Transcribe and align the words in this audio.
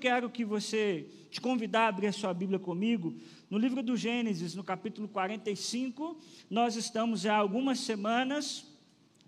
quero 0.00 0.30
que 0.30 0.46
você 0.46 1.06
te 1.30 1.40
convidar 1.40 1.82
a 1.82 1.88
abrir 1.88 2.06
a 2.06 2.12
sua 2.12 2.32
Bíblia 2.32 2.58
comigo. 2.58 3.14
No 3.50 3.58
livro 3.58 3.82
do 3.82 3.98
Gênesis, 3.98 4.54
no 4.54 4.64
capítulo 4.64 5.06
45, 5.06 6.18
nós 6.48 6.74
estamos 6.74 7.26
há 7.26 7.36
algumas 7.36 7.80
semanas 7.80 8.66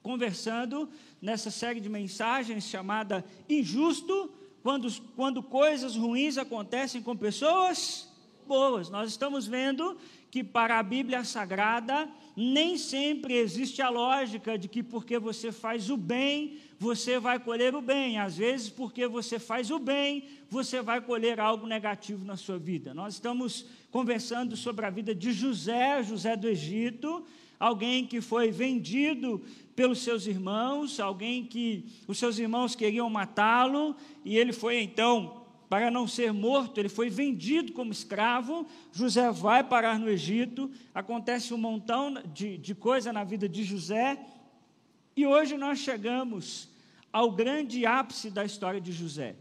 conversando 0.03 0.89
nessa 1.21 1.51
série 1.51 1.79
de 1.79 1.91
mensagens 1.91 2.65
chamada 2.65 3.23
Injusto, 3.49 4.33
quando, 4.63 4.91
quando 5.15 5.43
coisas 5.43 5.95
ruins 5.95 6.39
acontecem 6.39 7.03
com 7.03 7.15
pessoas 7.15 8.11
boas. 8.47 8.89
Nós 8.89 9.11
estamos 9.11 9.47
vendo 9.47 9.99
que 10.31 10.43
para 10.43 10.79
a 10.79 10.83
Bíblia 10.83 11.23
Sagrada 11.23 12.09
nem 12.37 12.79
sempre 12.79 13.35
existe 13.35 13.83
a 13.83 13.91
lógica 13.91 14.57
de 14.57 14.69
que 14.69 14.83
porque 14.83 15.19
você 15.19 15.53
faz 15.53 15.91
o 15.91 15.97
bem, 15.97 16.59
você 16.79 17.19
vai 17.19 17.39
colher 17.39 17.75
o 17.75 17.83
bem. 17.83 18.19
Às 18.19 18.37
vezes, 18.37 18.69
porque 18.69 19.07
você 19.07 19.39
faz 19.39 19.71
o 19.71 19.79
bem, 19.79 20.25
você 20.51 20.81
vai 20.81 21.01
colher 21.01 21.39
algo 21.39 21.67
negativo 21.67 22.25
na 22.25 22.37
sua 22.37 22.59
vida. 22.59 22.95
Nós 22.95 23.15
estamos 23.15 23.67
conversando 23.91 24.57
sobre 24.57 24.87
a 24.87 24.91
vida 24.91 25.15
de 25.15 25.33
José, 25.33 26.03
José 26.03 26.37
do 26.37 26.49
Egito, 26.49 27.25
alguém 27.61 28.07
que 28.07 28.21
foi 28.21 28.51
vendido 28.51 29.41
pelos 29.77 30.01
seus 30.01 30.27
irmãos, 30.27 30.99
alguém 30.99 31.45
que 31.45 31.85
os 32.09 32.19
seus 32.19 32.39
irmãos 32.39 32.75
queriam 32.75 33.09
matá-lo, 33.09 33.95
e 34.25 34.37
ele 34.37 34.53
foi 34.53 34.81
então 34.81 35.42
para 35.73 35.91
não 35.91 36.07
ser 36.07 36.35
morto, 36.35 36.79
ele 36.79 36.91
foi 36.91 37.09
vendido 37.09 37.73
como 37.73 37.93
escravo. 37.93 38.67
José 38.93 39.31
vai 39.33 39.65
parar 39.65 39.99
no 39.99 40.07
Egito. 40.07 40.71
Acontece 40.95 41.55
um 41.55 41.57
montão 41.57 42.13
de, 42.27 42.59
de 42.59 42.75
coisa 42.75 43.11
na 43.11 43.25
vida 43.25 43.49
de 43.49 43.65
José. 43.65 44.21
E 45.17 45.27
hoje 45.27 45.57
nós 45.57 45.79
chegamos 45.79 46.69
ao 47.11 47.33
grande 47.33 47.87
ápice 47.87 48.29
da 48.29 48.45
história 48.45 48.83
de 48.83 48.93
José. 48.93 49.35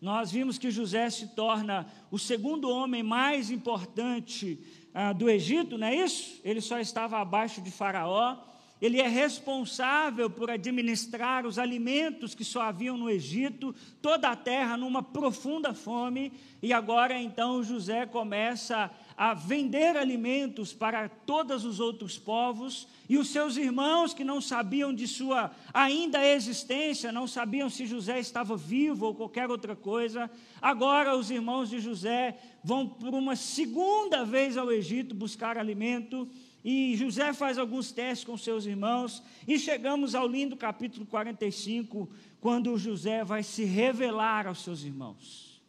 Nós 0.00 0.32
vimos 0.32 0.58
que 0.58 0.72
José 0.72 1.08
se 1.08 1.28
torna 1.28 1.86
o 2.10 2.18
segundo 2.18 2.68
homem 2.68 3.04
mais 3.04 3.48
importante 3.48 4.58
ah, 4.92 5.12
do 5.12 5.30
Egito, 5.30 5.78
não 5.78 5.86
é 5.86 5.94
isso? 5.94 6.40
Ele 6.42 6.60
só 6.60 6.80
estava 6.80 7.16
abaixo 7.20 7.60
de 7.60 7.70
Faraó 7.70 8.38
ele 8.80 9.00
é 9.00 9.08
responsável 9.08 10.30
por 10.30 10.50
administrar 10.50 11.44
os 11.44 11.58
alimentos 11.58 12.34
que 12.34 12.44
só 12.44 12.62
haviam 12.62 12.96
no 12.96 13.10
Egito, 13.10 13.74
toda 14.00 14.28
a 14.28 14.36
terra 14.36 14.76
numa 14.76 15.02
profunda 15.02 15.74
fome, 15.74 16.32
e 16.62 16.72
agora 16.72 17.20
então 17.20 17.62
José 17.62 18.06
começa 18.06 18.90
a 19.16 19.34
vender 19.34 19.96
alimentos 19.96 20.72
para 20.72 21.08
todos 21.08 21.64
os 21.64 21.80
outros 21.80 22.16
povos, 22.16 22.86
e 23.08 23.18
os 23.18 23.30
seus 23.30 23.56
irmãos 23.56 24.14
que 24.14 24.22
não 24.22 24.40
sabiam 24.40 24.94
de 24.94 25.08
sua 25.08 25.50
ainda 25.74 26.24
existência, 26.24 27.10
não 27.10 27.26
sabiam 27.26 27.68
se 27.68 27.84
José 27.84 28.20
estava 28.20 28.56
vivo 28.56 29.06
ou 29.06 29.14
qualquer 29.14 29.50
outra 29.50 29.74
coisa, 29.74 30.30
agora 30.62 31.16
os 31.16 31.32
irmãos 31.32 31.68
de 31.68 31.80
José 31.80 32.38
vão 32.62 32.86
por 32.86 33.12
uma 33.12 33.34
segunda 33.34 34.24
vez 34.24 34.56
ao 34.56 34.70
Egito 34.70 35.16
buscar 35.16 35.58
alimento 35.58 36.28
e 36.70 36.94
José 36.94 37.32
faz 37.32 37.56
alguns 37.56 37.90
testes 37.92 38.26
com 38.26 38.36
seus 38.36 38.66
irmãos, 38.66 39.22
e 39.46 39.58
chegamos 39.58 40.14
ao 40.14 40.28
lindo 40.28 40.54
capítulo 40.54 41.06
45, 41.06 42.06
quando 42.42 42.76
José 42.76 43.24
vai 43.24 43.42
se 43.42 43.64
revelar 43.64 44.46
aos 44.46 44.62
seus 44.62 44.82
irmãos. 44.82 45.62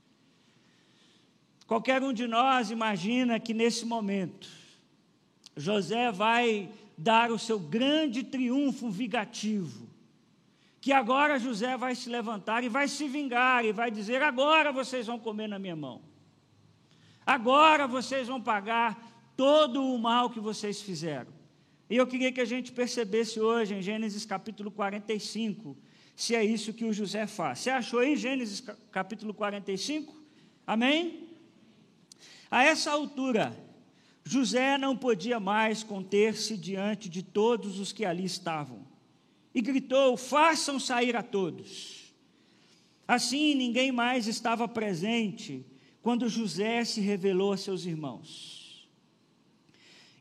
Qualquer 1.65 2.03
um 2.03 2.11
de 2.11 2.27
nós 2.27 2.69
imagina 2.69 3.39
que 3.39 3.53
nesse 3.53 3.85
momento, 3.85 4.49
José 5.55 6.11
vai 6.11 6.69
dar 6.97 7.31
o 7.31 7.39
seu 7.39 7.57
grande 7.57 8.21
triunfo 8.21 8.89
vingativo, 8.89 9.87
que 10.81 10.91
agora 10.91 11.39
José 11.39 11.77
vai 11.77 11.95
se 11.95 12.09
levantar 12.09 12.61
e 12.61 12.67
vai 12.67 12.89
se 12.89 13.07
vingar 13.07 13.63
e 13.63 13.71
vai 13.71 13.89
dizer: 13.89 14.21
agora 14.21 14.69
vocês 14.73 15.07
vão 15.07 15.17
comer 15.17 15.47
na 15.47 15.59
minha 15.59 15.77
mão, 15.77 16.01
agora 17.25 17.87
vocês 17.87 18.27
vão 18.27 18.41
pagar 18.41 19.08
todo 19.39 19.81
o 19.81 19.97
mal 19.97 20.29
que 20.29 20.39
vocês 20.41 20.81
fizeram. 20.81 21.31
E 21.89 21.95
eu 21.95 22.05
queria 22.05 22.29
que 22.29 22.41
a 22.41 22.45
gente 22.45 22.73
percebesse 22.73 23.39
hoje, 23.39 23.73
em 23.73 23.81
Gênesis 23.81 24.25
capítulo 24.25 24.69
45, 24.69 25.77
se 26.13 26.35
é 26.35 26.43
isso 26.43 26.73
que 26.73 26.83
o 26.83 26.91
José 26.91 27.25
faz. 27.25 27.59
Você 27.59 27.69
achou 27.69 28.01
aí 28.01 28.17
Gênesis 28.17 28.61
capítulo 28.91 29.33
45? 29.33 30.13
Amém? 30.67 31.29
A 32.51 32.65
essa 32.65 32.91
altura, 32.91 33.57
José 34.25 34.77
não 34.77 34.97
podia 34.97 35.39
mais 35.39 35.83
conter-se 35.83 36.57
diante 36.57 37.07
de 37.07 37.23
todos 37.23 37.79
os 37.79 37.93
que 37.93 38.03
ali 38.03 38.25
estavam. 38.25 38.85
E 39.55 39.61
gritou: 39.61 40.17
Façam 40.17 40.77
sair 40.81 41.15
a 41.15 41.23
todos. 41.23 42.13
Assim, 43.07 43.55
ninguém 43.55 43.89
mais 43.89 44.27
estava 44.27 44.67
presente 44.67 45.65
quando 46.01 46.27
José 46.27 46.83
se 46.83 46.99
revelou 46.99 47.53
a 47.53 47.57
seus 47.57 47.85
irmãos. 47.85 48.58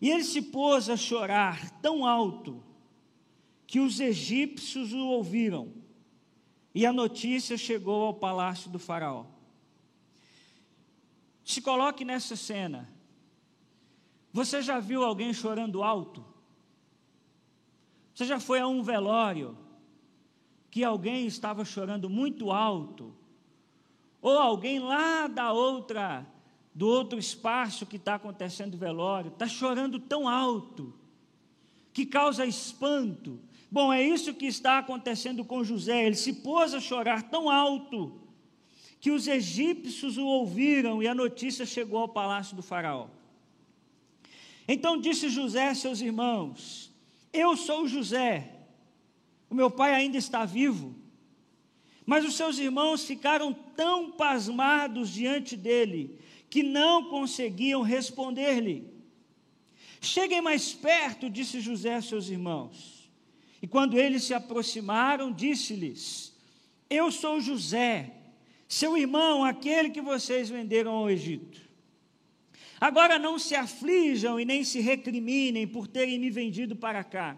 E 0.00 0.10
ele 0.10 0.24
se 0.24 0.40
pôs 0.40 0.88
a 0.88 0.96
chorar 0.96 1.70
tão 1.80 2.06
alto 2.06 2.62
que 3.66 3.80
os 3.80 4.00
egípcios 4.00 4.92
o 4.92 5.06
ouviram. 5.08 5.72
E 6.74 6.86
a 6.86 6.92
notícia 6.92 7.56
chegou 7.56 8.04
ao 8.04 8.14
palácio 8.14 8.70
do 8.70 8.78
Faraó. 8.78 9.26
Se 11.44 11.60
coloque 11.60 12.04
nessa 12.04 12.36
cena. 12.36 12.88
Você 14.32 14.62
já 14.62 14.78
viu 14.78 15.02
alguém 15.02 15.32
chorando 15.32 15.82
alto? 15.82 16.24
Você 18.14 18.24
já 18.24 18.38
foi 18.38 18.60
a 18.60 18.66
um 18.66 18.82
velório 18.82 19.56
que 20.70 20.84
alguém 20.84 21.26
estava 21.26 21.64
chorando 21.64 22.08
muito 22.08 22.50
alto? 22.50 23.14
Ou 24.20 24.38
alguém 24.38 24.78
lá 24.78 25.26
da 25.26 25.52
outra 25.52 26.26
do 26.78 26.86
outro 26.86 27.18
espaço 27.18 27.84
que 27.84 27.96
está 27.96 28.14
acontecendo 28.14 28.74
o 28.74 28.78
velório, 28.78 29.32
está 29.32 29.48
chorando 29.48 29.98
tão 29.98 30.28
alto, 30.28 30.94
que 31.92 32.06
causa 32.06 32.46
espanto. 32.46 33.40
Bom, 33.68 33.92
é 33.92 34.00
isso 34.00 34.32
que 34.32 34.46
está 34.46 34.78
acontecendo 34.78 35.44
com 35.44 35.64
José. 35.64 36.06
Ele 36.06 36.14
se 36.14 36.34
pôs 36.34 36.72
a 36.74 36.80
chorar 36.80 37.24
tão 37.24 37.50
alto 37.50 38.20
que 39.00 39.10
os 39.10 39.26
egípcios 39.26 40.16
o 40.16 40.24
ouviram 40.24 41.02
e 41.02 41.08
a 41.08 41.16
notícia 41.16 41.66
chegou 41.66 41.98
ao 41.98 42.08
palácio 42.08 42.54
do 42.54 42.62
Faraó. 42.62 43.08
Então 44.68 45.00
disse 45.00 45.28
José 45.28 45.70
a 45.70 45.74
seus 45.74 46.00
irmãos: 46.00 46.92
Eu 47.32 47.56
sou 47.56 47.88
José, 47.88 48.54
o 49.50 49.54
meu 49.56 49.68
pai 49.68 49.96
ainda 49.96 50.16
está 50.16 50.44
vivo. 50.44 50.94
Mas 52.06 52.24
os 52.24 52.36
seus 52.36 52.56
irmãos 52.56 53.02
ficaram 53.04 53.52
tão 53.52 54.12
pasmados 54.12 55.10
diante 55.10 55.56
dele 55.56 56.27
que 56.50 56.62
não 56.62 57.08
conseguiam 57.08 57.82
responder-lhe. 57.82 58.86
Cheguem 60.00 60.40
mais 60.40 60.72
perto, 60.72 61.28
disse 61.28 61.60
José 61.60 61.94
a 61.94 62.02
seus 62.02 62.28
irmãos. 62.28 63.10
E 63.60 63.66
quando 63.66 63.98
eles 63.98 64.24
se 64.24 64.34
aproximaram, 64.34 65.32
disse-lhes: 65.32 66.32
Eu 66.88 67.10
sou 67.10 67.40
José, 67.40 68.12
seu 68.68 68.96
irmão, 68.96 69.44
aquele 69.44 69.90
que 69.90 70.00
vocês 70.00 70.48
venderam 70.48 70.92
ao 70.92 71.10
Egito. 71.10 71.68
Agora 72.80 73.18
não 73.18 73.38
se 73.38 73.56
aflijam 73.56 74.38
e 74.38 74.44
nem 74.44 74.62
se 74.62 74.80
recriminem 74.80 75.66
por 75.66 75.88
terem 75.88 76.18
me 76.18 76.30
vendido 76.30 76.76
para 76.76 77.02
cá, 77.02 77.36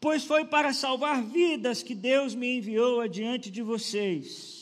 pois 0.00 0.24
foi 0.24 0.44
para 0.44 0.72
salvar 0.72 1.22
vidas 1.22 1.84
que 1.84 1.94
Deus 1.94 2.34
me 2.34 2.56
enviou 2.56 3.00
adiante 3.00 3.48
de 3.48 3.62
vocês. 3.62 4.59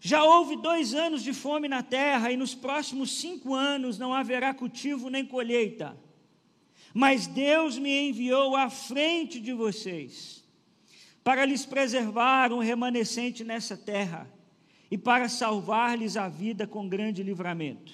Já 0.00 0.24
houve 0.24 0.56
dois 0.56 0.94
anos 0.94 1.22
de 1.22 1.34
fome 1.34 1.68
na 1.68 1.82
terra, 1.82 2.32
e 2.32 2.36
nos 2.36 2.54
próximos 2.54 3.20
cinco 3.20 3.54
anos 3.54 3.98
não 3.98 4.14
haverá 4.14 4.54
cultivo 4.54 5.10
nem 5.10 5.24
colheita. 5.24 5.96
Mas 6.94 7.26
Deus 7.26 7.78
me 7.78 8.08
enviou 8.08 8.56
à 8.56 8.70
frente 8.70 9.38
de 9.38 9.52
vocês, 9.52 10.42
para 11.22 11.44
lhes 11.44 11.66
preservar 11.66 12.50
um 12.50 12.58
remanescente 12.58 13.44
nessa 13.44 13.76
terra, 13.76 14.26
e 14.90 14.96
para 14.96 15.28
salvar-lhes 15.28 16.16
a 16.16 16.28
vida 16.28 16.66
com 16.66 16.88
grande 16.88 17.22
livramento. 17.22 17.92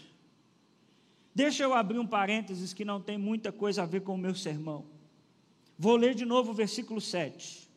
Deixa 1.34 1.64
eu 1.64 1.74
abrir 1.74 1.98
um 1.98 2.06
parênteses 2.06 2.72
que 2.72 2.84
não 2.84 2.98
tem 3.00 3.18
muita 3.18 3.52
coisa 3.52 3.82
a 3.82 3.86
ver 3.86 4.00
com 4.00 4.14
o 4.14 4.18
meu 4.18 4.34
sermão. 4.34 4.86
Vou 5.78 5.96
ler 5.96 6.14
de 6.14 6.24
novo 6.24 6.52
o 6.52 6.54
versículo 6.54 7.00
7. 7.00 7.68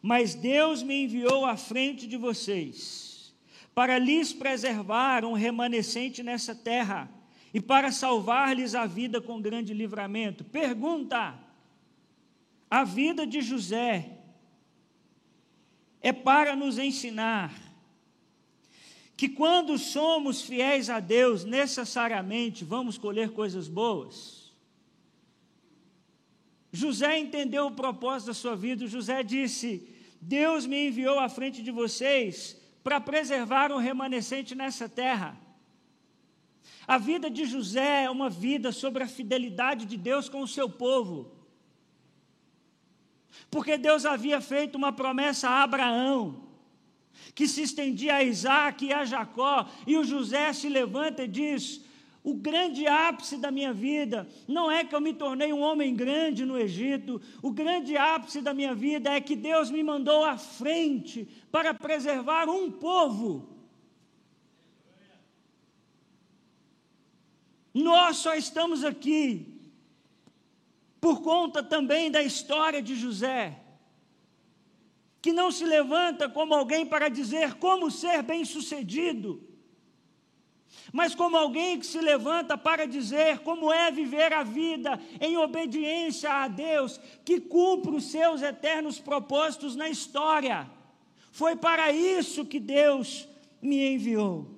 Mas 0.00 0.34
Deus 0.34 0.82
me 0.82 1.02
enviou 1.02 1.44
à 1.44 1.56
frente 1.56 2.06
de 2.06 2.16
vocês, 2.16 3.11
para 3.74 3.98
lhes 3.98 4.32
preservar 4.32 5.24
um 5.24 5.32
remanescente 5.32 6.22
nessa 6.22 6.54
terra 6.54 7.10
e 7.54 7.60
para 7.60 7.90
salvar-lhes 7.90 8.74
a 8.74 8.86
vida 8.86 9.20
com 9.20 9.40
grande 9.40 9.72
livramento. 9.72 10.44
Pergunta: 10.44 11.38
a 12.70 12.84
vida 12.84 13.26
de 13.26 13.40
José 13.40 14.18
é 16.00 16.12
para 16.12 16.56
nos 16.56 16.78
ensinar 16.78 17.54
que 19.16 19.28
quando 19.28 19.78
somos 19.78 20.42
fiéis 20.42 20.90
a 20.90 20.98
Deus, 20.98 21.44
necessariamente 21.44 22.64
vamos 22.64 22.98
colher 22.98 23.30
coisas 23.30 23.68
boas. 23.68 24.52
José 26.72 27.18
entendeu 27.18 27.66
o 27.66 27.72
propósito 27.72 28.28
da 28.28 28.34
sua 28.34 28.56
vida. 28.56 28.86
José 28.86 29.22
disse: 29.22 29.88
Deus 30.20 30.66
me 30.66 30.88
enviou 30.88 31.18
à 31.18 31.28
frente 31.28 31.62
de 31.62 31.70
vocês 31.70 32.61
para 32.82 33.00
preservar 33.00 33.70
o 33.70 33.78
remanescente 33.78 34.54
nessa 34.54 34.88
terra. 34.88 35.38
A 36.86 36.98
vida 36.98 37.30
de 37.30 37.44
José 37.44 38.04
é 38.04 38.10
uma 38.10 38.28
vida 38.28 38.72
sobre 38.72 39.02
a 39.02 39.08
fidelidade 39.08 39.86
de 39.86 39.96
Deus 39.96 40.28
com 40.28 40.40
o 40.40 40.48
seu 40.48 40.68
povo. 40.68 41.32
Porque 43.50 43.78
Deus 43.78 44.04
havia 44.04 44.40
feito 44.40 44.76
uma 44.76 44.92
promessa 44.92 45.48
a 45.48 45.62
Abraão, 45.62 46.48
que 47.34 47.46
se 47.46 47.62
estendia 47.62 48.16
a 48.16 48.24
Isaac 48.24 48.84
e 48.84 48.92
a 48.92 49.04
Jacó, 49.04 49.68
e 49.86 49.96
o 49.96 50.04
José 50.04 50.52
se 50.52 50.68
levanta 50.68 51.24
e 51.24 51.28
diz: 51.28 51.84
o 52.24 52.34
grande 52.34 52.86
ápice 52.86 53.36
da 53.36 53.50
minha 53.50 53.72
vida 53.72 54.28
não 54.46 54.70
é 54.70 54.84
que 54.84 54.94
eu 54.94 55.00
me 55.00 55.12
tornei 55.12 55.52
um 55.52 55.60
homem 55.60 55.94
grande 55.94 56.44
no 56.44 56.56
Egito, 56.56 57.20
o 57.42 57.50
grande 57.50 57.96
ápice 57.96 58.40
da 58.40 58.54
minha 58.54 58.74
vida 58.74 59.10
é 59.10 59.20
que 59.20 59.34
Deus 59.34 59.70
me 59.70 59.82
mandou 59.82 60.24
à 60.24 60.38
frente 60.38 61.28
para 61.50 61.74
preservar 61.74 62.48
um 62.48 62.70
povo. 62.70 63.48
Nós 67.74 68.18
só 68.18 68.34
estamos 68.34 68.84
aqui 68.84 69.60
por 71.00 71.22
conta 71.22 71.60
também 71.60 72.08
da 72.08 72.22
história 72.22 72.80
de 72.80 72.94
José, 72.94 73.58
que 75.20 75.32
não 75.32 75.50
se 75.50 75.64
levanta 75.64 76.28
como 76.28 76.54
alguém 76.54 76.86
para 76.86 77.08
dizer 77.08 77.54
como 77.54 77.90
ser 77.90 78.22
bem-sucedido 78.22 79.51
mas 80.90 81.14
como 81.14 81.36
alguém 81.36 81.78
que 81.78 81.86
se 81.86 82.00
levanta 82.00 82.56
para 82.56 82.86
dizer 82.86 83.40
como 83.40 83.72
é 83.72 83.90
viver 83.90 84.32
a 84.32 84.42
vida 84.42 84.98
em 85.20 85.36
obediência 85.36 86.30
a 86.30 86.48
Deus, 86.48 86.98
que 87.24 87.40
cumpre 87.40 87.94
os 87.94 88.04
seus 88.04 88.40
eternos 88.40 88.98
propósitos 88.98 89.76
na 89.76 89.88
história. 89.88 90.68
Foi 91.30 91.54
para 91.54 91.92
isso 91.92 92.44
que 92.44 92.58
Deus 92.58 93.28
me 93.60 93.94
enviou. 93.94 94.50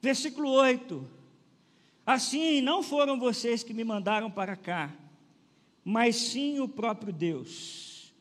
Versículo 0.00 0.50
8: 0.50 1.06
Assim 2.06 2.60
não 2.60 2.82
foram 2.82 3.18
vocês 3.18 3.62
que 3.62 3.74
me 3.74 3.84
mandaram 3.84 4.30
para 4.30 4.56
cá, 4.56 4.92
mas 5.84 6.16
sim 6.16 6.60
o 6.60 6.68
próprio 6.68 7.12
Deus. 7.12 8.12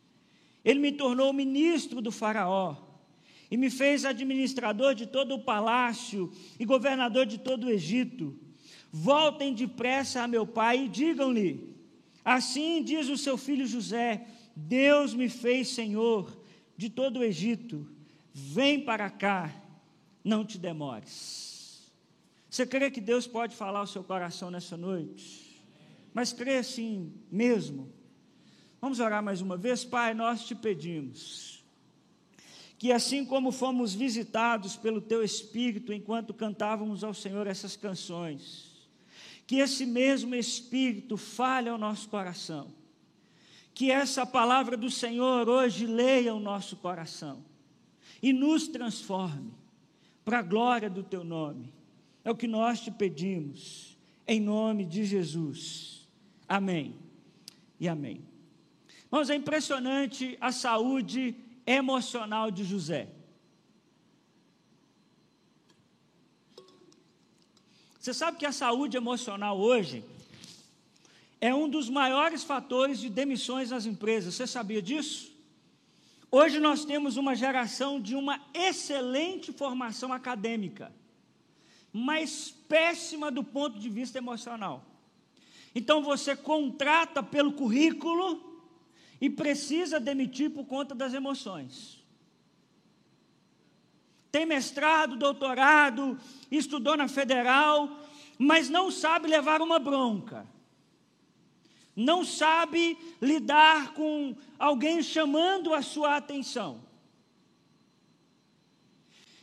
Ele 0.63 0.79
me 0.79 0.91
tornou 0.91 1.33
ministro 1.33 2.01
do 2.01 2.11
Faraó 2.11 2.90
e 3.51 3.57
me 3.57 3.69
fez 3.69 4.05
administrador 4.05 4.95
de 4.95 5.05
todo 5.05 5.35
o 5.35 5.43
palácio 5.43 6.31
e 6.57 6.63
governador 6.63 7.25
de 7.25 7.37
todo 7.37 7.65
o 7.65 7.69
Egito. 7.69 8.33
Voltem 8.89 9.53
depressa 9.53 10.23
a 10.23 10.27
meu 10.27 10.47
pai 10.47 10.85
e 10.85 10.87
digam-lhe: 10.87 11.75
Assim 12.23 12.81
diz 12.81 13.09
o 13.09 13.17
seu 13.17 13.37
filho 13.37 13.67
José: 13.67 14.25
Deus 14.55 15.13
me 15.13 15.27
fez 15.27 15.67
senhor 15.67 16.41
de 16.77 16.89
todo 16.89 17.19
o 17.19 17.23
Egito. 17.23 17.85
Vem 18.33 18.79
para 18.79 19.09
cá, 19.09 19.53
não 20.23 20.45
te 20.45 20.57
demores. 20.57 21.91
Você 22.49 22.65
crê 22.65 22.89
que 22.89 23.01
Deus 23.01 23.27
pode 23.27 23.53
falar 23.53 23.79
ao 23.79 23.87
seu 23.87 24.03
coração 24.03 24.49
nessa 24.49 24.77
noite? 24.77 25.61
Mas 26.13 26.31
crê 26.31 26.57
assim 26.57 27.13
mesmo. 27.29 27.91
Vamos 28.79 28.99
orar 28.99 29.21
mais 29.21 29.41
uma 29.41 29.57
vez, 29.57 29.83
Pai, 29.83 30.13
nós 30.13 30.45
te 30.45 30.55
pedimos 30.55 31.50
que 32.81 32.91
assim 32.91 33.23
como 33.23 33.51
fomos 33.51 33.93
visitados 33.93 34.75
pelo 34.75 34.99
teu 34.99 35.23
Espírito 35.23 35.93
enquanto 35.93 36.33
cantávamos 36.33 37.03
ao 37.03 37.13
Senhor 37.13 37.45
essas 37.45 37.75
canções, 37.75 38.89
que 39.45 39.57
esse 39.57 39.85
mesmo 39.85 40.33
Espírito 40.33 41.15
fale 41.15 41.69
ao 41.69 41.77
nosso 41.77 42.09
coração, 42.09 42.73
que 43.71 43.91
essa 43.91 44.25
palavra 44.25 44.75
do 44.75 44.89
Senhor 44.89 45.47
hoje 45.47 45.85
leia 45.85 46.33
o 46.33 46.39
nosso 46.39 46.75
coração 46.75 47.45
e 48.19 48.33
nos 48.33 48.67
transforme 48.67 49.53
para 50.25 50.39
a 50.39 50.41
glória 50.41 50.89
do 50.89 51.03
teu 51.03 51.23
nome. 51.23 51.71
É 52.23 52.31
o 52.31 52.35
que 52.35 52.47
nós 52.47 52.81
te 52.81 52.89
pedimos, 52.89 53.95
em 54.27 54.39
nome 54.39 54.85
de 54.85 55.05
Jesus. 55.05 56.09
Amém 56.49 56.95
e 57.79 57.87
amém. 57.87 58.23
Irmãos, 59.05 59.29
é 59.29 59.35
impressionante 59.35 60.35
a 60.41 60.51
saúde 60.51 61.35
emocional 61.65 62.51
de 62.51 62.63
José. 62.63 63.09
Você 67.99 68.13
sabe 68.13 68.37
que 68.37 68.45
a 68.45 68.51
saúde 68.51 68.97
emocional 68.97 69.59
hoje 69.59 70.03
é 71.39 71.53
um 71.53 71.69
dos 71.69 71.87
maiores 71.87 72.43
fatores 72.43 72.99
de 72.99 73.09
demissões 73.09 73.69
nas 73.69 73.85
empresas. 73.85 74.33
Você 74.33 74.47
sabia 74.47 74.81
disso? 74.81 75.31
Hoje 76.31 76.59
nós 76.59 76.85
temos 76.85 77.17
uma 77.17 77.35
geração 77.35 77.99
de 77.99 78.15
uma 78.15 78.41
excelente 78.53 79.51
formação 79.51 80.13
acadêmica, 80.13 80.91
mas 81.91 82.51
péssima 82.69 83.29
do 83.29 83.43
ponto 83.43 83.77
de 83.77 83.89
vista 83.89 84.17
emocional. 84.17 84.85
Então 85.75 86.01
você 86.01 86.35
contrata 86.35 87.21
pelo 87.21 87.53
currículo, 87.53 88.50
e 89.21 89.29
precisa 89.29 89.99
demitir 89.99 90.49
por 90.49 90.65
conta 90.65 90.95
das 90.95 91.13
emoções. 91.13 92.03
Tem 94.31 94.47
mestrado, 94.47 95.15
doutorado, 95.15 96.17
estudou 96.49 96.97
na 96.97 97.07
federal, 97.07 97.99
mas 98.37 98.67
não 98.67 98.89
sabe 98.89 99.27
levar 99.27 99.61
uma 99.61 99.77
bronca. 99.77 100.47
Não 101.95 102.25
sabe 102.25 102.97
lidar 103.21 103.93
com 103.93 104.35
alguém 104.57 105.03
chamando 105.03 105.73
a 105.73 105.83
sua 105.83 106.15
atenção. 106.15 106.81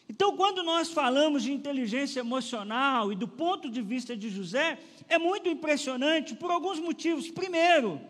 Então, 0.09 0.37
quando 0.37 0.65
nós 0.65 0.91
falamos 0.91 1.45
de 1.45 1.53
inteligência 1.53 2.21
emocional 2.21 3.13
e 3.13 3.15
do 3.15 3.29
ponto 3.29 3.71
de 3.71 3.81
vista 3.83 4.17
de 4.17 4.31
José, 4.31 4.79
é 5.09 5.19
muito 5.19 5.49
impressionante 5.49 6.35
por 6.35 6.51
alguns 6.51 6.81
motivos. 6.81 7.31
Primeiro, 7.31 8.01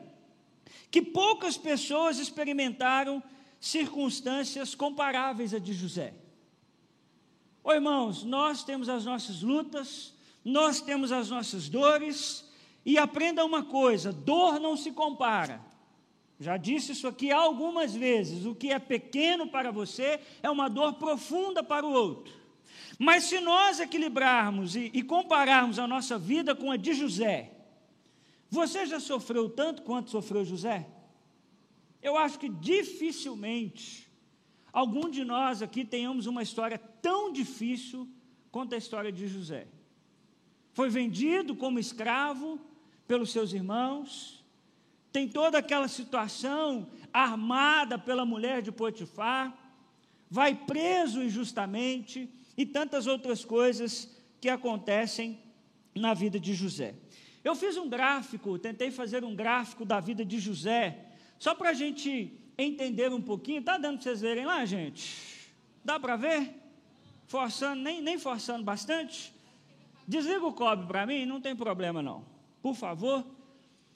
que 0.90 1.02
poucas 1.02 1.56
pessoas 1.56 2.18
experimentaram 2.18 3.22
circunstâncias 3.60 4.74
comparáveis 4.74 5.52
a 5.52 5.58
de 5.58 5.72
José. 5.72 6.14
Ô 7.62 7.72
irmãos, 7.72 8.24
nós 8.24 8.64
temos 8.64 8.88
as 8.88 9.04
nossas 9.04 9.42
lutas, 9.42 10.14
nós 10.44 10.80
temos 10.80 11.12
as 11.12 11.28
nossas 11.28 11.68
dores, 11.68 12.48
e 12.84 12.96
aprenda 12.96 13.44
uma 13.44 13.62
coisa: 13.62 14.12
dor 14.12 14.58
não 14.58 14.76
se 14.76 14.92
compara. 14.92 15.60
Já 16.40 16.56
disse 16.56 16.92
isso 16.92 17.06
aqui 17.06 17.30
algumas 17.30 17.94
vezes: 17.94 18.46
o 18.46 18.54
que 18.54 18.72
é 18.72 18.78
pequeno 18.78 19.48
para 19.48 19.70
você 19.70 20.20
é 20.42 20.48
uma 20.48 20.68
dor 20.68 20.94
profunda 20.94 21.62
para 21.62 21.84
o 21.84 21.92
outro. 21.92 22.32
Mas 22.98 23.24
se 23.24 23.40
nós 23.40 23.78
equilibrarmos 23.78 24.74
e, 24.74 24.90
e 24.94 25.02
compararmos 25.02 25.78
a 25.78 25.86
nossa 25.86 26.18
vida 26.18 26.54
com 26.54 26.70
a 26.70 26.76
de 26.76 26.94
José, 26.94 27.52
você 28.50 28.86
já 28.86 28.98
sofreu 28.98 29.48
tanto 29.48 29.82
quanto 29.82 30.10
sofreu 30.10 30.44
José? 30.44 30.88
Eu 32.02 32.16
acho 32.16 32.38
que 32.38 32.48
dificilmente 32.48 34.08
algum 34.72 35.10
de 35.10 35.24
nós 35.24 35.60
aqui 35.62 35.84
tenhamos 35.84 36.26
uma 36.26 36.42
história 36.42 36.78
tão 36.78 37.32
difícil 37.32 38.08
quanto 38.50 38.74
a 38.74 38.78
história 38.78 39.12
de 39.12 39.26
José. 39.26 39.66
Foi 40.72 40.88
vendido 40.88 41.56
como 41.56 41.78
escravo 41.78 42.60
pelos 43.06 43.32
seus 43.32 43.52
irmãos, 43.52 44.44
tem 45.10 45.28
toda 45.28 45.58
aquela 45.58 45.88
situação 45.88 46.90
armada 47.12 47.98
pela 47.98 48.24
mulher 48.24 48.62
de 48.62 48.70
Potifar, 48.70 49.56
vai 50.30 50.54
preso 50.54 51.22
injustamente 51.22 52.28
e 52.56 52.66
tantas 52.66 53.06
outras 53.06 53.44
coisas 53.44 54.16
que 54.40 54.48
acontecem 54.48 55.38
na 55.94 56.14
vida 56.14 56.38
de 56.38 56.54
José. 56.54 56.94
Eu 57.44 57.54
fiz 57.54 57.76
um 57.76 57.88
gráfico, 57.88 58.58
tentei 58.58 58.90
fazer 58.90 59.24
um 59.24 59.34
gráfico 59.34 59.84
da 59.84 60.00
vida 60.00 60.24
de 60.24 60.38
José, 60.38 61.06
só 61.38 61.54
para 61.54 61.70
a 61.70 61.74
gente 61.74 62.32
entender 62.56 63.12
um 63.12 63.22
pouquinho. 63.22 63.60
Está 63.60 63.78
dando 63.78 63.94
para 63.94 64.04
vocês 64.04 64.20
verem 64.20 64.44
lá, 64.44 64.64
gente? 64.64 65.52
Dá 65.84 65.98
para 65.98 66.16
ver? 66.16 66.54
Forçando, 67.26 67.80
nem, 67.82 68.02
nem 68.02 68.18
forçando 68.18 68.64
bastante? 68.64 69.32
Desliga 70.06 70.44
o 70.44 70.52
cobre 70.52 70.86
para 70.86 71.06
mim, 71.06 71.24
não 71.26 71.40
tem 71.40 71.54
problema 71.54 72.02
não. 72.02 72.24
Por 72.60 72.74
favor. 72.74 73.24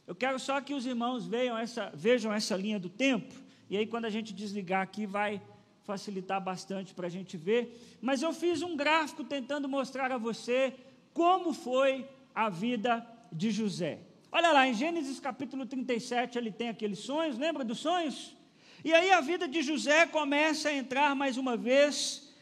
Eu 0.07 0.15
quero 0.15 0.39
só 0.39 0.61
que 0.61 0.75
os 0.75 0.85
irmãos 0.85 1.27
vejam 1.27 1.57
essa, 1.57 1.91
vejam 1.95 2.33
essa 2.33 2.57
linha 2.57 2.79
do 2.79 2.89
tempo. 2.89 3.35
E 3.71 3.77
aí, 3.77 3.87
quando 3.87 4.05
a 4.05 4.11
gente 4.11 4.33
desligar 4.35 4.83
aqui, 4.83 5.07
vai 5.07 5.41
facilitar 5.85 6.41
bastante 6.41 6.95
para 6.95 7.07
a 7.07 7.11
gente 7.11 7.37
ver. 7.37 7.99
Mas 8.01 8.23
eu 8.23 8.33
fiz 8.33 8.63
um 8.63 8.77
gráfico 8.77 9.25
tentando 9.25 9.69
mostrar 9.69 10.13
a 10.13 10.19
você 10.19 10.75
como 11.15 11.53
foi 11.53 12.07
a 12.35 12.49
vida 12.49 13.07
de 13.33 13.51
José. 13.51 14.01
Olha 14.31 14.53
lá, 14.53 14.69
em 14.69 14.75
Gênesis 14.75 15.19
capítulo 15.19 15.67
37, 15.67 16.39
ele 16.39 16.51
tem 16.51 16.69
aqueles 16.69 17.01
sonhos, 17.01 17.39
lembra 17.39 17.65
dos 17.65 17.79
sonhos? 17.79 18.37
E 18.85 18.93
aí 18.93 19.11
a 19.13 19.21
vida 19.21 19.47
de 19.47 19.63
José 19.63 20.07
começa 20.07 20.69
a 20.69 20.75
entrar 20.75 21.15
mais 21.15 21.37
uma 21.37 21.57
vez, 21.57 22.33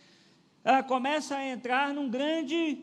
ela 0.64 0.82
começa 0.82 1.36
a 1.36 1.46
entrar 1.46 1.92
num 1.92 2.08
grande, 2.08 2.78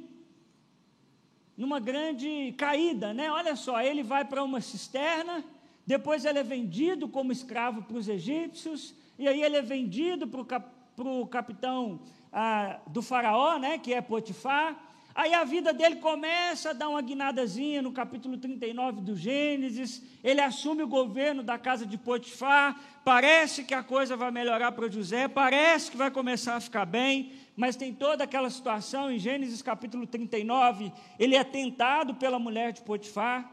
numa 1.55 1.79
grande 1.79 2.53
caída, 2.57 3.13
né? 3.13 3.31
Olha 3.31 3.55
só, 3.55 3.81
ele 3.81 4.03
vai 4.03 4.23
para 4.25 4.43
uma 4.43 4.61
cisterna, 4.61 5.43
depois 5.85 6.25
ele 6.25 6.39
é 6.39 6.43
vendido 6.43 7.07
como 7.07 7.31
escravo 7.31 7.81
para 7.81 7.97
os 7.97 8.07
egípcios, 8.07 8.93
e 9.17 9.27
aí 9.27 9.41
ele 9.41 9.57
é 9.57 9.61
vendido 9.61 10.27
para 10.27 11.09
o 11.09 11.25
capitão 11.27 12.01
ah, 12.31 12.79
do 12.87 13.01
faraó, 13.01 13.57
né, 13.57 13.77
que 13.77 13.93
é 13.93 14.01
Potifar. 14.01 14.86
Aí 15.17 15.33
a 15.33 15.43
vida 15.43 15.73
dele 15.73 15.95
começa 15.95 16.69
a 16.69 16.73
dar 16.73 16.89
uma 16.89 17.01
guinadazinha 17.01 17.81
no 17.81 17.91
capítulo 17.91 18.37
39 18.37 19.01
do 19.01 19.15
Gênesis. 19.15 19.99
Ele 20.23 20.39
assume 20.39 20.83
o 20.83 20.87
governo 20.87 21.41
da 21.41 21.57
casa 21.57 21.87
de 21.87 21.97
Potifar. 21.97 22.79
Parece 23.03 23.63
que 23.63 23.73
a 23.73 23.81
coisa 23.81 24.15
vai 24.15 24.29
melhorar 24.29 24.73
para 24.73 24.87
José, 24.87 25.27
parece 25.27 25.89
que 25.89 25.97
vai 25.97 26.11
começar 26.11 26.57
a 26.57 26.61
ficar 26.61 26.85
bem, 26.85 27.31
mas 27.55 27.75
tem 27.75 27.91
toda 27.91 28.25
aquela 28.25 28.47
situação 28.51 29.11
em 29.11 29.17
Gênesis 29.17 29.59
capítulo 29.59 30.05
39. 30.05 30.93
Ele 31.17 31.35
é 31.35 31.43
tentado 31.43 32.13
pela 32.13 32.37
mulher 32.37 32.71
de 32.71 32.83
Potifar. 32.83 33.51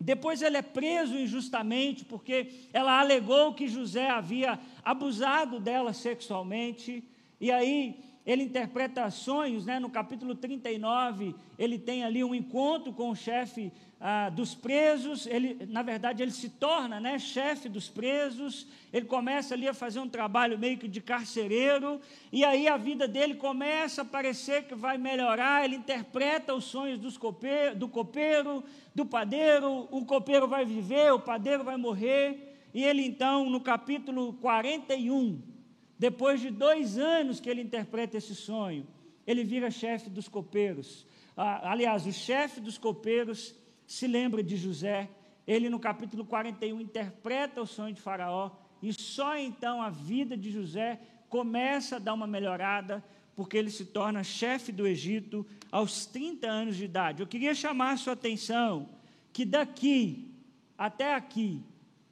Depois 0.00 0.42
ele 0.42 0.56
é 0.56 0.62
preso 0.62 1.16
injustamente 1.16 2.04
porque 2.04 2.50
ela 2.72 2.98
alegou 2.98 3.54
que 3.54 3.68
José 3.68 4.10
havia 4.10 4.58
abusado 4.84 5.60
dela 5.60 5.92
sexualmente. 5.92 7.04
E 7.40 7.52
aí 7.52 8.05
ele 8.26 8.42
interpreta 8.42 9.08
sonhos, 9.08 9.64
né? 9.64 9.78
no 9.78 9.88
capítulo 9.88 10.34
39, 10.34 11.34
ele 11.56 11.78
tem 11.78 12.02
ali 12.02 12.24
um 12.24 12.34
encontro 12.34 12.92
com 12.92 13.10
o 13.10 13.14
chefe 13.14 13.72
ah, 14.00 14.28
dos 14.28 14.54
presos, 14.54 15.26
ele, 15.26 15.64
na 15.68 15.82
verdade, 15.82 16.22
ele 16.22 16.32
se 16.32 16.50
torna 16.50 17.00
né, 17.00 17.18
chefe 17.18 17.68
dos 17.68 17.88
presos, 17.88 18.66
ele 18.92 19.06
começa 19.06 19.54
ali 19.54 19.66
a 19.66 19.72
fazer 19.72 20.00
um 20.00 20.08
trabalho 20.08 20.58
meio 20.58 20.76
que 20.76 20.88
de 20.88 21.00
carcereiro, 21.00 22.00
e 22.30 22.44
aí 22.44 22.68
a 22.68 22.76
vida 22.76 23.08
dele 23.08 23.36
começa 23.36 24.02
a 24.02 24.04
parecer 24.04 24.64
que 24.64 24.74
vai 24.74 24.98
melhorar, 24.98 25.64
ele 25.64 25.76
interpreta 25.76 26.52
os 26.52 26.64
sonhos 26.64 26.98
dos 26.98 27.16
copeiro, 27.16 27.76
do 27.76 27.88
copeiro, 27.88 28.62
do 28.94 29.06
padeiro, 29.06 29.88
o 29.90 30.04
copeiro 30.04 30.46
vai 30.46 30.64
viver, 30.64 31.12
o 31.12 31.20
padeiro 31.20 31.64
vai 31.64 31.76
morrer, 31.76 32.56
e 32.74 32.84
ele 32.84 33.06
então, 33.06 33.48
no 33.48 33.60
capítulo 33.60 34.34
41, 34.34 35.55
depois 35.98 36.40
de 36.40 36.50
dois 36.50 36.98
anos 36.98 37.40
que 37.40 37.48
ele 37.48 37.62
interpreta 37.62 38.16
esse 38.16 38.34
sonho, 38.34 38.86
ele 39.26 39.44
vira 39.44 39.70
chefe 39.70 40.10
dos 40.10 40.28
copeiros. 40.28 41.06
Ah, 41.36 41.70
aliás, 41.72 42.06
o 42.06 42.12
chefe 42.12 42.60
dos 42.60 42.78
copeiros 42.78 43.54
se 43.86 44.06
lembra 44.06 44.42
de 44.42 44.56
José. 44.56 45.08
Ele, 45.46 45.68
no 45.68 45.78
capítulo 45.78 46.24
41, 46.24 46.80
interpreta 46.80 47.60
o 47.60 47.66
sonho 47.66 47.94
de 47.94 48.00
Faraó. 48.00 48.50
E 48.82 48.92
só 48.92 49.36
então 49.38 49.80
a 49.80 49.90
vida 49.90 50.36
de 50.36 50.50
José 50.50 51.00
começa 51.28 51.96
a 51.96 51.98
dar 51.98 52.14
uma 52.14 52.26
melhorada, 52.26 53.02
porque 53.34 53.56
ele 53.56 53.70
se 53.70 53.86
torna 53.86 54.22
chefe 54.22 54.70
do 54.70 54.86
Egito 54.86 55.46
aos 55.72 56.06
30 56.06 56.46
anos 56.46 56.76
de 56.76 56.84
idade. 56.84 57.22
Eu 57.22 57.26
queria 57.26 57.54
chamar 57.54 57.92
a 57.92 57.96
sua 57.96 58.12
atenção 58.12 58.88
que 59.32 59.44
daqui 59.44 60.30
até 60.76 61.14
aqui 61.14 61.62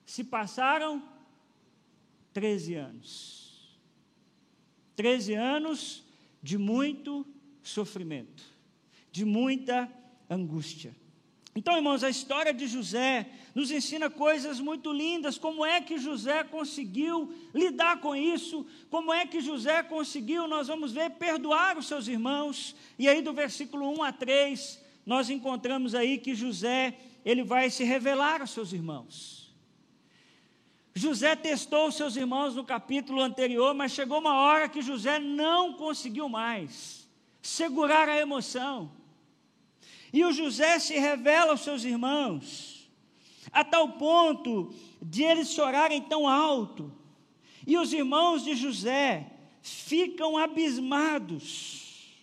se 0.04 0.24
passaram 0.24 1.02
13 2.32 2.74
anos. 2.74 3.43
13 4.96 5.34
anos 5.34 6.04
de 6.42 6.58
muito 6.58 7.26
sofrimento, 7.62 8.44
de 9.10 9.24
muita 9.24 9.90
angústia. 10.28 10.94
Então, 11.56 11.76
irmãos, 11.76 12.02
a 12.02 12.10
história 12.10 12.52
de 12.52 12.66
José 12.66 13.28
nos 13.54 13.70
ensina 13.70 14.10
coisas 14.10 14.58
muito 14.58 14.92
lindas. 14.92 15.38
Como 15.38 15.64
é 15.64 15.80
que 15.80 15.98
José 15.98 16.42
conseguiu 16.42 17.32
lidar 17.54 18.00
com 18.00 18.16
isso? 18.16 18.66
Como 18.90 19.12
é 19.12 19.24
que 19.24 19.40
José 19.40 19.82
conseguiu, 19.84 20.48
nós 20.48 20.66
vamos 20.66 20.90
ver, 20.90 21.10
perdoar 21.10 21.78
os 21.78 21.86
seus 21.86 22.08
irmãos? 22.08 22.74
E 22.98 23.08
aí, 23.08 23.22
do 23.22 23.32
versículo 23.32 23.88
1 23.98 24.02
a 24.02 24.12
3, 24.12 24.82
nós 25.06 25.30
encontramos 25.30 25.94
aí 25.94 26.18
que 26.18 26.34
José, 26.34 26.98
ele 27.24 27.44
vai 27.44 27.70
se 27.70 27.84
revelar 27.84 28.40
aos 28.40 28.50
seus 28.50 28.72
irmãos. 28.72 29.43
José 30.94 31.34
testou 31.34 31.90
seus 31.90 32.14
irmãos 32.14 32.54
no 32.54 32.64
capítulo 32.64 33.20
anterior, 33.20 33.74
mas 33.74 33.90
chegou 33.90 34.20
uma 34.20 34.34
hora 34.34 34.68
que 34.68 34.80
José 34.80 35.18
não 35.18 35.72
conseguiu 35.72 36.28
mais 36.28 37.08
segurar 37.42 38.08
a 38.08 38.16
emoção. 38.16 38.92
E 40.12 40.24
o 40.24 40.32
José 40.32 40.78
se 40.78 40.94
revela 40.94 41.50
aos 41.50 41.62
seus 41.62 41.82
irmãos, 41.82 42.88
a 43.50 43.64
tal 43.64 43.92
ponto 43.92 44.72
de 45.02 45.24
eles 45.24 45.50
chorarem 45.50 46.00
tão 46.00 46.28
alto. 46.28 46.92
E 47.66 47.76
os 47.76 47.92
irmãos 47.92 48.44
de 48.44 48.54
José 48.54 49.32
ficam 49.60 50.38
abismados. 50.38 52.14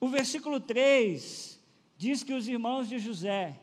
O 0.00 0.08
versículo 0.08 0.58
3 0.58 1.60
diz 1.96 2.24
que 2.24 2.32
os 2.32 2.48
irmãos 2.48 2.88
de 2.88 2.98
José 2.98 3.60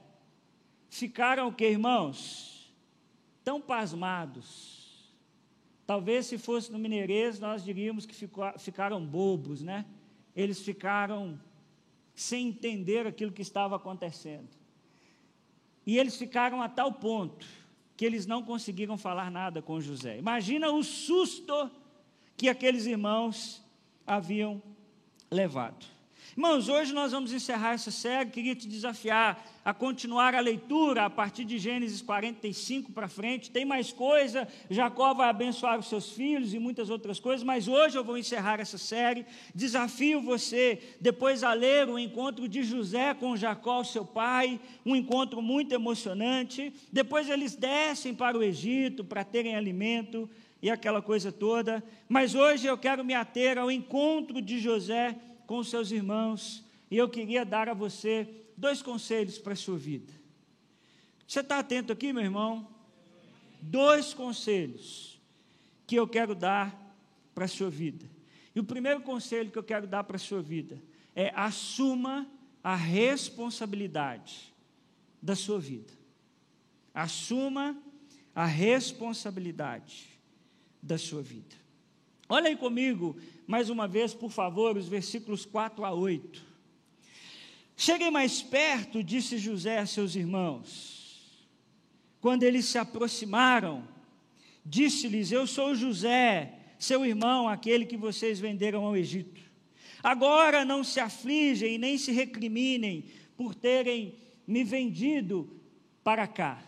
ficaram 0.90 1.50
o 1.50 1.54
que, 1.54 1.68
irmãos? 1.68 2.47
Tão 3.48 3.62
pasmados. 3.62 5.10
Talvez 5.86 6.26
se 6.26 6.38
fosse 6.38 6.70
no 6.70 6.78
Mineirês, 6.78 7.40
nós 7.40 7.64
diríamos 7.64 8.06
que 8.06 8.14
ficou, 8.14 8.44
ficaram 8.60 9.06
bobos, 9.06 9.62
né? 9.62 9.86
Eles 10.36 10.62
ficaram 10.62 11.40
sem 12.14 12.50
entender 12.50 13.08
aquilo 13.08 13.32
que 13.32 13.42
estava 13.42 13.78
acontecendo. 13.78 14.50
E 15.86 15.98
eles 15.98 16.18
ficaram 16.18 16.62
a 16.62 16.68
tal 16.68 16.92
ponto 16.92 17.48
que 17.96 18.04
eles 18.04 18.26
não 18.26 18.44
conseguiram 18.44 18.98
falar 18.98 19.32
nada 19.32 19.62
com 19.62 19.80
José. 19.80 20.18
Imagina 20.18 20.70
o 20.70 20.84
susto 20.84 21.72
que 22.36 22.50
aqueles 22.50 22.86
irmãos 22.86 23.64
haviam 24.06 24.62
levado. 25.32 25.86
Irmãos, 26.38 26.70
hoje 26.70 26.94
nós 26.94 27.14
vamos 27.14 27.34
encerrar 27.34 27.74
essa 27.74 27.90
série. 27.90 28.30
Queria 28.30 28.54
te 28.54 28.68
desafiar 28.68 29.44
a 29.66 29.74
continuar 29.74 30.36
a 30.36 30.40
leitura 30.40 31.04
a 31.04 31.10
partir 31.10 31.44
de 31.44 31.58
Gênesis 31.58 32.00
45 32.00 32.92
para 32.92 33.08
frente. 33.08 33.50
Tem 33.50 33.66
mais 33.66 33.92
coisa. 33.92 34.48
Jacó 34.70 35.16
vai 35.16 35.30
abençoar 35.30 35.80
os 35.80 35.90
seus 35.90 36.12
filhos 36.12 36.54
e 36.54 36.60
muitas 36.60 36.92
outras 36.92 37.20
coisas, 37.20 37.44
mas 37.44 37.68
hoje 37.68 37.98
eu 37.98 38.04
vou 38.04 38.20
encerrar 38.20 38.60
essa 38.60 38.78
série. 38.78 39.26
Desafio 39.56 40.22
você 40.22 40.80
depois 41.02 41.44
a 41.44 41.54
ler 41.54 41.90
o 41.90 41.98
encontro 41.98 42.48
de 42.48 42.62
José 42.62 43.16
com 43.16 43.36
Jacó, 43.36 43.84
seu 43.84 44.06
pai, 44.06 44.60
um 44.86 44.96
encontro 44.96 45.42
muito 45.42 45.74
emocionante. 45.74 46.72
Depois 46.94 47.28
eles 47.32 47.56
descem 47.56 48.14
para 48.14 48.38
o 48.38 48.44
Egito 48.44 49.04
para 49.04 49.24
terem 49.24 49.56
alimento 49.56 50.30
e 50.62 50.70
aquela 50.70 51.02
coisa 51.02 51.32
toda. 51.32 51.84
Mas 52.08 52.36
hoje 52.36 52.68
eu 52.68 52.78
quero 52.78 53.04
me 53.04 53.16
ater 53.16 53.58
ao 53.58 53.72
encontro 53.72 54.40
de 54.40 54.60
José 54.60 55.16
com 55.48 55.64
seus 55.64 55.90
irmãos, 55.92 56.64
e 56.92 56.98
eu 56.98 57.10
queria 57.10 57.44
dar 57.46 57.70
a 57.70 57.74
você 57.74 58.28
dois 58.56 58.82
conselhos 58.82 59.40
para 59.40 59.54
a 59.54 59.56
sua 59.56 59.78
vida. 59.78 60.14
Você 61.26 61.40
está 61.40 61.60
atento 61.60 61.92
aqui, 61.92 62.14
meu 62.14 62.24
irmão? 62.24 62.68
Dois 63.62 64.14
conselhos 64.14 65.20
que 65.88 65.96
eu 65.96 66.08
quero 66.08 66.36
dar 66.36 66.76
para 67.34 67.46
a 67.46 67.48
sua 67.48 67.70
vida. 67.70 68.06
E 68.54 68.60
o 68.60 68.64
primeiro 68.64 69.02
conselho 69.02 69.50
que 69.50 69.58
eu 69.58 69.64
quero 69.64 69.88
dar 69.88 70.04
para 70.04 70.18
a 70.18 70.20
sua 70.20 70.42
vida 70.42 70.82
é 71.16 71.32
assuma 71.34 72.28
a 72.64 72.76
responsabilidade 72.76 74.54
da 75.22 75.36
sua 75.36 75.60
vida. 75.60 75.94
Assuma 76.94 77.78
a 78.36 78.46
responsabilidade 78.46 80.08
da 80.82 80.98
sua 80.98 81.22
vida. 81.22 81.56
Olha 82.30 82.50
aí 82.50 82.56
comigo, 82.58 83.16
mais 83.48 83.70
uma 83.70 83.88
vez, 83.88 84.14
por 84.14 84.30
favor, 84.30 84.76
os 84.76 84.90
versículos 84.90 85.46
4 85.46 85.86
a 85.86 85.94
8. 85.94 86.46
Cheguem 87.78 88.12
mais 88.12 88.42
perto, 88.42 89.02
disse 89.02 89.38
José 89.38 89.78
a 89.78 89.86
seus 89.86 90.16
irmãos. 90.16 91.48
Quando 92.20 92.44
eles 92.44 92.66
se 92.66 92.78
aproximaram, 92.78 93.88
disse-lhes: 94.66 95.32
Eu 95.32 95.48
sou 95.48 95.74
José, 95.74 96.60
seu 96.78 97.06
irmão, 97.06 97.48
aquele 97.48 97.86
que 97.86 97.96
vocês 97.96 98.38
venderam 98.38 98.84
ao 98.84 98.98
Egito. 98.98 99.40
Agora 100.04 100.66
não 100.66 100.84
se 100.84 101.00
afligem 101.00 101.78
nem 101.78 101.98
se 101.98 102.12
recriminem 102.12 103.06
por 103.38 103.56
terem 103.56 104.16
me 104.46 104.64
vendido 104.64 105.50
para 106.04 106.28
cá, 106.28 106.62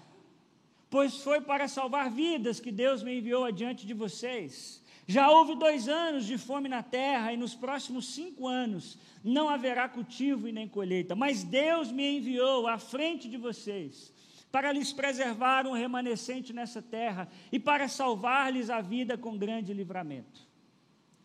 pois 0.90 1.18
foi 1.18 1.42
para 1.42 1.68
salvar 1.68 2.10
vidas 2.10 2.60
que 2.60 2.72
Deus 2.72 3.04
me 3.04 3.18
enviou 3.18 3.44
adiante 3.44 3.86
de 3.86 3.94
vocês. 3.94 4.79
Já 5.10 5.28
houve 5.32 5.56
dois 5.56 5.88
anos 5.88 6.24
de 6.24 6.38
fome 6.38 6.70
na 6.70 6.84
terra, 6.84 7.34
e 7.34 7.38
nos 7.38 7.56
próximos 7.56 8.14
cinco 8.14 8.48
anos 8.48 8.96
não 9.24 9.50
haverá 9.50 9.90
cultivo 9.90 10.48
e 10.48 10.52
nem 10.52 10.68
colheita. 10.68 11.16
Mas 11.16 11.44
Deus 11.44 11.92
me 11.92 12.18
enviou 12.18 12.68
à 12.68 12.78
frente 12.78 13.28
de 13.28 13.36
vocês 13.36 14.14
para 14.52 14.72
lhes 14.72 14.94
preservar 14.94 15.66
um 15.66 15.72
remanescente 15.72 16.54
nessa 16.54 16.80
terra 16.80 17.28
e 17.52 17.60
para 17.60 17.88
salvar-lhes 17.88 18.70
a 18.70 18.82
vida 18.82 19.18
com 19.18 19.36
grande 19.36 19.74
livramento. 19.74 20.48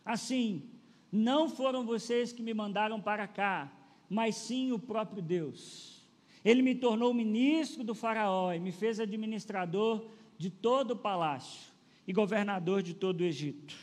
Assim, 0.03 0.67
não 1.11 1.47
foram 1.47 1.85
vocês 1.85 2.33
que 2.33 2.41
me 2.41 2.55
mandaram 2.55 2.99
para 2.99 3.27
cá, 3.27 3.71
mas 4.09 4.33
sim 4.33 4.71
o 4.71 4.79
próprio 4.79 5.21
Deus. 5.21 6.03
Ele 6.43 6.63
me 6.63 6.73
tornou 6.73 7.13
ministro 7.13 7.83
do 7.83 7.93
Faraó 7.93 8.51
e 8.51 8.59
me 8.59 8.71
fez 8.71 8.99
administrador 8.99 10.09
de 10.39 10.49
todo 10.49 10.91
o 10.91 10.97
palácio 10.97 11.74
e 12.07 12.13
governador 12.13 12.81
de 12.81 12.93
todo 12.93 13.21
o 13.21 13.23
Egito. 13.23 13.75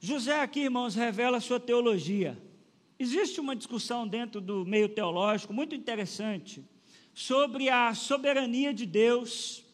José 0.00 0.40
aqui, 0.40 0.60
irmãos, 0.60 0.94
revela 0.94 1.40
sua 1.40 1.58
teologia. 1.58 2.40
Existe 2.98 3.40
uma 3.40 3.56
discussão 3.56 4.06
dentro 4.06 4.40
do 4.40 4.64
meio 4.64 4.88
teológico 4.88 5.52
muito 5.52 5.74
interessante 5.74 6.64
sobre 7.14 7.68
a 7.68 7.94
soberania 7.94 8.72
de 8.72 8.86
Deus 8.86 9.64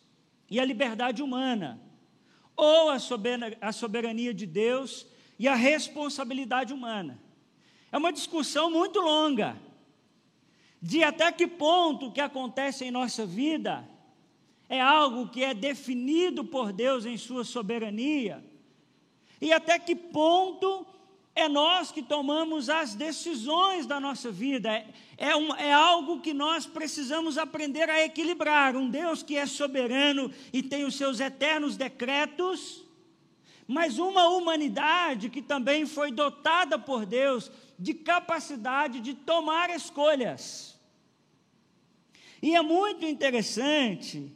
e 0.51 0.59
a 0.61 0.65
liberdade 0.65 1.23
humana, 1.23 1.81
ou 2.57 2.91
a 2.91 3.73
soberania 3.73 4.33
de 4.33 4.47
Deus 4.47 5.07
e 5.39 5.49
a 5.49 5.55
responsabilidade 5.55 6.73
humana. 6.73 7.19
É 7.91 7.99
uma 7.99 8.13
discussão 8.13 8.71
muito 8.71 9.01
longa, 9.01 9.57
de 10.81 11.03
até 11.03 11.31
que 11.33 11.47
ponto 11.47 12.07
o 12.07 12.13
que 12.13 12.21
acontece 12.21 12.85
em 12.85 12.91
nossa 12.91 13.27
vida 13.27 13.87
é 14.69 14.81
algo 14.81 15.29
que 15.29 15.45
é 15.45 15.55
definido 15.55 16.45
por 16.45 16.73
Deus 16.73 17.05
em 17.05 17.17
Sua 17.17 17.45
soberania, 17.45 18.45
e 19.41 19.53
até 19.53 19.79
que 19.79 19.95
ponto 19.95 20.87
é 21.35 21.49
nós 21.49 21.91
que 21.91 22.01
tomamos 22.01 22.71
as 22.71 22.95
decisões 22.95 23.87
da 23.87 23.99
nossa 23.99 24.31
vida, 24.31 24.71
é, 24.73 24.87
é, 25.19 25.35
um, 25.35 25.55
é, 25.57 25.73
algo 25.73 26.21
que 26.21 26.33
nós 26.33 26.65
precisamos 26.65 27.37
aprender 27.37 27.91
a 27.91 28.05
equilibrar. 28.05 28.77
Um 28.77 28.89
Deus 28.89 29.23
que 29.23 29.37
é 29.37 29.45
soberano 29.45 30.31
e 30.53 30.63
tem 30.63 30.85
os 30.85 30.95
seus 30.95 31.19
eternos 31.19 31.77
decretos, 31.77 32.85
mas 33.67 33.99
uma 33.99 34.29
humanidade 34.29 35.29
que 35.29 35.43
também 35.43 35.87
foi 35.87 36.13
dotada 36.13 36.79
por 36.79 37.05
Deus 37.05 37.51
de 37.77 37.95
capacidade 37.95 39.01
de 39.01 39.15
tomar 39.15 39.71
escolhas. 39.71 40.79
E 42.41 42.55
é 42.55 42.63
muito 42.63 43.05
interessante 43.05 44.33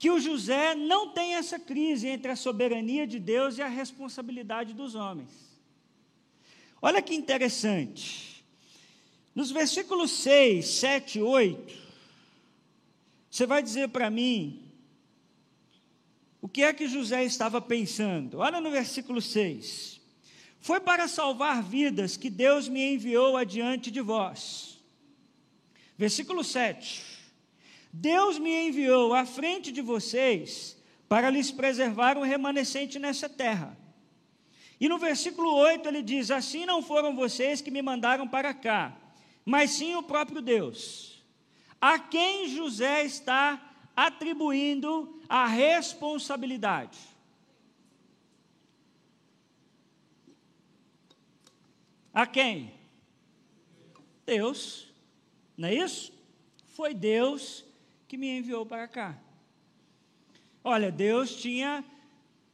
que 0.00 0.10
o 0.10 0.18
José 0.18 0.74
não 0.74 1.10
tem 1.10 1.34
essa 1.34 1.58
crise 1.58 2.08
entre 2.08 2.32
a 2.32 2.36
soberania 2.36 3.06
de 3.06 3.18
Deus 3.18 3.58
e 3.58 3.62
a 3.62 3.68
responsabilidade 3.68 4.72
dos 4.72 4.94
homens. 4.94 5.28
Olha 6.80 7.02
que 7.02 7.14
interessante. 7.14 8.42
Nos 9.34 9.50
versículos 9.50 10.10
6, 10.10 10.66
7 10.66 11.18
e 11.18 11.22
8, 11.22 11.74
você 13.30 13.44
vai 13.44 13.62
dizer 13.62 13.90
para 13.90 14.08
mim 14.08 14.72
o 16.40 16.48
que 16.48 16.62
é 16.62 16.72
que 16.72 16.88
José 16.88 17.22
estava 17.22 17.60
pensando. 17.60 18.38
Olha 18.38 18.58
no 18.58 18.70
versículo 18.70 19.20
6. 19.20 20.00
Foi 20.60 20.80
para 20.80 21.08
salvar 21.08 21.62
vidas 21.62 22.16
que 22.16 22.30
Deus 22.30 22.68
me 22.68 22.94
enviou 22.94 23.36
adiante 23.36 23.90
de 23.90 24.00
vós. 24.00 24.82
Versículo 25.98 26.42
7. 26.42 27.09
Deus 27.92 28.38
me 28.38 28.68
enviou 28.68 29.12
à 29.14 29.24
frente 29.26 29.72
de 29.72 29.82
vocês 29.82 30.76
para 31.08 31.30
lhes 31.30 31.50
preservar 31.50 32.16
um 32.16 32.22
remanescente 32.22 32.98
nessa 32.98 33.28
terra 33.28 33.80
e 34.80 34.88
no 34.88 34.98
versículo 34.98 35.54
8 35.54 35.86
ele 35.86 36.02
diz: 36.02 36.30
Assim 36.30 36.64
não 36.64 36.82
foram 36.82 37.14
vocês 37.14 37.60
que 37.60 37.70
me 37.70 37.82
mandaram 37.82 38.26
para 38.26 38.54
cá, 38.54 38.96
mas 39.44 39.72
sim 39.72 39.94
o 39.94 40.02
próprio 40.02 40.40
Deus, 40.40 41.22
a 41.78 41.98
quem 41.98 42.48
José 42.48 43.04
está 43.04 43.74
atribuindo 43.94 45.20
a 45.28 45.46
responsabilidade. 45.46 46.98
A 52.12 52.26
quem? 52.26 52.72
Deus, 54.24 54.88
não 55.56 55.68
é 55.68 55.74
isso? 55.74 56.12
Foi 56.64 56.94
Deus 56.94 57.64
que 58.10 58.16
me 58.16 58.38
enviou 58.38 58.66
para 58.66 58.88
cá. 58.88 59.16
Olha, 60.64 60.90
Deus 60.90 61.32
tinha 61.36 61.84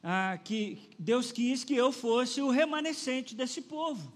ah, 0.02 0.38
que 0.44 0.78
Deus 0.98 1.32
quis 1.32 1.64
que 1.64 1.74
eu 1.74 1.90
fosse 1.90 2.42
o 2.42 2.50
remanescente 2.50 3.34
desse 3.34 3.62
povo. 3.62 4.12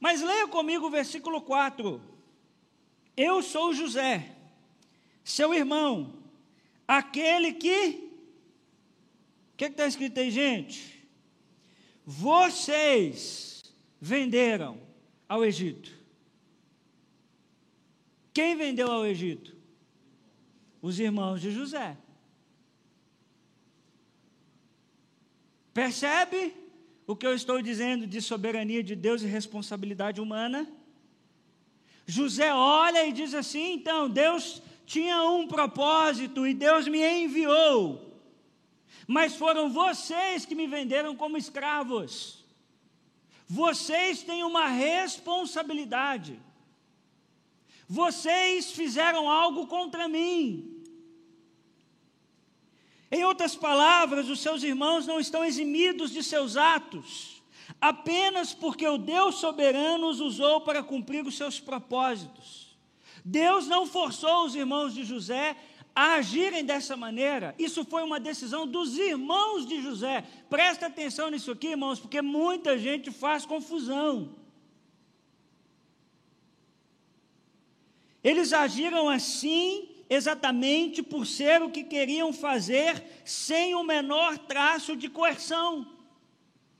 Mas 0.00 0.22
leia 0.22 0.48
comigo 0.48 0.88
o 0.88 0.90
versículo 0.90 1.40
4. 1.40 2.02
Eu 3.16 3.40
sou 3.44 3.72
José, 3.72 4.34
seu 5.22 5.54
irmão, 5.54 6.12
aquele 6.88 7.52
que. 7.52 8.10
O 9.52 9.56
que 9.56 9.66
está 9.66 9.86
escrito 9.86 10.18
aí, 10.18 10.32
gente? 10.32 11.00
Vocês 12.04 13.72
venderam 14.00 14.80
ao 15.28 15.44
Egito. 15.44 15.92
Quem 18.34 18.56
vendeu 18.56 18.90
ao 18.90 19.06
Egito? 19.06 19.55
Os 20.80 20.98
irmãos 21.00 21.40
de 21.40 21.50
José. 21.50 21.96
Percebe 25.72 26.54
o 27.06 27.14
que 27.14 27.26
eu 27.26 27.34
estou 27.34 27.60
dizendo 27.60 28.06
de 28.06 28.20
soberania 28.20 28.82
de 28.82 28.96
Deus 28.96 29.22
e 29.22 29.26
responsabilidade 29.26 30.20
humana? 30.20 30.66
José 32.06 32.52
olha 32.54 33.06
e 33.06 33.12
diz 33.12 33.34
assim: 33.34 33.74
então, 33.74 34.08
Deus 34.08 34.62
tinha 34.86 35.22
um 35.24 35.46
propósito 35.46 36.46
e 36.46 36.54
Deus 36.54 36.86
me 36.86 37.04
enviou, 37.04 38.16
mas 39.06 39.34
foram 39.34 39.68
vocês 39.68 40.46
que 40.46 40.54
me 40.54 40.66
venderam 40.66 41.14
como 41.16 41.36
escravos. 41.36 42.44
Vocês 43.46 44.22
têm 44.22 44.42
uma 44.42 44.66
responsabilidade. 44.68 46.40
Vocês 47.88 48.72
fizeram 48.72 49.30
algo 49.30 49.66
contra 49.66 50.08
mim. 50.08 50.84
Em 53.10 53.24
outras 53.24 53.54
palavras, 53.54 54.28
os 54.28 54.40
seus 54.40 54.62
irmãos 54.62 55.06
não 55.06 55.20
estão 55.20 55.44
eximidos 55.44 56.10
de 56.10 56.24
seus 56.24 56.56
atos, 56.56 57.42
apenas 57.80 58.52
porque 58.52 58.86
o 58.86 58.98
Deus 58.98 59.36
soberano 59.36 60.08
os 60.08 60.20
usou 60.20 60.60
para 60.62 60.82
cumprir 60.82 61.24
os 61.24 61.36
seus 61.36 61.60
propósitos. 61.60 62.76
Deus 63.24 63.68
não 63.68 63.86
forçou 63.86 64.44
os 64.44 64.54
irmãos 64.54 64.92
de 64.92 65.04
José 65.04 65.56
a 65.94 66.14
agirem 66.14 66.64
dessa 66.64 66.96
maneira. 66.96 67.54
Isso 67.58 67.84
foi 67.84 68.02
uma 68.02 68.20
decisão 68.20 68.66
dos 68.66 68.98
irmãos 68.98 69.64
de 69.64 69.80
José. 69.80 70.24
Presta 70.50 70.86
atenção 70.86 71.30
nisso 71.30 71.50
aqui, 71.52 71.68
irmãos, 71.68 71.98
porque 71.98 72.20
muita 72.20 72.76
gente 72.76 73.10
faz 73.10 73.46
confusão. 73.46 74.34
Eles 78.26 78.52
agiram 78.52 79.08
assim 79.08 79.88
exatamente 80.10 81.00
por 81.00 81.24
ser 81.24 81.62
o 81.62 81.70
que 81.70 81.84
queriam 81.84 82.32
fazer 82.32 83.22
sem 83.24 83.76
o 83.76 83.84
menor 83.84 84.36
traço 84.36 84.96
de 84.96 85.08
coerção. 85.08 85.86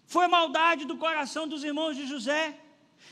Foi 0.07 0.27
maldade 0.27 0.85
do 0.85 0.97
coração 0.97 1.47
dos 1.47 1.63
irmãos 1.63 1.95
de 1.95 2.05
José. 2.05 2.59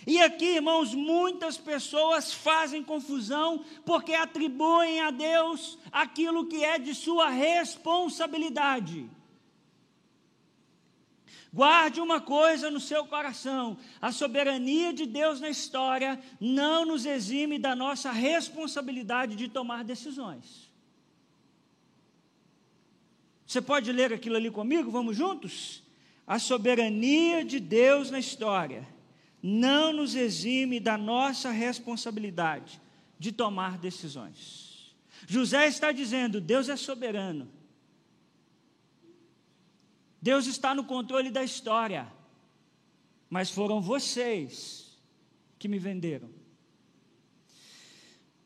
E 0.04 0.20
aqui, 0.20 0.56
irmãos, 0.56 0.92
muitas 0.92 1.56
pessoas 1.56 2.34
fazem 2.34 2.82
confusão 2.82 3.64
porque 3.86 4.14
atribuem 4.14 5.00
a 5.00 5.12
Deus 5.12 5.78
aquilo 5.92 6.46
que 6.46 6.64
é 6.64 6.76
de 6.76 6.92
sua 6.92 7.28
responsabilidade. 7.28 9.08
Guarde 11.54 12.00
uma 12.00 12.20
coisa 12.20 12.68
no 12.68 12.80
seu 12.80 13.06
coração: 13.06 13.78
a 14.02 14.10
soberania 14.10 14.92
de 14.92 15.06
Deus 15.06 15.40
na 15.40 15.48
história 15.48 16.20
não 16.40 16.84
nos 16.84 17.06
exime 17.06 17.60
da 17.60 17.76
nossa 17.76 18.10
responsabilidade 18.10 19.36
de 19.36 19.46
tomar 19.46 19.84
decisões. 19.84 20.68
Você 23.46 23.60
pode 23.62 23.92
ler 23.92 24.12
aquilo 24.12 24.34
ali 24.34 24.50
comigo? 24.50 24.90
Vamos 24.90 25.16
juntos? 25.16 25.84
A 26.26 26.40
soberania 26.40 27.44
de 27.44 27.60
Deus 27.60 28.10
na 28.10 28.18
história 28.18 28.84
não 29.40 29.92
nos 29.92 30.16
exime 30.16 30.80
da 30.80 30.98
nossa 30.98 31.52
responsabilidade 31.52 32.80
de 33.16 33.30
tomar 33.30 33.78
decisões. 33.78 34.92
José 35.24 35.68
está 35.68 35.92
dizendo: 35.92 36.40
Deus 36.40 36.68
é 36.68 36.74
soberano. 36.74 37.48
Deus 40.24 40.46
está 40.46 40.74
no 40.74 40.84
controle 40.84 41.30
da 41.30 41.44
história, 41.44 42.10
mas 43.28 43.50
foram 43.50 43.82
vocês 43.82 44.96
que 45.58 45.68
me 45.68 45.78
venderam. 45.78 46.30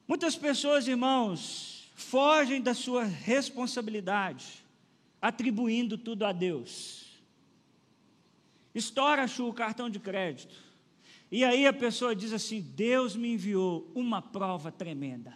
Muitas 0.04 0.34
pessoas, 0.34 0.88
irmãos, 0.88 1.88
fogem 1.94 2.60
da 2.60 2.74
sua 2.74 3.04
responsabilidade, 3.04 4.64
atribuindo 5.22 5.96
tudo 5.96 6.26
a 6.26 6.32
Deus. 6.32 7.16
Estoura 8.74 9.26
o 9.38 9.54
cartão 9.54 9.88
de 9.88 10.00
crédito. 10.00 10.56
E 11.30 11.44
aí 11.44 11.64
a 11.64 11.72
pessoa 11.72 12.12
diz 12.12 12.32
assim: 12.32 12.60
Deus 12.60 13.14
me 13.14 13.34
enviou 13.34 13.88
uma 13.94 14.20
prova 14.20 14.72
tremenda. 14.72 15.32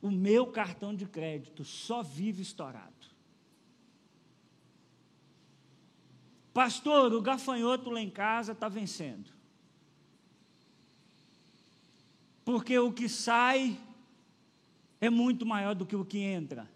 O 0.00 0.08
meu 0.08 0.46
cartão 0.46 0.94
de 0.94 1.04
crédito 1.04 1.64
só 1.64 2.00
vive 2.00 2.42
estourado. 2.42 3.03
Pastor, 6.54 7.12
o 7.12 7.20
gafanhoto 7.20 7.90
lá 7.90 8.00
em 8.00 8.08
casa 8.08 8.52
está 8.52 8.68
vencendo. 8.68 9.28
Porque 12.44 12.78
o 12.78 12.92
que 12.92 13.08
sai 13.08 13.76
é 15.00 15.10
muito 15.10 15.44
maior 15.44 15.74
do 15.74 15.84
que 15.84 15.96
o 15.96 16.04
que 16.04 16.18
entra. 16.18 16.70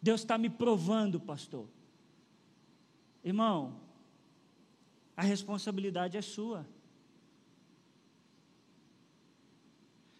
Deus 0.00 0.22
está 0.22 0.38
me 0.38 0.48
provando, 0.48 1.20
pastor. 1.20 1.68
Irmão, 3.22 3.78
a 5.14 5.22
responsabilidade 5.22 6.16
é 6.16 6.22
sua. 6.22 6.66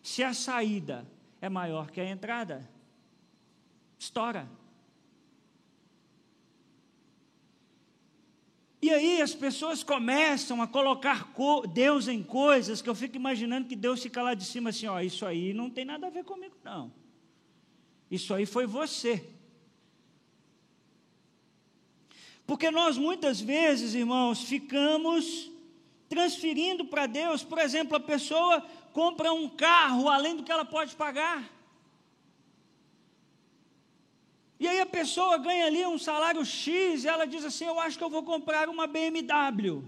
Se 0.02 0.22
a 0.22 0.34
saída 0.34 1.06
é 1.40 1.48
maior 1.48 1.90
que 1.90 2.02
a 2.02 2.10
entrada, 2.10 2.68
estoura. 3.98 4.46
E 8.80 8.90
aí 8.90 9.20
as 9.20 9.34
pessoas 9.34 9.82
começam 9.82 10.62
a 10.62 10.66
colocar 10.66 11.32
Deus 11.72 12.06
em 12.06 12.22
coisas 12.22 12.80
que 12.80 12.88
eu 12.88 12.94
fico 12.94 13.16
imaginando 13.16 13.68
que 13.68 13.74
Deus 13.74 14.00
fica 14.00 14.22
lá 14.22 14.34
de 14.34 14.44
cima 14.44 14.70
assim, 14.70 14.86
ó, 14.86 15.00
isso 15.00 15.26
aí 15.26 15.52
não 15.52 15.68
tem 15.68 15.84
nada 15.84 16.06
a 16.06 16.10
ver 16.10 16.24
comigo 16.24 16.54
não. 16.62 16.92
Isso 18.08 18.32
aí 18.32 18.46
foi 18.46 18.66
você. 18.66 19.28
Porque 22.46 22.70
nós 22.70 22.96
muitas 22.96 23.40
vezes, 23.40 23.94
irmãos, 23.94 24.42
ficamos 24.42 25.50
transferindo 26.08 26.84
para 26.84 27.06
Deus, 27.06 27.42
por 27.42 27.58
exemplo, 27.58 27.96
a 27.96 28.00
pessoa 28.00 28.64
compra 28.92 29.32
um 29.32 29.48
carro 29.48 30.08
além 30.08 30.36
do 30.36 30.42
que 30.42 30.50
ela 30.50 30.64
pode 30.64 30.94
pagar. 30.96 31.57
E 34.60 34.66
aí 34.66 34.80
a 34.80 34.86
pessoa 34.86 35.38
ganha 35.38 35.66
ali 35.66 35.86
um 35.86 35.98
salário 35.98 36.44
X 36.44 37.04
e 37.04 37.08
ela 37.08 37.26
diz 37.26 37.44
assim: 37.44 37.64
Eu 37.66 37.78
acho 37.78 37.96
que 37.96 38.02
eu 38.02 38.10
vou 38.10 38.24
comprar 38.24 38.68
uma 38.68 38.86
BMW, 38.86 39.84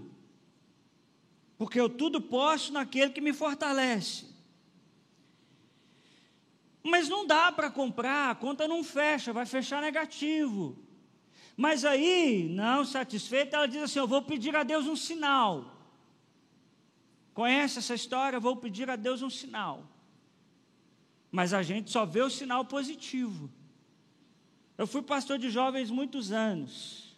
porque 1.57 1.79
eu 1.79 1.89
tudo 1.89 2.21
posso 2.21 2.71
naquele 2.71 3.11
que 3.11 3.19
me 3.19 3.33
fortalece. 3.33 4.31
Mas 6.83 7.09
não 7.09 7.27
dá 7.27 7.51
para 7.51 7.69
comprar, 7.69 8.31
a 8.31 8.35
conta 8.35 8.67
não 8.67 8.83
fecha, 8.83 9.33
vai 9.33 9.45
fechar 9.45 9.81
negativo. 9.81 10.77
Mas 11.55 11.83
aí, 11.85 12.47
não 12.49 12.85
satisfeita, 12.85 13.57
ela 13.57 13.67
diz 13.67 13.83
assim: 13.83 13.99
Eu 13.99 14.07
vou 14.07 14.21
pedir 14.21 14.55
a 14.55 14.63
Deus 14.63 14.87
um 14.87 14.95
sinal. 14.95 15.77
Conhece 17.33 17.79
essa 17.79 17.93
história? 17.93 18.39
Vou 18.39 18.55
pedir 18.55 18.89
a 18.89 18.95
Deus 18.95 19.21
um 19.21 19.29
sinal. 19.29 19.85
Mas 21.29 21.53
a 21.53 21.61
gente 21.61 21.91
só 21.91 22.05
vê 22.05 22.21
o 22.21 22.29
sinal 22.29 22.65
positivo. 22.65 23.49
Eu 24.81 24.87
fui 24.87 25.03
pastor 25.03 25.37
de 25.37 25.47
jovens 25.51 25.91
muitos 25.91 26.31
anos. 26.31 27.15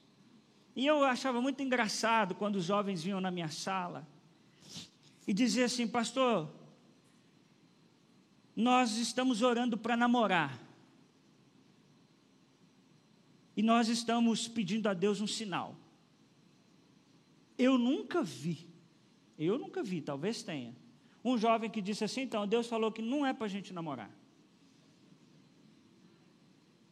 E 0.75 0.85
eu 0.85 1.01
achava 1.05 1.39
muito 1.41 1.63
engraçado 1.63 2.35
quando 2.35 2.57
os 2.57 2.65
jovens 2.65 3.01
vinham 3.01 3.21
na 3.21 3.31
minha 3.31 3.47
sala 3.47 4.05
e 5.25 5.33
diziam 5.33 5.63
assim: 5.63 5.87
Pastor, 5.87 6.49
nós 8.53 8.97
estamos 8.97 9.41
orando 9.41 9.77
para 9.77 9.95
namorar. 9.95 10.59
E 13.55 13.63
nós 13.63 13.87
estamos 13.87 14.45
pedindo 14.45 14.89
a 14.89 14.93
Deus 14.93 15.21
um 15.21 15.27
sinal. 15.27 15.73
Eu 17.57 17.77
nunca 17.77 18.21
vi, 18.21 18.67
eu 19.39 19.57
nunca 19.57 19.81
vi, 19.81 20.01
talvez 20.01 20.43
tenha, 20.43 20.75
um 21.23 21.37
jovem 21.37 21.69
que 21.69 21.81
disse 21.81 22.03
assim: 22.03 22.23
então, 22.23 22.45
Deus 22.45 22.67
falou 22.67 22.91
que 22.91 23.01
não 23.01 23.25
é 23.25 23.31
para 23.31 23.45
a 23.45 23.49
gente 23.49 23.71
namorar. 23.71 24.11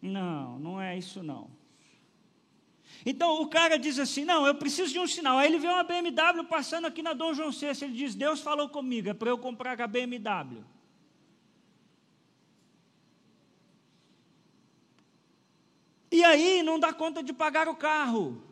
Não, 0.01 0.57
não 0.59 0.81
é 0.81 0.97
isso 0.97 1.21
não. 1.21 1.49
Então 3.05 3.41
o 3.41 3.47
cara 3.47 3.77
diz 3.77 3.99
assim: 3.99 4.25
não, 4.25 4.45
eu 4.45 4.55
preciso 4.55 4.91
de 4.91 4.99
um 4.99 5.07
sinal. 5.07 5.37
Aí 5.37 5.47
ele 5.47 5.59
vê 5.59 5.67
uma 5.67 5.83
BMW 5.83 6.43
passando 6.45 6.85
aqui 6.85 7.01
na 7.01 7.13
Dom 7.13 7.33
João 7.33 7.51
VI. 7.51 7.67
Ele 7.81 7.93
diz: 7.93 8.15
Deus 8.15 8.41
falou 8.41 8.69
comigo, 8.69 9.09
é 9.09 9.13
para 9.13 9.29
eu 9.29 9.37
comprar 9.37 9.79
a 9.79 9.87
BMW. 9.87 10.63
E 16.11 16.23
aí 16.25 16.61
não 16.61 16.77
dá 16.77 16.91
conta 16.91 17.23
de 17.23 17.31
pagar 17.31 17.69
o 17.69 17.75
carro. 17.75 18.43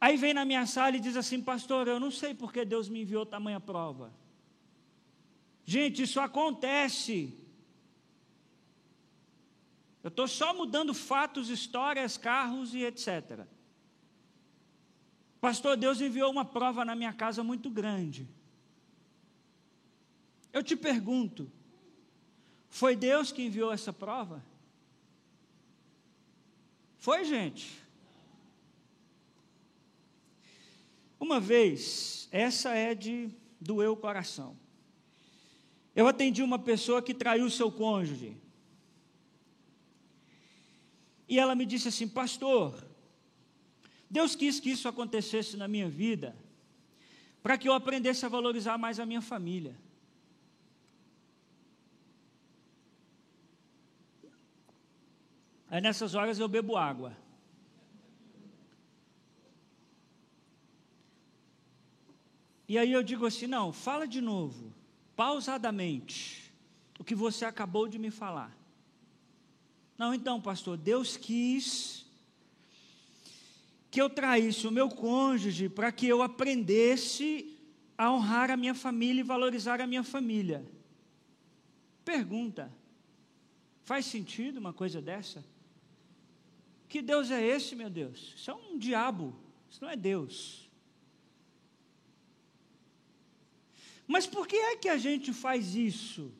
Aí 0.00 0.16
vem 0.16 0.34
na 0.34 0.44
minha 0.44 0.66
sala 0.66 0.96
e 0.96 1.00
diz 1.00 1.16
assim, 1.16 1.40
pastor, 1.40 1.86
eu 1.88 2.00
não 2.00 2.10
sei 2.10 2.34
porque 2.34 2.64
Deus 2.64 2.88
me 2.88 3.02
enviou 3.02 3.24
tamanha 3.24 3.60
prova. 3.60 4.12
Gente, 5.64 6.02
isso 6.02 6.20
acontece. 6.20 7.43
Eu 10.04 10.08
estou 10.08 10.28
só 10.28 10.52
mudando 10.52 10.92
fatos, 10.92 11.48
histórias, 11.48 12.18
carros 12.18 12.74
e 12.74 12.84
etc. 12.84 13.46
Pastor, 15.40 15.78
Deus 15.78 15.98
enviou 15.98 16.30
uma 16.30 16.44
prova 16.44 16.84
na 16.84 16.94
minha 16.94 17.14
casa 17.14 17.42
muito 17.42 17.70
grande. 17.70 18.28
Eu 20.52 20.62
te 20.62 20.76
pergunto, 20.76 21.50
foi 22.68 22.94
Deus 22.94 23.32
que 23.32 23.46
enviou 23.46 23.72
essa 23.72 23.94
prova? 23.94 24.44
Foi, 26.98 27.24
gente? 27.24 27.82
Uma 31.18 31.40
vez, 31.40 32.28
essa 32.30 32.74
é 32.74 32.94
de 32.94 33.30
doer 33.58 33.90
o 33.90 33.96
coração. 33.96 34.54
Eu 35.96 36.06
atendi 36.06 36.42
uma 36.42 36.58
pessoa 36.58 37.00
que 37.00 37.14
traiu 37.14 37.48
seu 37.48 37.72
cônjuge. 37.72 38.43
E 41.28 41.38
ela 41.38 41.54
me 41.54 41.64
disse 41.64 41.88
assim: 41.88 42.08
Pastor, 42.08 42.84
Deus 44.10 44.34
quis 44.36 44.60
que 44.60 44.70
isso 44.70 44.88
acontecesse 44.88 45.56
na 45.56 45.66
minha 45.66 45.88
vida, 45.88 46.36
para 47.42 47.58
que 47.58 47.68
eu 47.68 47.72
aprendesse 47.72 48.24
a 48.24 48.28
valorizar 48.28 48.78
mais 48.78 49.00
a 49.00 49.06
minha 49.06 49.22
família. 49.22 49.76
Aí 55.68 55.80
nessas 55.80 56.14
horas 56.14 56.38
eu 56.38 56.46
bebo 56.46 56.76
água. 56.76 57.16
E 62.68 62.78
aí 62.78 62.92
eu 62.92 63.02
digo 63.02 63.26
assim: 63.26 63.46
não, 63.46 63.72
fala 63.72 64.06
de 64.06 64.20
novo, 64.20 64.72
pausadamente, 65.16 66.52
o 66.98 67.04
que 67.04 67.14
você 67.14 67.44
acabou 67.44 67.88
de 67.88 67.98
me 67.98 68.10
falar. 68.10 68.56
Não, 69.96 70.12
então, 70.12 70.40
pastor, 70.40 70.76
Deus 70.76 71.16
quis 71.16 72.04
que 73.90 74.02
eu 74.02 74.10
traísse 74.10 74.66
o 74.66 74.72
meu 74.72 74.88
cônjuge 74.88 75.68
para 75.68 75.92
que 75.92 76.06
eu 76.06 76.20
aprendesse 76.20 77.56
a 77.96 78.10
honrar 78.10 78.50
a 78.50 78.56
minha 78.56 78.74
família 78.74 79.20
e 79.20 79.24
valorizar 79.24 79.80
a 79.80 79.86
minha 79.86 80.02
família. 80.02 80.66
Pergunta: 82.04 82.72
faz 83.84 84.06
sentido 84.06 84.58
uma 84.58 84.72
coisa 84.72 85.00
dessa? 85.00 85.44
Que 86.88 87.00
Deus 87.00 87.30
é 87.30 87.44
esse, 87.44 87.76
meu 87.76 87.88
Deus? 87.88 88.34
Isso 88.36 88.50
é 88.50 88.54
um 88.54 88.76
diabo, 88.76 89.34
isso 89.70 89.82
não 89.82 89.90
é 89.90 89.96
Deus. 89.96 90.68
Mas 94.06 94.26
por 94.26 94.46
que 94.46 94.56
é 94.56 94.76
que 94.76 94.88
a 94.88 94.98
gente 94.98 95.32
faz 95.32 95.74
isso? 95.74 96.32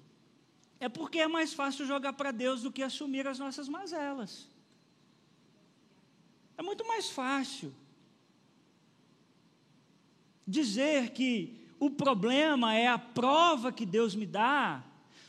É 0.85 0.88
porque 0.90 1.18
é 1.18 1.27
mais 1.27 1.55
fácil 1.55 1.87
jogar 1.87 2.12
para 2.12 2.31
Deus 2.31 2.61
do 2.61 2.70
que 2.70 2.83
assumir 2.83 3.27
as 3.27 3.38
nossas 3.38 3.70
mazelas. 3.70 4.47
É 6.59 6.62
muito 6.62 6.87
mais 6.87 7.09
fácil 7.09 7.75
dizer 10.47 11.12
que 11.12 11.57
o 11.81 11.88
problema 11.88 12.75
é 12.75 12.87
a 12.87 12.99
prova 12.99 13.73
que 13.73 13.87
Deus 13.87 14.14
me 14.14 14.27
dá 14.27 14.85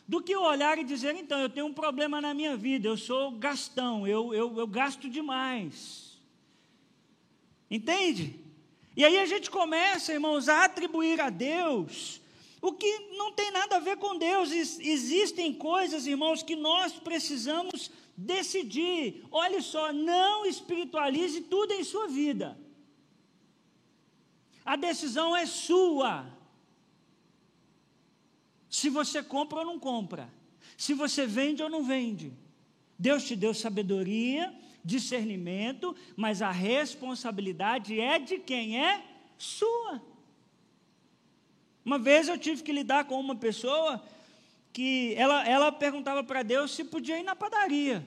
do 0.05 0.21
que 0.21 0.35
olhar 0.35 0.77
e 0.77 0.83
dizer, 0.83 1.15
então, 1.15 1.39
eu 1.39 1.49
tenho 1.49 1.67
um 1.67 1.73
problema 1.73 2.19
na 2.19 2.33
minha 2.33 2.57
vida, 2.57 2.89
eu 2.89 2.97
sou 2.97 3.31
gastão, 3.31 4.05
eu, 4.05 4.33
eu, 4.33 4.59
eu 4.59 4.67
gasto 4.67 5.09
demais. 5.09 6.19
Entende? 7.71 8.37
E 8.93 9.05
aí 9.05 9.17
a 9.17 9.25
gente 9.25 9.49
começa, 9.49 10.11
irmãos, 10.11 10.49
a 10.49 10.65
atribuir 10.65 11.21
a 11.21 11.29
Deus 11.29 12.19
o 12.67 12.73
que 12.73 12.99
não 13.11 13.31
tem 13.31 13.51
nada 13.51 13.75
a 13.75 13.79
ver 13.79 13.97
com 13.97 14.17
Deus. 14.17 14.51
Existem 14.51 15.53
coisas, 15.53 16.07
irmãos, 16.07 16.41
que 16.41 16.55
nós 16.55 16.93
precisamos 16.93 17.91
decidir. 18.17 19.23
Olhe 19.31 19.61
só, 19.61 19.93
não 19.93 20.45
espiritualize 20.45 21.41
tudo 21.41 21.73
em 21.73 21.83
sua 21.83 22.07
vida. 22.07 22.57
A 24.63 24.75
decisão 24.75 25.35
é 25.35 25.45
sua 25.45 26.25
se 28.67 28.89
você 28.89 29.23
compra 29.23 29.59
ou 29.59 29.65
não 29.65 29.79
compra, 29.79 30.29
se 30.75 30.93
você 30.93 31.25
vende 31.25 31.63
ou 31.63 31.69
não 31.69 31.83
vende. 31.83 32.33
Deus 32.97 33.23
te 33.23 33.35
deu 33.35 33.53
sabedoria, 33.53 34.53
discernimento, 34.83 35.95
mas 36.15 36.41
a 36.41 36.51
responsabilidade 36.51 37.99
é 37.99 38.19
de 38.19 38.37
quem 38.37 38.83
é 38.83 39.01
sua. 39.37 40.01
Uma 41.85 41.99
vez 41.99 42.27
eu 42.27 42.37
tive 42.37 42.63
que 42.63 42.71
lidar 42.71 43.05
com 43.05 43.19
uma 43.19 43.35
pessoa 43.35 44.03
que 44.73 45.13
ela, 45.15 45.47
ela 45.47 45.71
perguntava 45.71 46.23
para 46.23 46.41
Deus 46.41 46.71
se 46.75 46.83
podia 46.83 47.19
ir 47.19 47.23
na 47.23 47.35
padaria. 47.35 48.05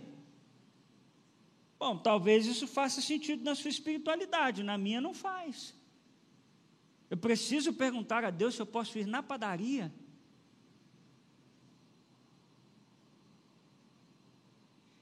Bom, 1.79 1.97
talvez 1.97 2.45
isso 2.45 2.67
faça 2.67 3.01
sentido 3.01 3.45
na 3.45 3.55
sua 3.55 3.71
espiritualidade, 3.71 4.65
na 4.65 4.77
minha 4.77 5.01
não 5.01 5.15
faz. 5.15 5.73
Eu 7.09 7.17
preciso 7.17 7.73
perguntar 7.73 8.25
a 8.25 8.31
Deus 8.31 8.57
se 8.57 8.61
eu 8.61 8.67
posso 8.67 8.99
ir 8.99 9.07
na 9.07 9.23
padaria. 9.23 9.93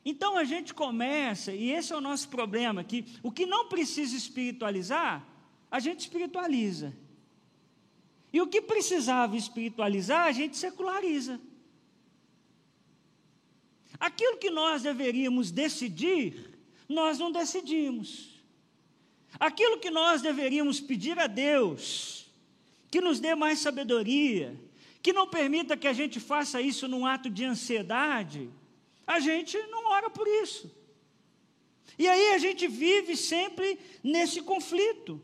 Então 0.05 0.37
a 0.37 0.45
gente 0.45 0.73
começa, 0.73 1.51
e 1.51 1.73
esse 1.73 1.93
é 1.93 1.97
o 1.97 2.01
nosso 2.01 2.29
problema, 2.29 2.85
que 2.85 3.07
o 3.23 3.33
que 3.33 3.45
não 3.47 3.69
precisa 3.69 4.15
espiritualizar, 4.15 5.27
a 5.69 5.81
gente 5.81 6.01
espiritualiza. 6.01 6.95
E 8.33 8.41
o 8.41 8.47
que 8.47 8.61
precisava 8.61 9.37
espiritualizar, 9.37 10.27
a 10.27 10.33
gente 10.33 10.57
seculariza. 10.57 11.41
Aquilo 13.99 14.37
que 14.37 14.51
nós 14.51 14.83
deveríamos 14.83 15.51
decidir, 15.51 16.59
nós 16.89 17.19
não 17.19 17.33
decidimos. 17.33 18.41
Aquilo 19.39 19.79
que 19.79 19.91
nós 19.91 20.23
deveríamos 20.23 20.81
pedir 20.81 21.19
a 21.19 21.27
Deus, 21.27 22.27
que 22.91 23.01
nos 23.01 23.21
dê 23.21 23.35
mais 23.35 23.59
sabedoria, 23.59 24.59
que 25.03 25.13
não 25.13 25.27
permita 25.27 25.77
que 25.77 25.87
a 25.87 25.93
gente 25.93 26.19
faça 26.19 26.61
isso 26.61 26.89
num 26.89 27.07
ato 27.07 27.31
de 27.31 27.45
ansiedade, 27.45 28.51
a 29.07 29.21
gente 29.21 29.57
não 29.69 29.87
ora 29.91 30.11
por 30.11 30.27
isso. 30.27 30.71
E 31.99 32.07
aí 32.09 32.35
a 32.35 32.39
gente 32.39 32.67
vive 32.67 33.17
sempre 33.17 33.79
nesse 34.03 34.43
conflito. 34.43 35.21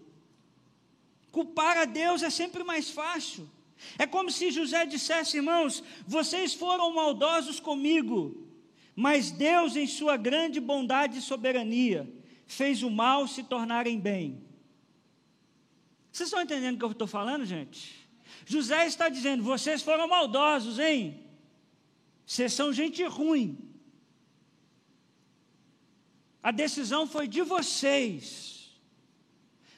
Culpar 1.32 1.78
a 1.78 1.86
Deus 1.86 2.22
é 2.22 2.30
sempre 2.30 2.62
mais 2.62 2.90
fácil. 2.90 3.50
É 3.98 4.06
como 4.06 4.30
se 4.30 4.50
José 4.50 4.84
dissesse, 4.86 5.38
irmãos, 5.38 5.82
vocês 6.06 6.54
foram 6.54 6.94
maldosos 6.94 7.58
comigo, 7.58 8.46
mas 8.94 9.30
Deus, 9.30 9.74
em 9.74 9.86
sua 9.86 10.16
grande 10.16 10.60
bondade 10.60 11.18
e 11.18 11.22
soberania, 11.22 12.08
fez 12.46 12.82
o 12.82 12.90
mal 12.90 13.26
se 13.26 13.42
tornar 13.42 13.86
em 13.86 13.98
bem. 13.98 14.44
Vocês 16.12 16.28
estão 16.28 16.42
entendendo 16.42 16.76
o 16.76 16.78
que 16.78 16.84
eu 16.84 16.92
estou 16.92 17.08
falando, 17.08 17.46
gente? 17.46 18.06
José 18.44 18.86
está 18.86 19.08
dizendo: 19.08 19.42
vocês 19.42 19.82
foram 19.82 20.06
maldosos, 20.06 20.78
hein? 20.78 21.24
Vocês 22.26 22.52
são 22.52 22.72
gente 22.72 23.02
ruim. 23.04 23.58
A 26.42 26.50
decisão 26.50 27.06
foi 27.06 27.26
de 27.26 27.40
vocês. 27.40 28.61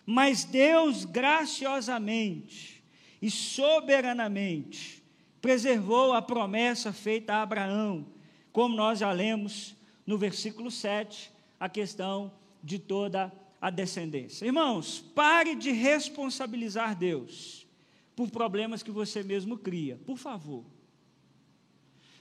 Mas 0.06 0.44
Deus 0.44 1.04
graciosamente 1.04 2.82
e 3.20 3.30
soberanamente 3.30 5.02
preservou 5.40 6.12
a 6.12 6.20
promessa 6.20 6.92
feita 6.92 7.34
a 7.34 7.42
Abraão, 7.42 8.06
como 8.52 8.76
nós 8.76 8.98
já 8.98 9.10
lemos 9.12 9.74
no 10.06 10.18
versículo 10.18 10.70
7, 10.70 11.32
a 11.58 11.68
questão 11.68 12.32
de 12.62 12.78
toda 12.78 13.32
a 13.60 13.70
descendência. 13.70 14.44
Irmãos, 14.44 15.00
pare 15.14 15.54
de 15.54 15.70
responsabilizar 15.70 16.94
Deus 16.94 17.66
por 18.14 18.30
problemas 18.30 18.82
que 18.82 18.90
você 18.90 19.22
mesmo 19.22 19.56
cria, 19.56 19.98
por 20.04 20.18
favor. 20.18 20.64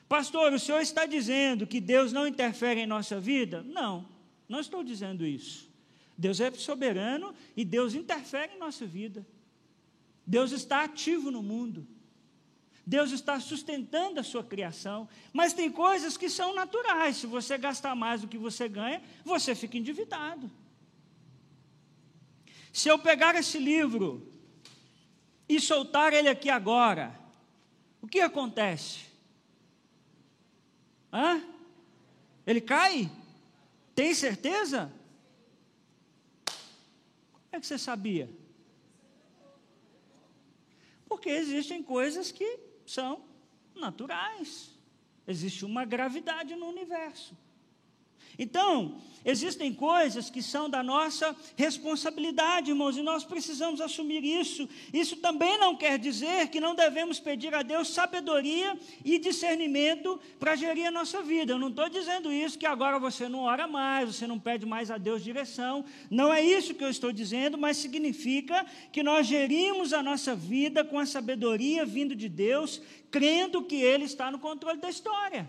Pastor, 0.07 0.53
o 0.53 0.59
senhor 0.59 0.79
está 0.79 1.05
dizendo 1.05 1.67
que 1.67 1.81
Deus 1.81 2.13
não 2.13 2.27
interfere 2.27 2.81
em 2.81 2.87
nossa 2.87 3.19
vida? 3.19 3.63
Não, 3.63 4.07
não 4.47 4.59
estou 4.59 4.83
dizendo 4.83 5.25
isso. 5.25 5.72
Deus 6.17 6.39
é 6.39 6.51
soberano 6.51 7.33
e 7.55 7.65
Deus 7.65 7.93
interfere 7.93 8.53
em 8.53 8.59
nossa 8.59 8.85
vida. 8.85 9.25
Deus 10.25 10.51
está 10.51 10.83
ativo 10.83 11.31
no 11.31 11.41
mundo. 11.41 11.87
Deus 12.85 13.11
está 13.11 13.39
sustentando 13.39 14.19
a 14.19 14.23
sua 14.23 14.43
criação, 14.43 15.07
mas 15.31 15.53
tem 15.53 15.71
coisas 15.71 16.17
que 16.17 16.29
são 16.29 16.53
naturais. 16.53 17.15
Se 17.15 17.25
você 17.25 17.57
gastar 17.57 17.95
mais 17.95 18.21
do 18.21 18.27
que 18.27 18.37
você 18.37 18.67
ganha, 18.67 19.01
você 19.23 19.55
fica 19.55 19.77
endividado. 19.77 20.51
Se 22.73 22.89
eu 22.89 22.99
pegar 22.99 23.35
esse 23.35 23.57
livro 23.57 24.27
e 25.47 25.61
soltar 25.61 26.11
ele 26.11 26.27
aqui 26.27 26.49
agora, 26.49 27.17
o 28.01 28.07
que 28.07 28.19
acontece? 28.19 29.05
Hã? 31.11 31.41
Ele 32.45 32.59
cai? 32.59 33.09
Tem 33.95 34.13
certeza? 34.13 34.91
É 37.53 37.59
que 37.59 37.67
você 37.67 37.77
sabia? 37.77 38.27
Porque 41.07 41.29
existem 41.29 41.83
coisas 41.83 42.31
que 42.31 42.59
são 42.83 43.23
naturais. 43.75 44.71
Existe 45.27 45.63
uma 45.63 45.85
gravidade 45.85 46.55
no 46.55 46.65
universo. 46.65 47.37
Então, 48.37 48.97
existem 49.23 49.73
coisas 49.73 50.29
que 50.29 50.41
são 50.41 50.69
da 50.69 50.81
nossa 50.81 51.35
responsabilidade, 51.55 52.71
irmãos, 52.71 52.97
e 52.97 53.01
nós 53.01 53.23
precisamos 53.23 53.79
assumir 53.79 54.23
isso. 54.23 54.67
Isso 54.91 55.17
também 55.17 55.57
não 55.57 55.75
quer 55.75 55.97
dizer 55.99 56.47
que 56.47 56.59
não 56.59 56.75
devemos 56.75 57.19
pedir 57.19 57.53
a 57.53 57.61
Deus 57.61 57.89
sabedoria 57.89 58.77
e 59.05 59.19
discernimento 59.19 60.19
para 60.39 60.55
gerir 60.55 60.87
a 60.87 60.91
nossa 60.91 61.21
vida. 61.21 61.53
Eu 61.53 61.59
não 61.59 61.69
estou 61.69 61.87
dizendo 61.89 62.31
isso 62.31 62.57
que 62.57 62.65
agora 62.65 62.99
você 62.99 63.29
não 63.29 63.41
ora 63.41 63.67
mais, 63.67 64.15
você 64.15 64.27
não 64.27 64.39
pede 64.39 64.65
mais 64.65 64.89
a 64.89 64.97
Deus 64.97 65.23
direção. 65.23 65.85
Não 66.09 66.33
é 66.33 66.41
isso 66.41 66.73
que 66.73 66.83
eu 66.83 66.89
estou 66.89 67.11
dizendo, 67.11 67.57
mas 67.57 67.77
significa 67.77 68.65
que 68.91 69.03
nós 69.03 69.27
gerimos 69.27 69.93
a 69.93 70.01
nossa 70.01 70.35
vida 70.35 70.83
com 70.83 70.97
a 70.99 71.05
sabedoria 71.05 71.85
vindo 71.85 72.15
de 72.15 72.27
Deus, 72.27 72.81
crendo 73.11 73.63
que 73.63 73.75
Ele 73.75 74.05
está 74.05 74.31
no 74.31 74.39
controle 74.39 74.79
da 74.79 74.89
história. 74.89 75.47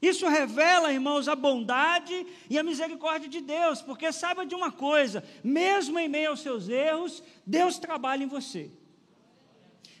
Isso 0.00 0.28
revela, 0.28 0.92
irmãos, 0.92 1.26
a 1.26 1.34
bondade 1.34 2.26
e 2.50 2.58
a 2.58 2.62
misericórdia 2.62 3.28
de 3.28 3.40
Deus, 3.40 3.80
porque 3.80 4.12
saiba 4.12 4.44
de 4.44 4.54
uma 4.54 4.70
coisa: 4.70 5.24
mesmo 5.42 5.98
em 5.98 6.08
meio 6.08 6.30
aos 6.30 6.40
seus 6.40 6.68
erros, 6.68 7.22
Deus 7.46 7.78
trabalha 7.78 8.24
em 8.24 8.28
você. 8.28 8.70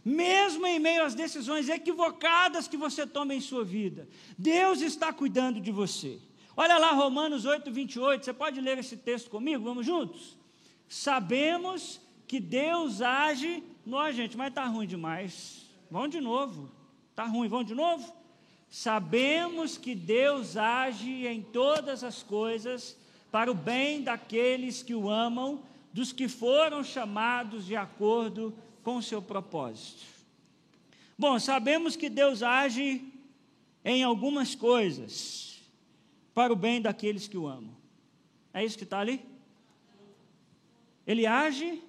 Mesmo 0.04 0.66
em 0.66 0.78
meio 0.78 1.02
às 1.02 1.14
decisões 1.14 1.68
equivocadas 1.68 2.68
que 2.68 2.76
você 2.76 3.06
toma 3.06 3.34
em 3.34 3.40
sua 3.40 3.64
vida, 3.64 4.08
Deus 4.38 4.80
está 4.80 5.12
cuidando 5.12 5.60
de 5.60 5.72
você. 5.72 6.20
Olha 6.56 6.78
lá 6.78 6.92
Romanos 6.92 7.44
8, 7.44 7.70
28, 7.72 8.24
você 8.24 8.32
pode 8.32 8.60
ler 8.60 8.78
esse 8.78 8.96
texto 8.96 9.28
comigo? 9.28 9.64
Vamos 9.64 9.84
juntos? 9.84 10.38
Sabemos 10.88 12.00
que 12.26 12.38
Deus 12.38 13.02
age. 13.02 13.64
Não, 13.84 14.10
gente, 14.12 14.36
mas 14.36 14.48
está 14.48 14.64
ruim 14.64 14.86
demais. 14.86 15.66
Vamos 15.90 16.10
de 16.10 16.20
novo. 16.20 16.70
Está 17.10 17.24
ruim, 17.24 17.48
vamos 17.48 17.66
de 17.66 17.74
novo? 17.74 18.12
Sabemos 18.68 19.78
que 19.78 19.94
Deus 19.94 20.56
age 20.56 21.26
em 21.26 21.40
todas 21.42 22.02
as 22.02 22.22
coisas 22.22 22.96
para 23.30 23.50
o 23.50 23.54
bem 23.54 24.02
daqueles 24.02 24.82
que 24.82 24.94
o 24.94 25.08
amam, 25.08 25.62
dos 25.92 26.12
que 26.12 26.28
foram 26.28 26.82
chamados 26.82 27.64
de 27.64 27.76
acordo 27.76 28.54
com 28.82 29.00
seu 29.00 29.22
propósito. 29.22 30.04
Bom, 31.18 31.38
sabemos 31.38 31.96
que 31.96 32.10
Deus 32.10 32.42
age 32.42 33.02
em 33.84 34.02
algumas 34.02 34.54
coisas 34.54 35.60
para 36.34 36.52
o 36.52 36.56
bem 36.56 36.82
daqueles 36.82 37.26
que 37.26 37.38
o 37.38 37.46
amam. 37.46 37.74
É 38.52 38.64
isso 38.64 38.76
que 38.76 38.84
está 38.84 39.00
ali? 39.00 39.24
Ele 41.06 41.26
age 41.26 41.82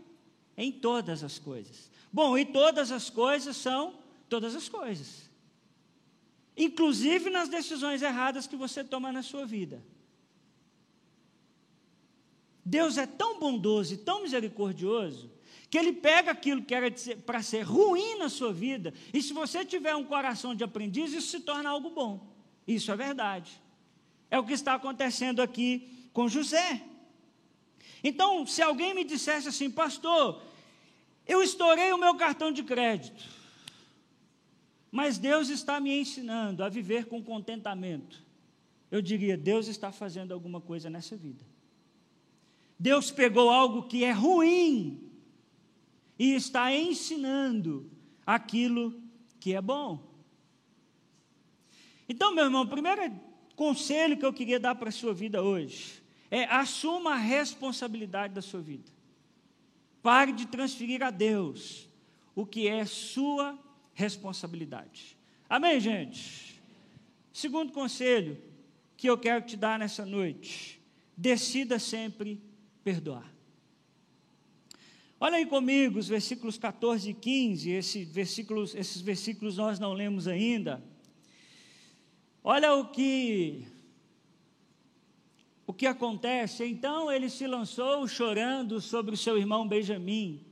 em 0.56 0.72
todas 0.72 1.24
as 1.24 1.38
coisas. 1.40 1.92
Bom, 2.13 2.38
e 2.38 2.46
todas 2.46 2.92
as 2.92 3.10
coisas 3.10 3.58
são 3.58 3.96
todas 4.30 4.56
as 4.56 4.70
coisas 4.70 5.27
inclusive 6.58 7.30
nas 7.30 7.48
decisões 7.48 8.02
erradas 8.02 8.48
que 8.48 8.56
você 8.56 8.84
toma 8.84 9.12
na 9.12 9.22
sua 9.22 9.46
vida. 9.46 9.84
Deus 12.65 12.98
é 12.98 13.06
tão 13.06 13.39
bondoso 13.39 13.93
e 13.93 13.98
tão 13.98 14.24
misericordioso 14.24 15.32
que 15.70 15.78
Ele 15.78 15.93
pega 15.93 16.32
aquilo 16.32 16.63
que 16.63 16.74
era 16.74 16.88
para 17.26 17.41
ser 17.41 17.62
ruim 17.62 18.17
na 18.17 18.30
sua 18.30 18.52
vida, 18.54 18.93
e 19.13 19.22
se 19.22 19.34
você 19.34 19.65
tiver 19.65 19.96
um 19.96 20.04
coração 20.04 20.56
de 20.56 20.63
aprendiz, 20.63 21.13
isso 21.13 21.28
se 21.28 21.41
torna 21.41 21.70
algo 21.70 21.89
bom. 21.89 22.28
Isso 22.65 22.91
é 22.91 22.96
verdade. 22.96 23.52
É 24.30 24.39
o 24.39 24.46
que 24.46 24.54
está 24.54 24.74
acontecendo 24.74 25.41
aqui 25.41 26.10
com 26.12 26.28
José. 26.28 26.82
Então, 28.04 28.46
se 28.46 28.62
alguém 28.62 28.93
me 28.93 29.04
dissesse 29.04 29.48
assim, 29.48 29.70
pastor, 29.70 30.41
eu 31.26 31.41
estourei 31.41 31.91
o 31.91 31.98
meu 31.98 32.15
cartão 32.15 32.52
de 32.52 32.63
crédito, 32.63 33.24
mas 34.98 35.20
Deus 35.20 35.50
está 35.50 35.80
me 35.80 35.96
ensinando 35.96 36.64
a 36.64 36.70
viver 36.70 37.06
com 37.06 37.24
contentamento. 37.24 38.26
Eu 38.90 39.00
diria: 39.00 39.38
Deus 39.38 39.68
está 39.68 39.92
fazendo 39.92 40.34
alguma 40.34 40.60
coisa 40.60 40.90
nessa 40.90 41.16
vida. 41.16 41.46
Deus 42.80 43.12
pegou 43.12 43.52
algo 43.52 43.84
que 43.84 44.04
é 44.04 44.12
ruim 44.12 45.08
e 46.18 46.34
está 46.34 46.74
ensinando 46.74 47.92
aquilo 48.26 49.00
que 49.40 49.54
é 49.54 49.62
bom. 49.62 50.04
Então, 52.10 52.34
meu 52.34 52.46
irmão, 52.46 52.64
o 52.64 52.68
primeiro 52.68 53.20
conselho 53.56 54.18
que 54.18 54.26
eu 54.26 54.34
queria 54.34 54.60
dar 54.60 54.74
para 54.74 54.90
a 54.90 54.92
sua 54.92 55.14
vida 55.14 55.44
hoje 55.44 56.02
é 56.32 56.46
assuma 56.46 57.12
a 57.12 57.18
responsabilidade 57.18 58.34
da 58.34 58.42
sua 58.42 58.62
vida. 58.62 58.92
Pare 60.02 60.32
de 60.32 60.48
transferir 60.48 61.04
a 61.04 61.12
Deus 61.12 61.88
o 62.34 62.48
que 62.48 62.68
é 62.68 62.84
sua 62.84 63.66
responsabilidade. 63.98 65.18
Amém, 65.50 65.80
gente? 65.80 66.62
Segundo 67.34 67.74
conselho 67.74 68.40
que 68.96 69.10
eu 69.10 69.18
quero 69.18 69.44
te 69.44 69.58
dar 69.58 69.80
nessa 69.80 70.06
noite: 70.06 70.80
decida 71.18 71.80
sempre 71.80 72.40
perdoar. 72.84 73.34
Olha 75.20 75.38
aí 75.38 75.48
comigo 75.48 75.98
os 75.98 76.08
versículos 76.08 76.60
14 76.60 77.10
e 77.10 77.14
15, 77.16 77.72
esse 77.72 78.06
versículos, 78.06 78.76
esses 78.76 79.02
versículos 79.02 79.58
nós 79.58 79.80
não 79.80 79.94
lemos 79.94 80.28
ainda. 80.28 80.84
Olha 82.44 82.76
o 82.76 82.90
que 82.90 83.66
o 85.66 85.74
que 85.74 85.88
acontece. 85.88 86.64
Então 86.64 87.12
ele 87.12 87.32
se 87.32 87.48
lançou 87.48 88.08
chorando 88.08 88.80
sobre 88.80 89.16
o 89.16 89.18
seu 89.18 89.40
irmão 89.40 89.68
Benjamim 89.68 90.46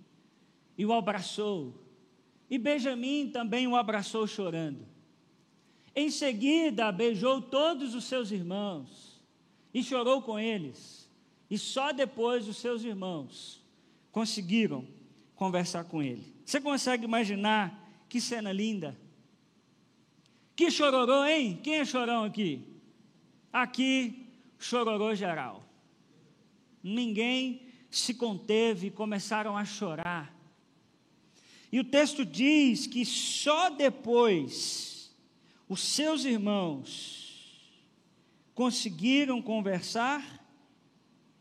e 0.76 0.84
o 0.84 0.92
abraçou. 0.92 1.85
E 2.50 2.58
Benjamim 2.58 3.30
também 3.30 3.68
o 3.68 3.76
abraçou 3.76 4.28
chorando. 4.28 4.86
Em 5.96 6.12
seguida, 6.12 6.92
beijou 6.92 7.42
todos 7.42 7.96
os 7.96 8.04
seus 8.04 8.32
irmãos 8.32 9.22
e 9.74 9.84
chorou 9.84 10.22
com 10.22 10.38
eles. 10.38 11.10
E 11.50 11.58
só 11.58 11.92
depois 11.92 12.48
os 12.48 12.58
seus 12.58 12.84
irmãos 12.84 13.64
conseguiram 14.12 14.86
conversar 15.36 15.86
com 15.86 16.02
ele. 16.02 16.34
Você 16.46 16.60
consegue 16.60 17.06
imaginar 17.06 18.06
que 18.10 18.20
cena 18.20 18.52
linda? 18.52 18.98
Que 20.56 20.70
chororô, 20.70 21.26
hein? 21.26 21.60
Quem 21.64 21.76
é 21.76 21.86
chorão 21.86 22.24
aqui? 22.24 22.62
Aqui, 23.52 24.28
chororô 24.60 25.14
geral. 25.16 25.64
Ninguém 26.84 27.62
se 27.90 28.14
conteve 28.14 28.88
e 28.88 28.92
começaram 28.92 29.58
a 29.58 29.64
chorar. 29.64 30.35
E 31.76 31.80
o 31.82 31.84
texto 31.84 32.26
diz 32.26 32.88
que 32.88 33.04
só 33.04 33.70
depois 33.70 35.14
os 35.68 35.82
seus 35.82 36.24
irmãos 36.24 37.70
conseguiram 38.54 39.42
conversar 39.42 40.24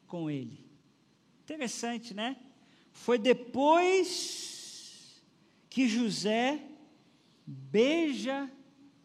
com 0.09 0.29
ele. 0.29 0.59
Interessante, 1.45 2.13
né? 2.13 2.37
Foi 2.91 3.17
depois 3.17 5.23
que 5.71 5.87
José 5.87 6.61
beija 7.47 8.51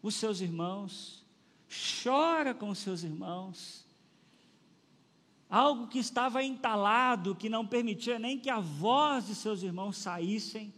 os 0.01 0.15
seus 0.15 0.41
irmãos, 0.41 1.23
chora 2.01 2.55
com 2.55 2.69
os 2.69 2.79
seus 2.79 3.03
irmãos, 3.03 3.85
algo 5.47 5.89
que 5.89 5.99
estava 5.99 6.43
entalado, 6.43 7.35
que 7.35 7.49
não 7.49 7.67
permitia 7.67 8.17
nem 8.17 8.39
que 8.39 8.49
a 8.49 8.59
voz 8.59 9.27
de 9.27 9.35
seus 9.35 9.61
irmãos 9.61 9.95
saíssem, 9.95 10.73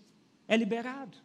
é 0.52 0.58
liberado. 0.58 1.18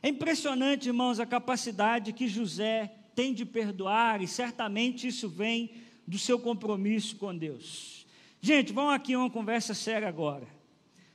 É 0.00 0.08
impressionante, 0.08 0.86
irmãos, 0.86 1.18
a 1.18 1.26
capacidade 1.26 2.12
que 2.12 2.28
José 2.28 2.94
tem 3.16 3.34
de 3.34 3.44
perdoar, 3.44 4.22
e 4.22 4.28
certamente 4.28 5.08
isso 5.08 5.28
vem 5.28 5.72
do 6.06 6.20
seu 6.20 6.38
compromisso 6.38 7.16
com 7.16 7.36
Deus. 7.36 8.06
Gente, 8.40 8.72
vamos 8.72 8.94
aqui 8.94 9.16
uma 9.16 9.28
conversa 9.28 9.74
séria 9.74 10.08
agora. 10.08 10.46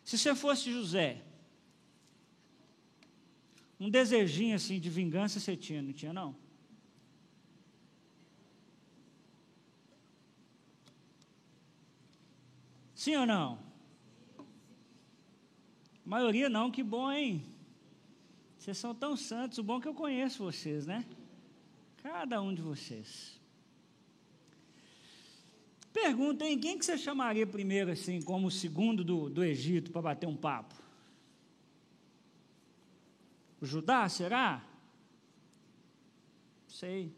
Se 0.03 0.17
você 0.17 0.35
fosse 0.35 0.69
José, 0.69 1.21
um 3.79 3.89
desejinho 3.89 4.57
assim 4.57 4.81
de 4.81 4.89
vingança 4.89 5.39
você 5.39 5.55
tinha, 5.55 5.81
não 5.81 5.93
tinha 5.93 6.11
não? 6.11 6.35
Sim 12.93 13.15
ou 13.15 13.25
não? 13.25 13.68
Maioria 16.09 16.49
não, 16.49 16.71
que 16.71 16.81
bom, 16.81 17.11
hein? 17.11 17.45
Vocês 18.57 18.75
são 18.79 18.95
tão 18.95 19.15
santos, 19.15 19.59
o 19.59 19.63
bom 19.63 19.77
é 19.77 19.81
que 19.81 19.87
eu 19.87 19.93
conheço 19.93 20.43
vocês, 20.43 20.87
né? 20.87 21.05
Cada 22.01 22.41
um 22.41 22.51
de 22.51 22.63
vocês. 22.63 23.39
Pergunta, 25.93 26.43
hein? 26.45 26.59
Quem 26.59 26.79
que 26.79 26.83
você 26.83 26.97
chamaria 26.97 27.45
primeiro, 27.45 27.91
assim, 27.91 28.23
como 28.23 28.47
o 28.47 28.51
segundo 28.51 29.03
do, 29.03 29.29
do 29.29 29.43
Egito, 29.43 29.91
para 29.91 30.01
bater 30.01 30.25
um 30.25 30.35
papo? 30.35 30.73
O 33.61 33.65
Judá, 33.67 34.09
será? 34.09 34.65
Sei. 36.67 37.13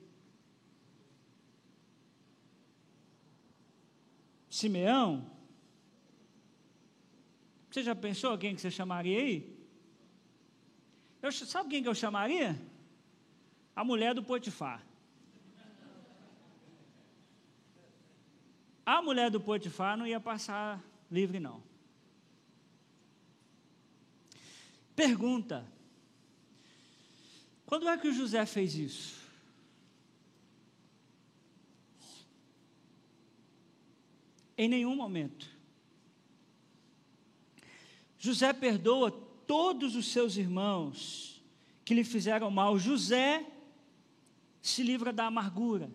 Simeão? 4.50 5.31
Você 7.72 7.84
já 7.84 7.96
pensou 7.96 8.38
quem 8.38 8.54
que 8.54 8.60
você 8.60 8.70
chamaria 8.70 9.18
aí? 9.18 9.58
Eu, 11.22 11.32
sabe 11.32 11.70
quem 11.70 11.82
que 11.82 11.88
eu 11.88 11.96
chamaria? 11.96 12.60
A 13.74 13.82
mulher 13.82 14.14
do 14.14 14.22
Potifar. 14.22 14.86
A 18.86 19.02
mulher 19.02 19.32
do 19.32 19.40
Potifar 19.40 19.96
não 19.96 20.06
ia 20.06 20.20
passar 20.20 20.84
livre, 21.10 21.40
não. 21.40 21.64
Pergunta: 24.94 25.66
quando 27.66 27.88
é 27.88 27.98
que 27.98 28.10
o 28.10 28.14
José 28.14 28.46
fez 28.46 28.76
isso? 28.76 29.22
Em 34.58 34.68
nenhum 34.68 34.96
momento. 34.96 35.51
José 38.22 38.54
perdoa 38.54 39.10
todos 39.48 39.96
os 39.96 40.06
seus 40.12 40.38
irmãos 40.38 41.44
que 41.84 41.96
lhe 41.96 42.04
fizeram 42.04 42.52
mal. 42.52 42.78
José 42.78 43.44
se 44.62 44.84
livra 44.84 45.12
da 45.12 45.26
amargura. 45.26 45.90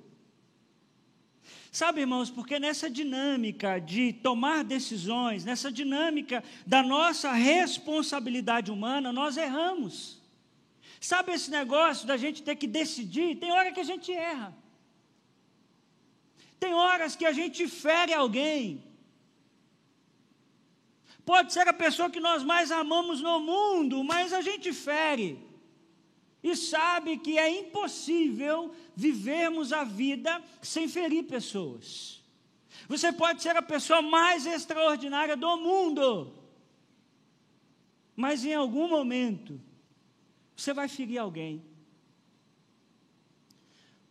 Sabe, 1.71 2.01
irmãos, 2.01 2.29
porque 2.29 2.59
nessa 2.59 2.91
dinâmica 2.91 3.79
de 3.79 4.13
tomar 4.13 4.65
decisões, 4.65 5.45
nessa 5.45 5.71
dinâmica 5.71 6.43
da 6.67 6.83
nossa 6.83 7.31
responsabilidade 7.31 8.73
humana, 8.73 9.13
nós 9.13 9.37
erramos. 9.37 10.21
Sabe 11.01 11.31
esse 11.33 11.49
negócio 11.49 12.09
da 12.09 12.17
gente 12.17 12.43
ter 12.43 12.57
que 12.57 12.67
decidir? 12.67 13.37
Tem 13.37 13.53
hora 13.53 13.71
que 13.71 13.79
a 13.79 13.85
gente 13.85 14.11
erra. 14.11 14.53
Tem 16.59 16.75
horas 16.75 17.15
que 17.15 17.25
a 17.25 17.31
gente 17.31 17.69
fere 17.69 18.13
alguém. 18.13 18.83
Pode 21.27 21.53
ser 21.53 21.67
a 21.67 21.73
pessoa 21.73 22.09
que 22.09 22.21
nós 22.21 22.45
mais 22.45 22.71
amamos 22.71 23.21
no 23.21 23.41
mundo, 23.41 24.05
mas 24.05 24.33
a 24.33 24.41
gente 24.41 24.73
fere 24.73 25.45
e 26.41 26.55
sabe 26.55 27.19
que 27.19 27.37
é 27.37 27.51
impossível 27.51 28.73
vivermos 28.95 29.73
a 29.73 29.83
vida 29.83 30.41
sem 30.63 30.87
ferir 30.87 31.25
pessoas. 31.25 32.23
Você 32.87 33.13
pode 33.13 33.43
ser 33.43 33.57
a 33.57 33.63
pessoa 33.63 34.01
mais 34.01 34.47
extraordinária 34.47 35.37
do 35.37 35.57
mundo, 35.57 36.33
mas 38.15 38.45
em 38.45 38.55
algum 38.55 38.89
momento 38.89 39.61
você 40.55 40.73
vai 40.73 40.87
ferir 40.87 41.19
alguém. 41.19 41.61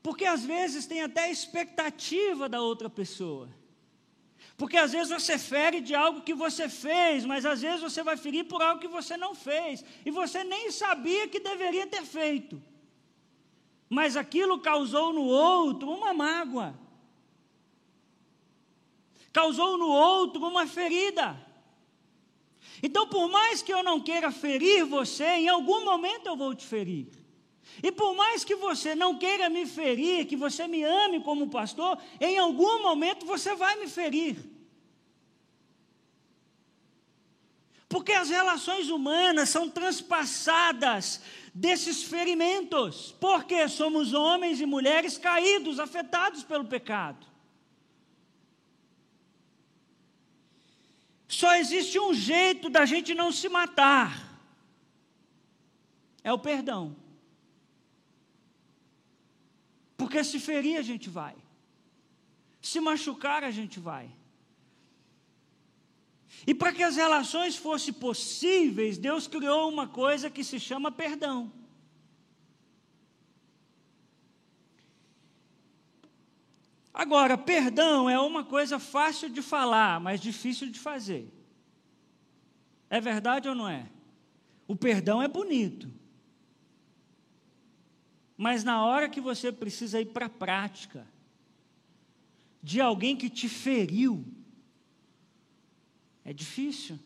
Porque 0.03 0.25
às 0.25 0.43
vezes 0.43 0.85
tem 0.85 1.01
até 1.01 1.31
expectativa 1.31 2.49
da 2.49 2.61
outra 2.61 2.89
pessoa. 2.89 3.47
Porque 4.57 4.77
às 4.77 4.93
vezes 4.93 5.09
você 5.09 5.37
fere 5.37 5.81
de 5.81 5.93
algo 5.93 6.21
que 6.21 6.33
você 6.33 6.69
fez, 6.69 7.25
mas 7.25 7.45
às 7.45 7.61
vezes 7.61 7.81
você 7.81 8.01
vai 8.01 8.15
ferir 8.15 8.45
por 8.45 8.61
algo 8.61 8.79
que 8.79 8.87
você 8.87 9.17
não 9.17 9.35
fez, 9.35 9.83
e 10.05 10.11
você 10.11 10.43
nem 10.43 10.71
sabia 10.71 11.27
que 11.27 11.39
deveria 11.39 11.85
ter 11.85 12.03
feito. 12.03 12.61
Mas 13.89 14.15
aquilo 14.15 14.59
causou 14.59 15.11
no 15.11 15.23
outro 15.23 15.89
uma 15.89 16.13
mágoa, 16.13 16.73
causou 19.33 19.77
no 19.77 19.87
outro 19.87 20.45
uma 20.47 20.65
ferida. 20.65 21.37
Então, 22.81 23.07
por 23.07 23.29
mais 23.29 23.61
que 23.61 23.73
eu 23.73 23.83
não 23.83 23.99
queira 23.99 24.31
ferir 24.31 24.85
você, 24.85 25.25
em 25.25 25.49
algum 25.49 25.83
momento 25.83 26.27
eu 26.27 26.37
vou 26.37 26.55
te 26.55 26.65
ferir. 26.65 27.07
E 27.83 27.91
por 27.91 28.15
mais 28.15 28.43
que 28.43 28.55
você 28.55 28.95
não 28.95 29.17
queira 29.17 29.49
me 29.49 29.65
ferir, 29.65 30.25
que 30.25 30.35
você 30.35 30.67
me 30.67 30.83
ame 30.83 31.21
como 31.21 31.49
pastor, 31.49 31.97
em 32.19 32.37
algum 32.37 32.81
momento 32.81 33.25
você 33.25 33.55
vai 33.55 33.75
me 33.77 33.87
ferir. 33.87 34.37
Porque 37.87 38.11
as 38.11 38.29
relações 38.29 38.89
humanas 38.89 39.49
são 39.49 39.69
transpassadas 39.69 41.21
desses 41.53 42.03
ferimentos, 42.03 43.15
porque 43.19 43.67
somos 43.69 44.13
homens 44.13 44.59
e 44.59 44.65
mulheres 44.65 45.17
caídos, 45.17 45.79
afetados 45.79 46.43
pelo 46.43 46.65
pecado. 46.65 47.25
Só 51.27 51.55
existe 51.55 51.99
um 51.99 52.13
jeito 52.13 52.69
da 52.69 52.85
gente 52.85 53.13
não 53.13 53.31
se 53.31 53.47
matar: 53.49 54.37
é 56.23 56.33
o 56.33 56.39
perdão. 56.39 56.95
Porque 59.97 60.23
se 60.23 60.39
ferir 60.39 60.77
a 60.77 60.81
gente 60.81 61.09
vai, 61.09 61.35
se 62.61 62.79
machucar 62.79 63.43
a 63.43 63.51
gente 63.51 63.79
vai. 63.79 64.09
E 66.45 66.53
para 66.53 66.73
que 66.73 66.83
as 66.83 66.95
relações 66.95 67.55
fossem 67.55 67.93
possíveis, 67.93 68.97
Deus 68.97 69.27
criou 69.27 69.69
uma 69.69 69.87
coisa 69.87 70.29
que 70.29 70.43
se 70.43 70.59
chama 70.59 70.91
perdão. 70.91 71.51
Agora, 76.93 77.37
perdão 77.37 78.09
é 78.09 78.17
uma 78.17 78.43
coisa 78.43 78.79
fácil 78.79 79.29
de 79.29 79.41
falar, 79.41 79.99
mas 79.99 80.21
difícil 80.21 80.69
de 80.69 80.79
fazer. 80.79 81.29
É 82.89 83.01
verdade 83.01 83.49
ou 83.49 83.55
não 83.55 83.67
é? 83.67 83.89
O 84.67 84.75
perdão 84.75 85.21
é 85.21 85.27
bonito. 85.27 85.91
Mas 88.37 88.63
na 88.63 88.85
hora 88.85 89.09
que 89.09 89.21
você 89.21 89.51
precisa 89.51 90.01
ir 90.01 90.07
para 90.07 90.25
a 90.25 90.29
prática, 90.29 91.07
de 92.61 92.81
alguém 92.81 93.15
que 93.15 93.29
te 93.29 93.47
feriu, 93.47 94.25
é 96.23 96.33
difícil. 96.33 96.99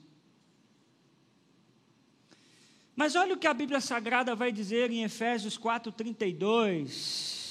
Mas 2.96 3.16
olha 3.16 3.34
o 3.34 3.38
que 3.38 3.48
a 3.48 3.54
Bíblia 3.54 3.80
Sagrada 3.80 4.36
vai 4.36 4.52
dizer 4.52 4.90
em 4.92 5.04
Efésios 5.04 5.58
4:32. 5.58 7.48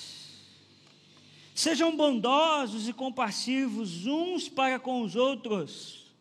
Sejam 1.54 1.96
bondosos 1.96 2.88
e 2.88 2.92
compassivos 2.92 4.06
uns 4.06 4.48
para 4.48 4.78
com 4.78 5.02
os 5.02 5.16
outros. 5.16 6.12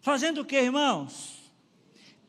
Fazendo 0.00 0.40
o 0.42 0.44
que, 0.44 0.56
irmãos? 0.56 1.39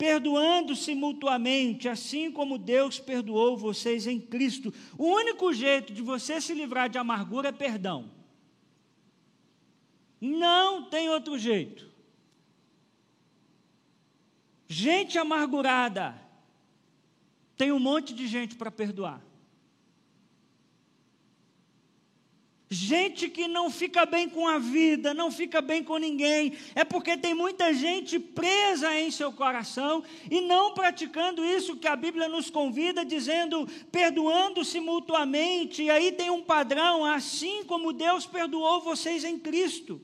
Perdoando-se 0.01 0.95
mutuamente, 0.95 1.87
assim 1.87 2.31
como 2.31 2.57
Deus 2.57 2.99
perdoou 2.99 3.55
vocês 3.55 4.07
em 4.07 4.19
Cristo. 4.19 4.73
O 4.97 5.05
único 5.05 5.53
jeito 5.53 5.93
de 5.93 6.01
você 6.01 6.41
se 6.41 6.55
livrar 6.55 6.89
de 6.89 6.97
amargura 6.97 7.49
é 7.49 7.51
perdão. 7.51 8.09
Não 10.19 10.89
tem 10.89 11.07
outro 11.07 11.37
jeito. 11.37 11.87
Gente 14.67 15.19
amargurada, 15.19 16.19
tem 17.55 17.71
um 17.71 17.77
monte 17.77 18.11
de 18.11 18.27
gente 18.27 18.55
para 18.55 18.71
perdoar. 18.71 19.21
Gente 22.73 23.27
que 23.27 23.49
não 23.49 23.69
fica 23.69 24.05
bem 24.05 24.29
com 24.29 24.47
a 24.47 24.57
vida, 24.57 25.13
não 25.13 25.29
fica 25.29 25.61
bem 25.61 25.83
com 25.83 25.97
ninguém, 25.97 26.53
é 26.73 26.85
porque 26.85 27.17
tem 27.17 27.33
muita 27.33 27.73
gente 27.73 28.17
presa 28.17 28.97
em 28.97 29.11
seu 29.11 29.29
coração 29.33 30.01
e 30.29 30.39
não 30.39 30.73
praticando 30.73 31.43
isso 31.43 31.75
que 31.75 31.85
a 31.85 31.97
Bíblia 31.97 32.29
nos 32.29 32.49
convida, 32.49 33.03
dizendo, 33.03 33.67
perdoando-se 33.91 34.79
mutuamente, 34.79 35.83
e 35.83 35.89
aí 35.89 36.13
tem 36.13 36.29
um 36.29 36.41
padrão, 36.41 37.03
assim 37.03 37.65
como 37.65 37.91
Deus 37.91 38.25
perdoou 38.25 38.79
vocês 38.79 39.25
em 39.25 39.37
Cristo. 39.37 39.99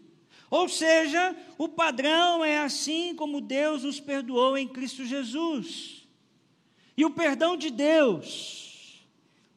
Ou 0.52 0.68
seja, 0.68 1.34
o 1.58 1.70
padrão 1.70 2.44
é 2.44 2.58
assim 2.58 3.16
como 3.16 3.40
Deus 3.40 3.84
nos 3.84 4.02
perdoou 4.02 4.58
em 4.58 4.68
Cristo 4.68 5.06
Jesus. 5.06 6.06
E 6.98 7.06
o 7.06 7.12
perdão 7.12 7.56
de 7.56 7.70
Deus 7.70 9.08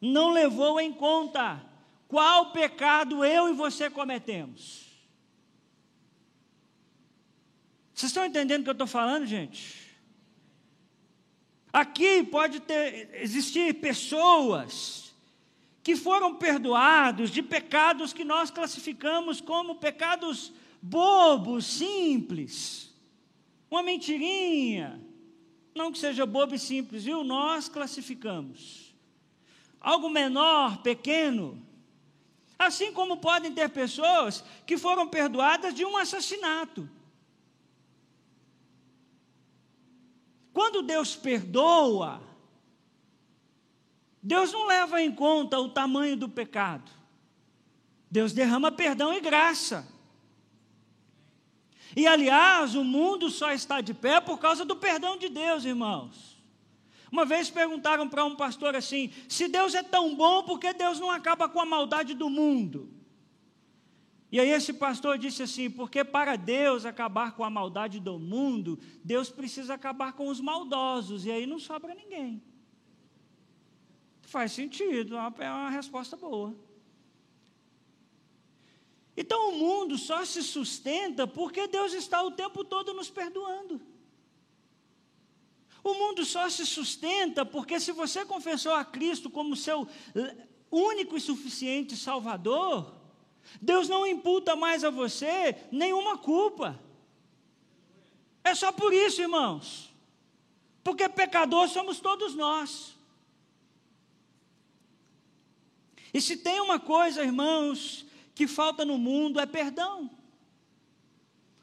não 0.00 0.30
levou 0.30 0.80
em 0.80 0.92
conta 0.92 1.68
qual 2.10 2.50
pecado 2.50 3.24
eu 3.24 3.48
e 3.48 3.52
você 3.52 3.88
cometemos. 3.88 4.90
Vocês 7.94 8.10
estão 8.10 8.26
entendendo 8.26 8.62
o 8.62 8.64
que 8.64 8.70
eu 8.70 8.72
estou 8.72 8.86
falando, 8.88 9.26
gente? 9.26 9.96
Aqui 11.72 12.24
pode 12.24 12.58
ter, 12.58 13.10
existir 13.22 13.74
pessoas 13.74 15.14
que 15.84 15.94
foram 15.94 16.34
perdoados 16.34 17.30
de 17.30 17.42
pecados 17.42 18.12
que 18.12 18.24
nós 18.24 18.50
classificamos 18.50 19.40
como 19.40 19.76
pecados 19.76 20.52
bobos, 20.82 21.64
simples. 21.64 22.92
Uma 23.70 23.84
mentirinha. 23.84 25.00
Não 25.76 25.92
que 25.92 25.98
seja 25.98 26.26
bobo 26.26 26.56
e 26.56 26.58
simples, 26.58 27.04
viu? 27.04 27.22
Nós 27.22 27.68
classificamos. 27.68 28.92
Algo 29.80 30.10
menor, 30.10 30.82
pequeno, 30.82 31.69
Assim 32.60 32.92
como 32.92 33.16
podem 33.16 33.54
ter 33.54 33.70
pessoas 33.70 34.44
que 34.66 34.76
foram 34.76 35.08
perdoadas 35.08 35.72
de 35.72 35.82
um 35.82 35.96
assassinato. 35.96 36.86
Quando 40.52 40.82
Deus 40.82 41.16
perdoa, 41.16 42.20
Deus 44.22 44.52
não 44.52 44.66
leva 44.66 45.00
em 45.00 45.10
conta 45.10 45.58
o 45.58 45.70
tamanho 45.70 46.18
do 46.18 46.28
pecado. 46.28 46.92
Deus 48.10 48.34
derrama 48.34 48.70
perdão 48.70 49.14
e 49.14 49.22
graça. 49.22 49.88
E 51.96 52.06
aliás, 52.06 52.74
o 52.74 52.84
mundo 52.84 53.30
só 53.30 53.52
está 53.52 53.80
de 53.80 53.94
pé 53.94 54.20
por 54.20 54.38
causa 54.38 54.66
do 54.66 54.76
perdão 54.76 55.16
de 55.16 55.30
Deus, 55.30 55.64
irmãos. 55.64 56.29
Uma 57.10 57.24
vez 57.24 57.50
perguntaram 57.50 58.08
para 58.08 58.24
um 58.24 58.36
pastor 58.36 58.76
assim: 58.76 59.12
se 59.28 59.48
Deus 59.48 59.74
é 59.74 59.82
tão 59.82 60.14
bom, 60.14 60.42
por 60.42 60.58
que 60.60 60.72
Deus 60.72 61.00
não 61.00 61.10
acaba 61.10 61.48
com 61.48 61.60
a 61.60 61.66
maldade 61.66 62.14
do 62.14 62.30
mundo? 62.30 62.88
E 64.32 64.38
aí 64.38 64.50
esse 64.50 64.72
pastor 64.72 65.18
disse 65.18 65.42
assim: 65.42 65.68
porque 65.68 66.04
para 66.04 66.36
Deus 66.36 66.86
acabar 66.86 67.32
com 67.32 67.44
a 67.44 67.50
maldade 67.50 67.98
do 67.98 68.18
mundo, 68.18 68.78
Deus 69.02 69.28
precisa 69.28 69.74
acabar 69.74 70.12
com 70.12 70.28
os 70.28 70.40
maldosos, 70.40 71.26
e 71.26 71.30
aí 71.32 71.46
não 71.46 71.58
sobra 71.58 71.94
ninguém. 71.94 72.40
Faz 74.22 74.52
sentido, 74.52 75.16
é 75.16 75.50
uma 75.50 75.68
é 75.68 75.70
resposta 75.70 76.16
boa. 76.16 76.56
Então 79.16 79.50
o 79.50 79.58
mundo 79.58 79.98
só 79.98 80.24
se 80.24 80.42
sustenta 80.42 81.26
porque 81.26 81.66
Deus 81.66 81.92
está 81.92 82.22
o 82.22 82.30
tempo 82.30 82.64
todo 82.64 82.94
nos 82.94 83.10
perdoando. 83.10 83.80
O 85.82 85.94
mundo 85.94 86.24
só 86.24 86.48
se 86.48 86.66
sustenta 86.66 87.44
porque, 87.44 87.80
se 87.80 87.92
você 87.92 88.24
confessou 88.24 88.72
a 88.72 88.84
Cristo 88.84 89.30
como 89.30 89.56
seu 89.56 89.88
único 90.70 91.16
e 91.16 91.20
suficiente 91.20 91.96
Salvador, 91.96 92.94
Deus 93.60 93.88
não 93.88 94.06
imputa 94.06 94.54
mais 94.54 94.84
a 94.84 94.90
você 94.90 95.56
nenhuma 95.72 96.18
culpa. 96.18 96.78
É 98.44 98.54
só 98.54 98.70
por 98.72 98.92
isso, 98.92 99.22
irmãos. 99.22 99.90
Porque 100.82 101.08
pecador 101.08 101.68
somos 101.68 102.00
todos 102.00 102.34
nós. 102.34 102.96
E 106.12 106.20
se 106.20 106.36
tem 106.36 106.60
uma 106.60 106.78
coisa, 106.78 107.22
irmãos, 107.22 108.04
que 108.34 108.46
falta 108.46 108.84
no 108.84 108.98
mundo 108.98 109.38
é 109.38 109.46
perdão. 109.46 110.10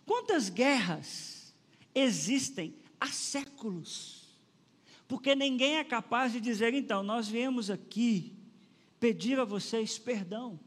Quantas 0.05 0.49
guerras 0.49 1.53
existem 1.93 2.73
há 2.99 3.07
séculos. 3.07 4.27
Porque 5.07 5.35
ninguém 5.35 5.77
é 5.77 5.83
capaz 5.83 6.33
de 6.33 6.41
dizer, 6.41 6.73
então, 6.73 7.01
nós 7.01 7.27
viemos 7.27 7.69
aqui 7.69 8.35
pedir 8.99 9.39
a 9.39 9.45
vocês 9.45 9.97
perdão. 9.97 10.59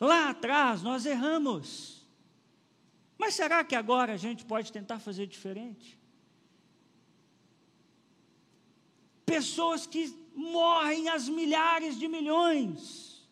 Lá 0.00 0.30
atrás 0.30 0.82
nós 0.82 1.06
erramos. 1.06 2.06
Mas 3.16 3.34
será 3.34 3.64
que 3.64 3.74
agora 3.74 4.12
a 4.12 4.16
gente 4.16 4.44
pode 4.44 4.70
tentar 4.70 5.00
fazer 5.00 5.26
diferente? 5.26 5.98
Pessoas 9.26 9.86
que 9.86 10.14
morrem 10.34 11.08
às 11.08 11.28
milhares 11.28 11.98
de 11.98 12.06
milhões, 12.06 13.28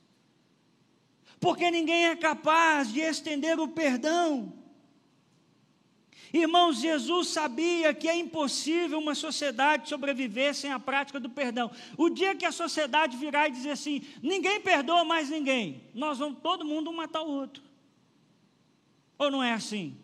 porque 1.38 1.70
ninguém 1.70 2.06
é 2.06 2.16
capaz 2.16 2.92
de 2.92 3.00
estender 3.00 3.58
o 3.60 3.68
perdão. 3.68 4.52
Irmãos, 6.36 6.80
Jesus 6.80 7.28
sabia 7.28 7.94
que 7.94 8.06
é 8.06 8.14
impossível 8.14 8.98
uma 8.98 9.14
sociedade 9.14 9.88
sobreviver 9.88 10.54
sem 10.54 10.70
a 10.70 10.78
prática 10.78 11.18
do 11.18 11.30
perdão. 11.30 11.70
O 11.96 12.10
dia 12.10 12.34
que 12.34 12.44
a 12.44 12.52
sociedade 12.52 13.16
virar 13.16 13.48
e 13.48 13.52
dizer 13.52 13.70
assim: 13.70 14.02
ninguém 14.22 14.60
perdoa 14.60 15.02
mais 15.02 15.30
ninguém, 15.30 15.82
nós 15.94 16.18
vamos 16.18 16.38
todo 16.42 16.62
mundo 16.62 16.90
um 16.90 16.92
matar 16.92 17.22
o 17.22 17.30
outro. 17.30 17.62
Ou 19.16 19.30
não 19.30 19.42
é 19.42 19.54
assim? 19.54 19.96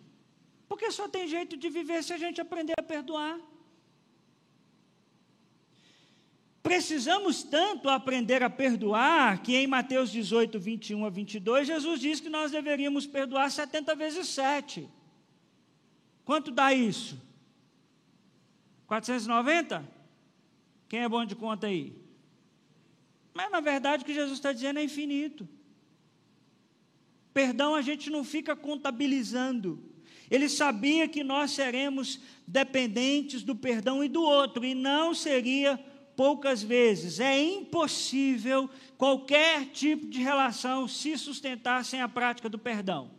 Porque 0.67 0.91
só 0.91 1.07
tem 1.07 1.29
jeito 1.29 1.55
de 1.55 1.69
viver 1.69 2.03
se 2.03 2.15
a 2.15 2.17
gente 2.17 2.41
aprender 2.41 2.73
a 2.79 2.83
perdoar. 2.83 3.39
Precisamos 6.63 7.43
tanto 7.43 7.91
aprender 7.91 8.43
a 8.43 8.49
perdoar 8.49 9.43
que 9.43 9.55
em 9.55 9.67
Mateus 9.67 10.11
18, 10.11 10.59
21 10.59 11.05
a 11.05 11.11
22, 11.11 11.67
Jesus 11.67 12.01
diz 12.01 12.21
que 12.21 12.31
nós 12.31 12.53
deveríamos 12.53 13.07
perdoar 13.07 13.51
70 13.51 13.95
vezes 13.95 14.29
7. 14.29 14.89
Quanto 16.25 16.51
dá 16.51 16.73
isso? 16.73 17.21
490? 18.87 19.89
Quem 20.89 21.01
é 21.01 21.09
bom 21.09 21.25
de 21.25 21.35
conta 21.35 21.67
aí? 21.67 21.97
Mas 23.35 23.51
na 23.51 23.61
verdade 23.61 24.03
o 24.03 24.07
que 24.07 24.15
Jesus 24.15 24.39
está 24.39 24.53
dizendo 24.53 24.79
é 24.79 24.85
infinito. 24.85 25.49
Perdão 27.33 27.75
a 27.75 27.83
gente 27.83 28.11
não 28.11 28.23
fica 28.23 28.55
contabilizando. 28.55 29.83
Ele 30.31 30.49
sabia 30.49 31.09
que 31.09 31.25
nós 31.25 31.51
seremos 31.51 32.21
dependentes 32.47 33.43
do 33.43 33.55
perdão 33.55 34.03
e 34.03 34.09
do 34.09 34.23
outro, 34.23 34.65
e 34.65 34.75
não 34.75 35.15
seria 35.15 35.79
poucas 36.17 36.63
vezes. 36.63 37.21
É 37.21 37.39
impossível 37.43 38.69
qualquer 38.97 39.67
tipo 39.67 40.07
de 40.07 40.21
relação 40.21 40.87
se 40.87 41.17
sustentar 41.19 41.85
sem 41.85 42.01
a 42.01 42.09
prática 42.09 42.49
do 42.49 42.59
perdão. 42.59 43.11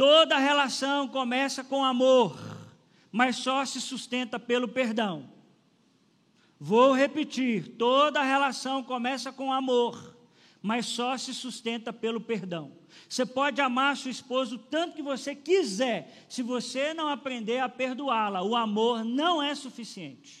Toda 0.00 0.38
relação 0.38 1.06
começa 1.06 1.62
com 1.62 1.84
amor, 1.84 2.34
mas 3.12 3.36
só 3.36 3.66
se 3.66 3.82
sustenta 3.82 4.38
pelo 4.38 4.66
perdão. 4.66 5.30
Vou 6.58 6.94
repetir: 6.94 7.76
toda 7.76 8.22
relação 8.22 8.82
começa 8.82 9.30
com 9.30 9.52
amor, 9.52 10.16
mas 10.62 10.86
só 10.86 11.18
se 11.18 11.34
sustenta 11.34 11.92
pelo 11.92 12.18
perdão. 12.18 12.72
Você 13.06 13.26
pode 13.26 13.60
amar 13.60 13.94
sua 13.94 14.10
esposa 14.10 14.54
o 14.54 14.58
tanto 14.58 14.96
que 14.96 15.02
você 15.02 15.34
quiser, 15.34 16.24
se 16.30 16.42
você 16.42 16.94
não 16.94 17.06
aprender 17.06 17.58
a 17.58 17.68
perdoá-la, 17.68 18.42
o 18.42 18.56
amor 18.56 19.04
não 19.04 19.42
é 19.42 19.54
suficiente. 19.54 20.39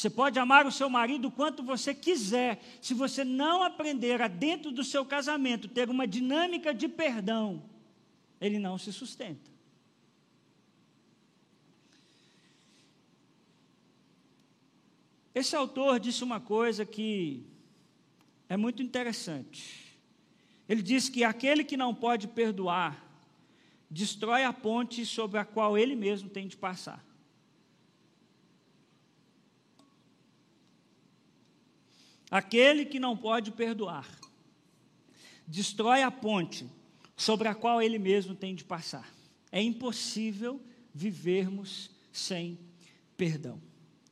Você 0.00 0.08
pode 0.08 0.38
amar 0.38 0.66
o 0.66 0.72
seu 0.72 0.88
marido 0.88 1.28
o 1.28 1.30
quanto 1.30 1.62
você 1.62 1.92
quiser, 1.94 2.58
se 2.80 2.94
você 2.94 3.22
não 3.22 3.62
aprender 3.62 4.22
a, 4.22 4.28
dentro 4.28 4.72
do 4.72 4.82
seu 4.82 5.04
casamento, 5.04 5.68
ter 5.68 5.90
uma 5.90 6.06
dinâmica 6.06 6.72
de 6.72 6.88
perdão, 6.88 7.62
ele 8.40 8.58
não 8.58 8.78
se 8.78 8.94
sustenta. 8.94 9.50
Esse 15.34 15.54
autor 15.54 16.00
disse 16.00 16.24
uma 16.24 16.40
coisa 16.40 16.86
que 16.86 17.44
é 18.48 18.56
muito 18.56 18.82
interessante. 18.82 19.98
Ele 20.66 20.80
diz 20.80 21.10
que 21.10 21.24
aquele 21.24 21.62
que 21.62 21.76
não 21.76 21.94
pode 21.94 22.26
perdoar 22.26 23.04
destrói 23.90 24.44
a 24.44 24.52
ponte 24.52 25.04
sobre 25.04 25.38
a 25.38 25.44
qual 25.44 25.76
ele 25.76 25.94
mesmo 25.94 26.30
tem 26.30 26.48
de 26.48 26.56
passar. 26.56 27.04
Aquele 32.30 32.84
que 32.84 33.00
não 33.00 33.16
pode 33.16 33.50
perdoar 33.50 34.08
destrói 35.46 36.02
a 36.02 36.10
ponte 36.10 36.70
sobre 37.16 37.48
a 37.48 37.54
qual 37.54 37.82
ele 37.82 37.98
mesmo 37.98 38.34
tem 38.34 38.54
de 38.54 38.64
passar. 38.64 39.12
É 39.50 39.60
impossível 39.60 40.60
vivermos 40.94 41.90
sem 42.12 42.58
perdão. 43.16 43.60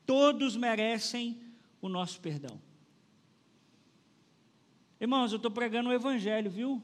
Todos 0.04 0.56
merecem 0.56 1.40
o 1.80 1.88
nosso 1.88 2.20
perdão. 2.20 2.60
Irmãos, 5.00 5.30
eu 5.30 5.36
estou 5.36 5.50
pregando 5.50 5.90
o 5.90 5.92
Evangelho, 5.92 6.50
viu? 6.50 6.82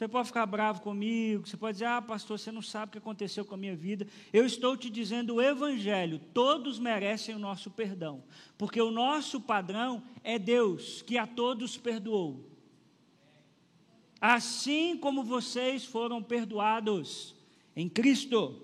Você 0.00 0.08
pode 0.08 0.28
ficar 0.28 0.46
bravo 0.46 0.80
comigo, 0.80 1.46
você 1.46 1.58
pode 1.58 1.74
dizer, 1.74 1.84
ah, 1.84 2.00
pastor, 2.00 2.38
você 2.38 2.50
não 2.50 2.62
sabe 2.62 2.88
o 2.88 2.92
que 2.92 2.96
aconteceu 2.96 3.44
com 3.44 3.54
a 3.54 3.58
minha 3.58 3.76
vida. 3.76 4.06
Eu 4.32 4.46
estou 4.46 4.74
te 4.74 4.88
dizendo 4.88 5.34
o 5.34 5.42
Evangelho, 5.42 6.18
todos 6.32 6.78
merecem 6.78 7.34
o 7.34 7.38
nosso 7.38 7.70
perdão, 7.70 8.24
porque 8.56 8.80
o 8.80 8.90
nosso 8.90 9.42
padrão 9.42 10.02
é 10.24 10.38
Deus, 10.38 11.02
que 11.02 11.18
a 11.18 11.26
todos 11.26 11.76
perdoou. 11.76 12.48
Assim 14.18 14.96
como 14.96 15.22
vocês 15.22 15.84
foram 15.84 16.22
perdoados 16.22 17.36
em 17.76 17.86
Cristo. 17.86 18.58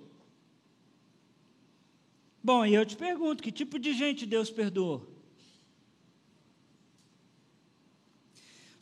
Bom, 2.42 2.64
e 2.64 2.72
eu 2.72 2.86
te 2.86 2.96
pergunto: 2.96 3.42
que 3.42 3.52
tipo 3.52 3.78
de 3.78 3.92
gente 3.92 4.24
Deus 4.24 4.50
perdoou? 4.50 5.15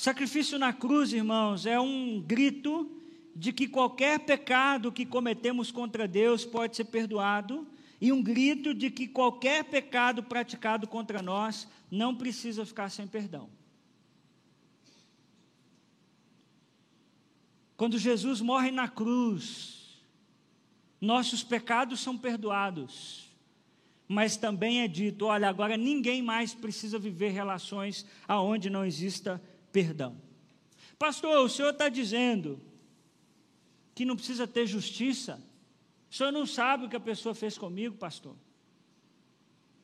Sacrifício 0.04 0.58
na 0.58 0.70
cruz, 0.70 1.14
irmãos, 1.14 1.64
é 1.64 1.80
um 1.80 2.20
grito 2.20 2.94
de 3.34 3.54
que 3.54 3.66
qualquer 3.66 4.20
pecado 4.20 4.92
que 4.92 5.06
cometemos 5.06 5.72
contra 5.72 6.06
Deus 6.06 6.44
pode 6.44 6.76
ser 6.76 6.84
perdoado, 6.84 7.66
e 7.98 8.12
um 8.12 8.22
grito 8.22 8.74
de 8.74 8.90
que 8.90 9.08
qualquer 9.08 9.64
pecado 9.64 10.22
praticado 10.22 10.86
contra 10.86 11.22
nós 11.22 11.66
não 11.90 12.14
precisa 12.14 12.66
ficar 12.66 12.90
sem 12.90 13.06
perdão. 13.06 13.48
Quando 17.74 17.98
Jesus 17.98 18.42
morre 18.42 18.70
na 18.70 18.88
cruz, 18.88 20.02
nossos 21.00 21.42
pecados 21.42 22.00
são 22.00 22.18
perdoados 22.18 23.24
mas 24.06 24.36
também 24.36 24.82
é 24.82 24.88
dito: 24.88 25.26
olha, 25.26 25.48
agora 25.48 25.76
ninguém 25.76 26.22
mais 26.22 26.52
precisa 26.52 26.98
viver 26.98 27.30
relações 27.30 28.06
aonde 28.28 28.68
não 28.68 28.84
exista 28.84 29.40
perdão. 29.74 30.16
Pastor, 30.96 31.44
o 31.44 31.48
senhor 31.48 31.70
está 31.70 31.88
dizendo 31.88 32.62
que 33.92 34.04
não 34.04 34.14
precisa 34.14 34.46
ter 34.46 34.68
justiça? 34.68 35.42
O 36.08 36.14
senhor 36.14 36.30
não 36.30 36.46
sabe 36.46 36.86
o 36.86 36.88
que 36.88 36.94
a 36.94 37.00
pessoa 37.00 37.34
fez 37.34 37.58
comigo, 37.58 37.96
pastor? 37.96 38.36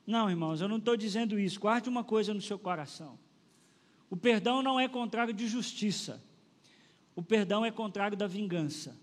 Não, 0.06 0.30
irmãos, 0.30 0.60
eu 0.60 0.68
não 0.68 0.76
estou 0.76 0.96
dizendo 0.96 1.40
isso. 1.40 1.58
Guarde 1.58 1.88
uma 1.88 2.04
coisa 2.04 2.32
no 2.32 2.40
seu 2.40 2.56
coração: 2.56 3.18
o 4.08 4.16
perdão 4.16 4.62
não 4.62 4.78
é 4.78 4.86
contrário 4.86 5.34
de 5.34 5.48
justiça, 5.48 6.22
o 7.16 7.22
perdão 7.22 7.64
é 7.64 7.72
contrário 7.72 8.16
da 8.16 8.28
vingança. 8.28 8.96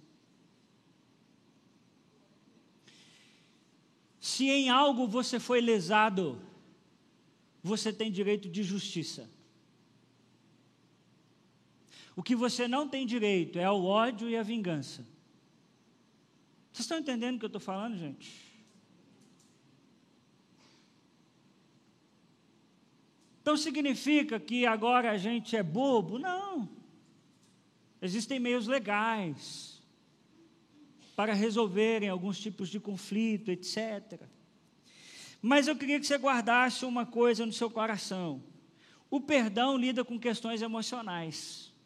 Se 4.21 4.49
em 4.49 4.69
algo 4.69 5.05
você 5.05 5.38
foi 5.38 5.59
lesado, 5.59 6.41
você 7.61 7.91
tem 7.91 8.09
direito 8.09 8.47
de 8.47 8.63
justiça. 8.63 9.36
O 12.18 12.24
que 12.24 12.36
você 12.36 12.68
não 12.68 12.89
tem 12.89 13.05
direito 13.05 13.59
é 13.59 13.63
ao 13.63 13.86
ódio 13.86 14.28
e 14.28 14.36
à 14.36 14.41
vingança. 14.41 15.05
Vocês 16.74 16.84
estão 16.86 16.97
entendendo 16.97 17.36
o 17.36 17.39
que 17.39 17.45
eu 17.45 17.47
estou 17.47 17.61
falando, 17.61 17.95
gente? 17.95 18.57
Então 23.39 23.55
significa 23.55 24.39
que 24.39 24.65
agora 24.65 25.11
a 25.11 25.18
gente 25.18 25.55
é 25.55 25.61
bobo? 25.61 26.18
Não. 26.18 26.68
Existem 28.01 28.39
meios 28.39 28.65
legais 28.65 29.80
para 31.15 31.34
resolverem 31.34 32.09
alguns 32.09 32.39
tipos 32.39 32.68
de 32.68 32.80
conflito, 32.80 33.51
etc. 33.51 34.24
Mas 35.39 35.68
eu 35.68 35.76
queria 35.76 35.99
que 35.99 36.07
você 36.07 36.18
guardasse 36.18 36.84
uma 36.84 37.05
coisa 37.05 37.45
no 37.45 37.53
seu 37.53 37.70
coração. 37.70 38.41
O 39.07 39.22
perdão 39.22 39.78
lida 39.78 40.03
com 40.03 40.20
questões 40.20 40.63
emocionais. 40.63 41.76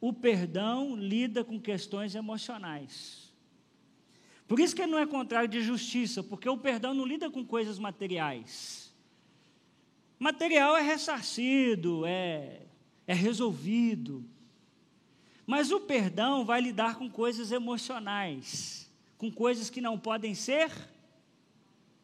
O 0.00 0.12
perdão 0.12 0.96
lida 0.96 1.44
com 1.44 1.60
questões 1.60 2.14
emocionais. 2.14 3.30
Por 4.48 4.58
isso 4.58 4.74
que 4.74 4.82
ele 4.82 4.90
não 4.90 4.98
é 4.98 5.06
contrário 5.06 5.48
de 5.48 5.62
justiça, 5.62 6.22
porque 6.22 6.48
o 6.48 6.58
perdão 6.58 6.92
não 6.92 7.06
lida 7.06 7.30
com 7.30 7.44
coisas 7.44 7.78
materiais. 7.78 8.92
Material 10.18 10.76
é 10.76 10.82
ressarcido, 10.82 12.04
é, 12.04 12.62
é 13.06 13.14
resolvido. 13.14 14.24
Mas 15.46 15.70
o 15.70 15.80
perdão 15.80 16.44
vai 16.44 16.60
lidar 16.60 16.96
com 16.96 17.08
coisas 17.10 17.52
emocionais, 17.52 18.90
com 19.16 19.30
coisas 19.30 19.70
que 19.70 19.80
não 19.80 19.98
podem 19.98 20.34
ser 20.34 20.70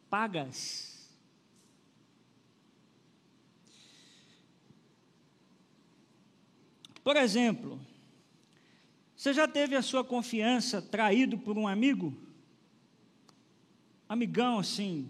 pagas. 0.09 0.96
Por 7.07 7.15
exemplo, 7.15 7.79
você 9.15 9.31
já 9.33 9.47
teve 9.47 9.77
a 9.77 9.81
sua 9.81 10.03
confiança 10.03 10.81
traído 10.81 11.37
por 11.37 11.57
um 11.57 11.65
amigo? 11.65 12.13
Amigão 14.09 14.59
assim, 14.59 15.09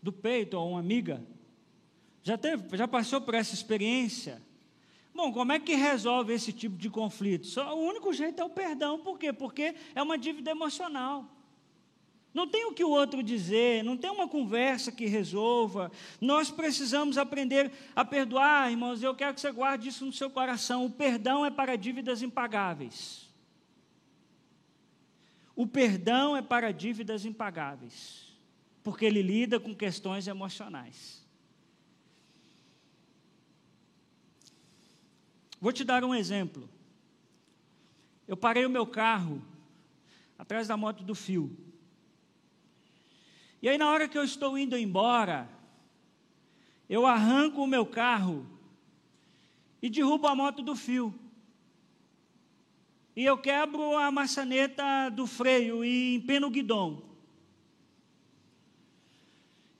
do 0.00 0.12
peito 0.12 0.56
ou 0.56 0.70
uma 0.70 0.78
amiga? 0.78 1.20
Já 2.22 2.38
teve, 2.38 2.76
já 2.76 2.86
passou 2.86 3.20
por 3.20 3.34
essa 3.34 3.54
experiência? 3.54 4.40
Bom, 5.12 5.32
como 5.32 5.50
é 5.50 5.58
que 5.58 5.74
resolve 5.74 6.32
esse 6.32 6.52
tipo 6.52 6.76
de 6.76 6.88
conflito? 6.88 7.48
Só, 7.48 7.76
o 7.76 7.84
único 7.84 8.12
jeito 8.12 8.40
é 8.40 8.44
o 8.44 8.48
perdão, 8.48 8.96
por 9.00 9.18
quê? 9.18 9.32
Porque 9.32 9.74
é 9.96 10.00
uma 10.00 10.16
dívida 10.16 10.52
emocional. 10.52 11.28
Não 12.36 12.46
tem 12.46 12.66
o 12.66 12.74
que 12.74 12.84
o 12.84 12.90
outro 12.90 13.22
dizer, 13.22 13.82
não 13.82 13.96
tem 13.96 14.10
uma 14.10 14.28
conversa 14.28 14.92
que 14.92 15.06
resolva. 15.06 15.90
Nós 16.20 16.50
precisamos 16.50 17.16
aprender 17.16 17.72
a 17.94 18.04
perdoar, 18.04 18.70
irmãos. 18.70 19.02
Eu 19.02 19.14
quero 19.14 19.32
que 19.32 19.40
você 19.40 19.50
guarde 19.50 19.88
isso 19.88 20.04
no 20.04 20.12
seu 20.12 20.28
coração. 20.28 20.84
O 20.84 20.90
perdão 20.90 21.46
é 21.46 21.50
para 21.50 21.76
dívidas 21.76 22.20
impagáveis. 22.20 23.26
O 25.54 25.66
perdão 25.66 26.36
é 26.36 26.42
para 26.42 26.74
dívidas 26.74 27.24
impagáveis, 27.24 28.38
porque 28.82 29.06
ele 29.06 29.22
lida 29.22 29.58
com 29.58 29.74
questões 29.74 30.28
emocionais. 30.28 31.26
Vou 35.58 35.72
te 35.72 35.84
dar 35.84 36.04
um 36.04 36.14
exemplo. 36.14 36.68
Eu 38.28 38.36
parei 38.36 38.66
o 38.66 38.70
meu 38.70 38.86
carro 38.86 39.42
atrás 40.38 40.68
da 40.68 40.76
moto 40.76 41.02
do 41.02 41.14
fio. 41.14 41.64
E 43.66 43.68
aí, 43.68 43.76
na 43.76 43.90
hora 43.90 44.06
que 44.06 44.16
eu 44.16 44.22
estou 44.22 44.56
indo 44.56 44.78
embora, 44.78 45.50
eu 46.88 47.04
arranco 47.04 47.60
o 47.60 47.66
meu 47.66 47.84
carro 47.84 48.46
e 49.82 49.90
derrubo 49.90 50.28
a 50.28 50.36
moto 50.36 50.62
do 50.62 50.76
fio. 50.76 51.12
E 53.16 53.24
eu 53.24 53.36
quebro 53.36 53.98
a 53.98 54.08
maçaneta 54.12 55.08
do 55.08 55.26
freio 55.26 55.84
e 55.84 56.14
empeno 56.14 56.46
o 56.46 56.50
guidão. 56.50 57.02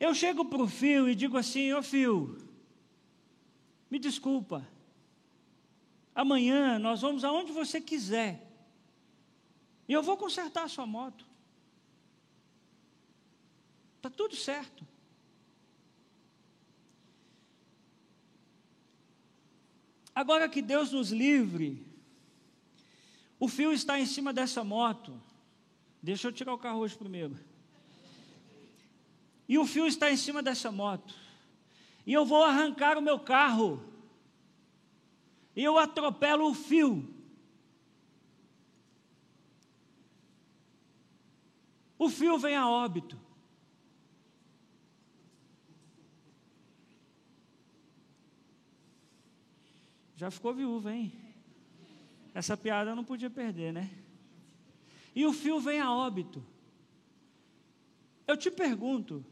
Eu 0.00 0.12
chego 0.16 0.44
para 0.44 0.64
o 0.64 0.66
fio 0.66 1.08
e 1.08 1.14
digo 1.14 1.38
assim: 1.38 1.72
Ô 1.72 1.80
fio, 1.80 2.38
me 3.88 4.00
desculpa, 4.00 4.66
Amanhã 6.12 6.76
nós 6.78 7.02
vamos 7.02 7.24
aonde 7.24 7.52
você 7.52 7.78
quiser. 7.78 8.50
E 9.86 9.92
eu 9.92 10.02
vou 10.02 10.16
consertar 10.16 10.64
a 10.64 10.68
sua 10.68 10.86
moto. 10.86 11.25
Está 14.06 14.16
tudo 14.16 14.36
certo. 14.36 14.86
Agora 20.14 20.48
que 20.48 20.62
Deus 20.62 20.92
nos 20.92 21.10
livre, 21.10 21.84
o 23.40 23.48
fio 23.48 23.72
está 23.72 23.98
em 23.98 24.06
cima 24.06 24.32
dessa 24.32 24.62
moto. 24.62 25.20
Deixa 26.00 26.28
eu 26.28 26.32
tirar 26.32 26.54
o 26.54 26.58
carro 26.58 26.78
hoje 26.78 26.96
primeiro. 26.96 27.36
E 29.48 29.58
o 29.58 29.66
fio 29.66 29.88
está 29.88 30.08
em 30.08 30.16
cima 30.16 30.40
dessa 30.40 30.70
moto. 30.70 31.12
E 32.06 32.12
eu 32.12 32.24
vou 32.24 32.44
arrancar 32.44 32.96
o 32.96 33.02
meu 33.02 33.18
carro 33.18 33.82
e 35.56 35.64
eu 35.64 35.76
atropelo 35.78 36.48
o 36.48 36.54
fio. 36.54 37.12
O 41.98 42.08
fio 42.08 42.38
vem 42.38 42.54
a 42.54 42.68
óbito. 42.68 43.25
Já 50.16 50.30
ficou 50.30 50.54
viúva, 50.54 50.92
hein? 50.92 51.12
Essa 52.32 52.56
piada 52.56 52.90
eu 52.90 52.96
não 52.96 53.04
podia 53.04 53.28
perder, 53.28 53.72
né? 53.72 53.90
E 55.14 55.24
o 55.26 55.32
fio 55.32 55.60
vem 55.60 55.80
a 55.80 55.92
óbito. 55.92 56.44
Eu 58.26 58.36
te 58.36 58.50
pergunto, 58.50 59.24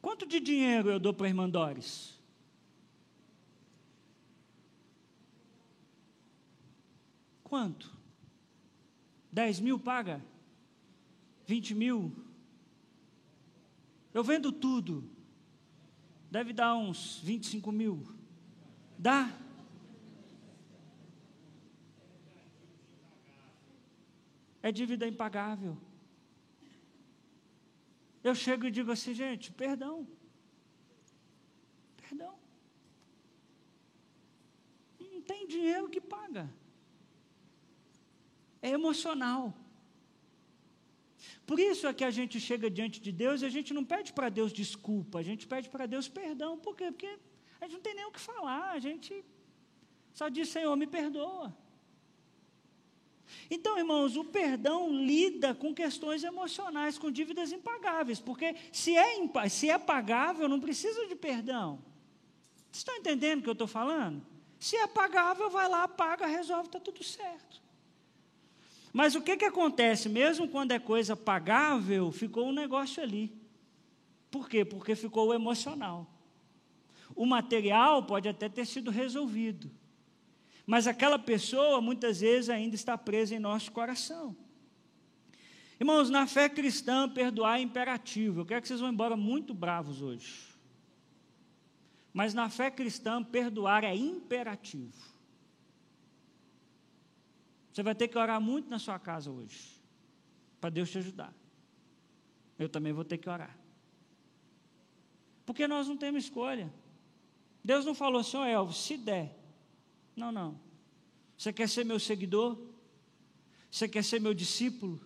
quanto 0.00 0.26
de 0.26 0.40
dinheiro 0.40 0.90
eu 0.90 0.98
dou 0.98 1.14
para 1.14 1.26
a 1.26 1.28
irmã 1.28 1.48
Doris? 1.48 2.18
Quanto? 7.44 7.94
10 9.30 9.60
mil 9.60 9.78
paga? 9.78 10.20
20 11.46 11.74
mil? 11.74 12.12
Eu 14.12 14.24
vendo 14.24 14.50
tudo. 14.50 15.08
Deve 16.30 16.52
dar 16.52 16.74
uns 16.74 17.20
25 17.22 17.70
mil. 17.70 18.15
Dá? 18.98 19.32
É 24.62 24.72
dívida 24.72 25.06
impagável. 25.06 25.76
Eu 28.28 28.34
chego 28.34 28.66
e 28.66 28.70
digo 28.70 28.90
assim, 28.90 29.14
gente, 29.14 29.52
perdão. 29.52 30.06
Perdão. 32.02 32.34
Não 34.98 35.20
tem 35.22 35.46
dinheiro 35.46 35.88
que 35.88 36.00
paga. 36.00 36.44
É 38.60 38.70
emocional. 38.70 39.54
Por 41.46 41.60
isso 41.60 41.86
é 41.86 41.92
que 41.94 42.04
a 42.04 42.10
gente 42.10 42.40
chega 42.40 42.68
diante 42.68 43.00
de 43.00 43.12
Deus 43.12 43.40
e 43.40 43.46
a 43.46 43.52
gente 43.56 43.72
não 43.72 43.84
pede 43.84 44.12
para 44.12 44.28
Deus 44.28 44.52
desculpa, 44.52 45.20
a 45.20 45.22
gente 45.22 45.46
pede 45.46 45.68
para 45.68 45.86
Deus 45.86 46.08
perdão. 46.08 46.58
Por 46.58 46.74
quê? 46.78 46.90
Porque 46.90 47.12
a 47.60 47.64
gente 47.64 47.74
não 47.74 47.82
tem 47.82 47.94
nem 47.94 48.04
o 48.04 48.12
que 48.12 48.20
falar, 48.20 48.70
a 48.70 48.78
gente 48.78 49.24
só 50.12 50.28
diz, 50.28 50.48
Senhor, 50.48 50.74
me 50.76 50.86
perdoa. 50.86 51.54
Então, 53.50 53.76
irmãos, 53.76 54.16
o 54.16 54.24
perdão 54.24 54.90
lida 54.90 55.54
com 55.54 55.74
questões 55.74 56.22
emocionais, 56.24 56.98
com 56.98 57.10
dívidas 57.10 57.52
impagáveis, 57.52 58.20
porque 58.20 58.54
se 58.72 58.96
é, 58.96 59.48
se 59.48 59.68
é 59.68 59.78
pagável, 59.78 60.48
não 60.48 60.60
precisa 60.60 61.06
de 61.06 61.14
perdão. 61.14 61.78
Vocês 62.70 62.78
estão 62.78 62.96
entendendo 62.96 63.40
o 63.40 63.42
que 63.42 63.48
eu 63.48 63.52
estou 63.52 63.66
falando? 63.66 64.24
Se 64.58 64.76
é 64.76 64.86
pagável, 64.86 65.50
vai 65.50 65.68
lá, 65.68 65.86
paga, 65.86 66.26
resolve, 66.26 66.68
está 66.68 66.80
tudo 66.80 67.02
certo. 67.02 67.62
Mas 68.92 69.14
o 69.14 69.20
que, 69.20 69.36
que 69.36 69.44
acontece? 69.44 70.08
Mesmo 70.08 70.48
quando 70.48 70.72
é 70.72 70.78
coisa 70.78 71.14
pagável, 71.14 72.10
ficou 72.10 72.46
um 72.46 72.52
negócio 72.52 73.02
ali. 73.02 73.30
Por 74.30 74.48
quê? 74.48 74.64
Porque 74.64 74.94
ficou 74.94 75.28
o 75.28 75.34
emocional. 75.34 76.06
O 77.16 77.24
material 77.24 78.02
pode 78.04 78.28
até 78.28 78.46
ter 78.48 78.66
sido 78.66 78.90
resolvido. 78.90 79.70
Mas 80.66 80.86
aquela 80.86 81.18
pessoa 81.18 81.80
muitas 81.80 82.20
vezes 82.20 82.50
ainda 82.50 82.74
está 82.74 82.98
presa 82.98 83.34
em 83.34 83.38
nosso 83.38 83.72
coração. 83.72 84.36
Irmãos, 85.80 86.10
na 86.10 86.26
fé 86.26 86.48
cristã, 86.48 87.08
perdoar 87.08 87.58
é 87.58 87.62
imperativo. 87.62 88.40
Eu 88.40 88.46
quero 88.46 88.60
que 88.60 88.68
vocês 88.68 88.80
vão 88.80 88.90
embora 88.90 89.16
muito 89.16 89.54
bravos 89.54 90.02
hoje. 90.02 90.54
Mas 92.12 92.34
na 92.34 92.50
fé 92.50 92.70
cristã, 92.70 93.22
perdoar 93.24 93.82
é 93.82 93.94
imperativo. 93.94 95.16
Você 97.72 97.82
vai 97.82 97.94
ter 97.94 98.08
que 98.08 98.18
orar 98.18 98.40
muito 98.40 98.70
na 98.70 98.78
sua 98.78 98.98
casa 98.98 99.30
hoje, 99.30 99.82
para 100.60 100.70
Deus 100.70 100.90
te 100.90 100.98
ajudar. 100.98 101.32
Eu 102.58 102.70
também 102.70 102.92
vou 102.92 103.04
ter 103.04 103.18
que 103.18 103.28
orar. 103.28 103.54
Porque 105.44 105.68
nós 105.68 105.86
não 105.86 105.96
temos 105.96 106.24
escolha. 106.24 106.72
Deus 107.66 107.84
não 107.84 107.96
falou 107.96 108.20
assim, 108.20 108.36
oh, 108.36 108.44
Elvis, 108.44 108.76
se 108.76 108.96
der. 108.96 109.36
Não, 110.14 110.30
não. 110.30 110.60
Você 111.36 111.52
quer 111.52 111.68
ser 111.68 111.84
meu 111.84 111.98
seguidor? 111.98 112.56
Você 113.68 113.88
quer 113.88 114.04
ser 114.04 114.20
meu 114.20 114.32
discípulo? 114.32 115.00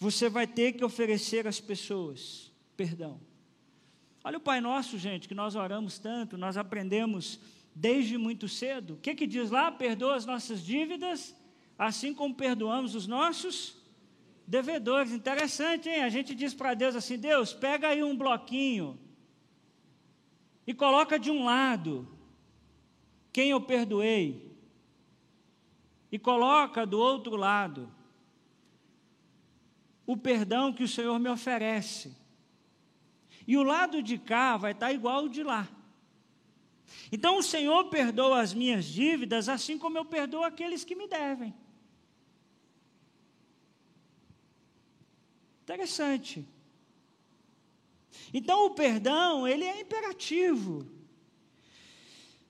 Você 0.00 0.28
vai 0.28 0.44
ter 0.44 0.72
que 0.72 0.84
oferecer 0.84 1.46
às 1.46 1.60
pessoas 1.60 2.52
perdão. 2.76 3.20
Olha 4.24 4.38
o 4.38 4.40
Pai 4.40 4.60
Nosso, 4.60 4.98
gente, 4.98 5.28
que 5.28 5.36
nós 5.36 5.54
oramos 5.54 6.00
tanto, 6.00 6.36
nós 6.36 6.56
aprendemos 6.56 7.38
desde 7.72 8.18
muito 8.18 8.48
cedo. 8.48 8.94
O 8.94 8.96
que, 8.96 9.14
que 9.14 9.24
diz 9.24 9.48
lá? 9.48 9.70
Perdoa 9.70 10.16
as 10.16 10.26
nossas 10.26 10.60
dívidas 10.64 11.32
assim 11.78 12.12
como 12.12 12.34
perdoamos 12.34 12.96
os 12.96 13.06
nossos 13.06 13.76
devedores. 14.48 15.12
Interessante, 15.12 15.88
hein? 15.88 16.02
A 16.02 16.08
gente 16.08 16.34
diz 16.34 16.52
para 16.52 16.74
Deus 16.74 16.96
assim: 16.96 17.16
Deus, 17.16 17.52
pega 17.52 17.86
aí 17.86 18.02
um 18.02 18.16
bloquinho 18.16 18.98
e 20.66 20.74
coloca 20.74 21.18
de 21.18 21.30
um 21.30 21.44
lado 21.44 22.08
quem 23.32 23.50
eu 23.50 23.60
perdoei, 23.60 24.46
e 26.10 26.18
coloca 26.18 26.86
do 26.86 26.98
outro 26.98 27.36
lado 27.36 27.92
o 30.06 30.16
perdão 30.16 30.72
que 30.72 30.84
o 30.84 30.88
Senhor 30.88 31.18
me 31.18 31.28
oferece. 31.28 32.16
E 33.46 33.56
o 33.56 33.62
lado 33.62 34.02
de 34.02 34.16
cá 34.16 34.56
vai 34.56 34.72
estar 34.72 34.92
igual 34.92 35.16
ao 35.16 35.28
de 35.28 35.42
lá. 35.42 35.68
Então 37.10 37.38
o 37.38 37.42
Senhor 37.42 37.90
perdoa 37.90 38.40
as 38.40 38.54
minhas 38.54 38.84
dívidas, 38.84 39.48
assim 39.48 39.76
como 39.76 39.98
eu 39.98 40.04
perdoo 40.04 40.42
aqueles 40.42 40.84
que 40.84 40.94
me 40.94 41.06
devem. 41.06 41.54
Interessante. 45.62 46.48
Então 48.38 48.66
o 48.66 48.70
perdão, 48.70 49.48
ele 49.48 49.64
é 49.64 49.80
imperativo. 49.80 50.86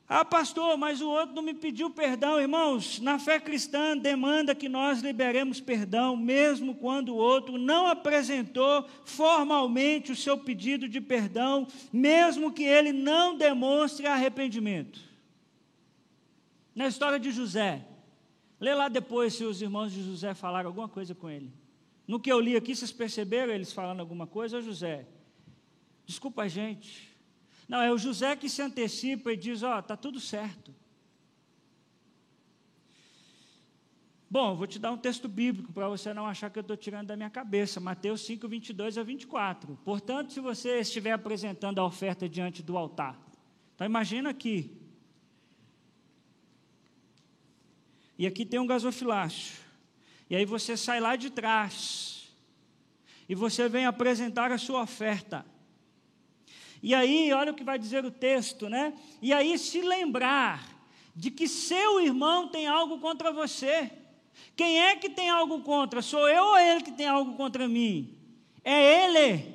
Ah, 0.08 0.24
pastor, 0.24 0.76
mas 0.76 1.00
o 1.00 1.08
outro 1.08 1.36
não 1.36 1.44
me 1.44 1.54
pediu 1.54 1.88
perdão. 1.88 2.40
Irmãos, 2.40 2.98
na 2.98 3.20
fé 3.20 3.38
cristã 3.38 3.96
demanda 3.96 4.52
que 4.52 4.68
nós 4.68 5.00
liberemos 5.00 5.60
perdão, 5.60 6.16
mesmo 6.16 6.74
quando 6.74 7.10
o 7.10 7.16
outro 7.16 7.56
não 7.56 7.86
apresentou 7.86 8.84
formalmente 9.04 10.10
o 10.10 10.16
seu 10.16 10.36
pedido 10.36 10.88
de 10.88 11.00
perdão, 11.00 11.68
mesmo 11.92 12.52
que 12.52 12.64
ele 12.64 12.92
não 12.92 13.36
demonstre 13.36 14.08
arrependimento. 14.08 14.98
Na 16.74 16.88
história 16.88 17.20
de 17.20 17.30
José, 17.30 17.86
lê 18.58 18.74
lá 18.74 18.88
depois 18.88 19.34
se 19.34 19.44
os 19.44 19.62
irmãos 19.62 19.92
de 19.92 20.02
José 20.02 20.34
falaram 20.34 20.68
alguma 20.68 20.88
coisa 20.88 21.14
com 21.14 21.30
ele. 21.30 21.52
No 22.08 22.18
que 22.18 22.32
eu 22.32 22.40
li 22.40 22.56
aqui, 22.56 22.74
vocês 22.74 22.90
perceberam 22.90 23.52
eles 23.52 23.72
falando 23.72 24.00
alguma 24.00 24.26
coisa? 24.26 24.60
José, 24.60 25.06
desculpa 26.06 26.42
a 26.42 26.48
gente. 26.48 27.14
Não, 27.68 27.82
é 27.82 27.92
o 27.92 27.98
José 27.98 28.36
que 28.36 28.48
se 28.48 28.62
antecipa 28.62 29.32
e 29.32 29.36
diz: 29.36 29.62
Ó, 29.62 29.76
oh, 29.76 29.80
está 29.80 29.96
tudo 29.96 30.20
certo. 30.20 30.74
Bom, 34.28 34.56
vou 34.56 34.66
te 34.66 34.78
dar 34.78 34.90
um 34.90 34.96
texto 34.96 35.28
bíblico 35.28 35.72
para 35.72 35.88
você 35.88 36.12
não 36.12 36.26
achar 36.26 36.50
que 36.50 36.58
eu 36.58 36.60
estou 36.60 36.76
tirando 36.76 37.06
da 37.06 37.16
minha 37.16 37.30
cabeça. 37.30 37.78
Mateus 37.78 38.22
5, 38.22 38.48
22 38.48 38.98
a 38.98 39.02
24. 39.02 39.78
Portanto, 39.84 40.32
se 40.32 40.40
você 40.40 40.80
estiver 40.80 41.12
apresentando 41.12 41.78
a 41.78 41.84
oferta 41.84 42.28
diante 42.28 42.62
do 42.62 42.76
altar, 42.76 43.16
então 43.74 43.86
imagina 43.86 44.30
aqui. 44.30 44.76
E 48.18 48.26
aqui 48.26 48.44
tem 48.44 48.58
um 48.58 48.66
gasofilácio. 48.66 49.56
E 50.28 50.34
aí 50.34 50.44
você 50.44 50.76
sai 50.76 50.98
lá 51.00 51.14
de 51.14 51.30
trás. 51.30 52.34
E 53.28 53.34
você 53.34 53.68
vem 53.68 53.86
apresentar 53.86 54.50
a 54.50 54.58
sua 54.58 54.82
oferta. 54.82 55.46
E 56.86 56.94
aí, 56.94 57.32
olha 57.32 57.50
o 57.50 57.54
que 57.56 57.64
vai 57.64 57.80
dizer 57.80 58.04
o 58.04 58.12
texto, 58.12 58.68
né? 58.68 58.94
E 59.20 59.32
aí 59.32 59.58
se 59.58 59.80
lembrar 59.80 60.64
de 61.16 61.32
que 61.32 61.48
seu 61.48 62.00
irmão 62.00 62.46
tem 62.46 62.68
algo 62.68 63.00
contra 63.00 63.32
você. 63.32 63.90
Quem 64.54 64.80
é 64.80 64.94
que 64.94 65.10
tem 65.10 65.28
algo 65.28 65.62
contra? 65.62 66.00
Sou 66.00 66.28
eu 66.28 66.44
ou 66.44 66.56
ele 66.56 66.84
que 66.84 66.92
tem 66.92 67.08
algo 67.08 67.34
contra 67.34 67.66
mim? 67.66 68.16
É 68.62 69.04
ele. 69.04 69.52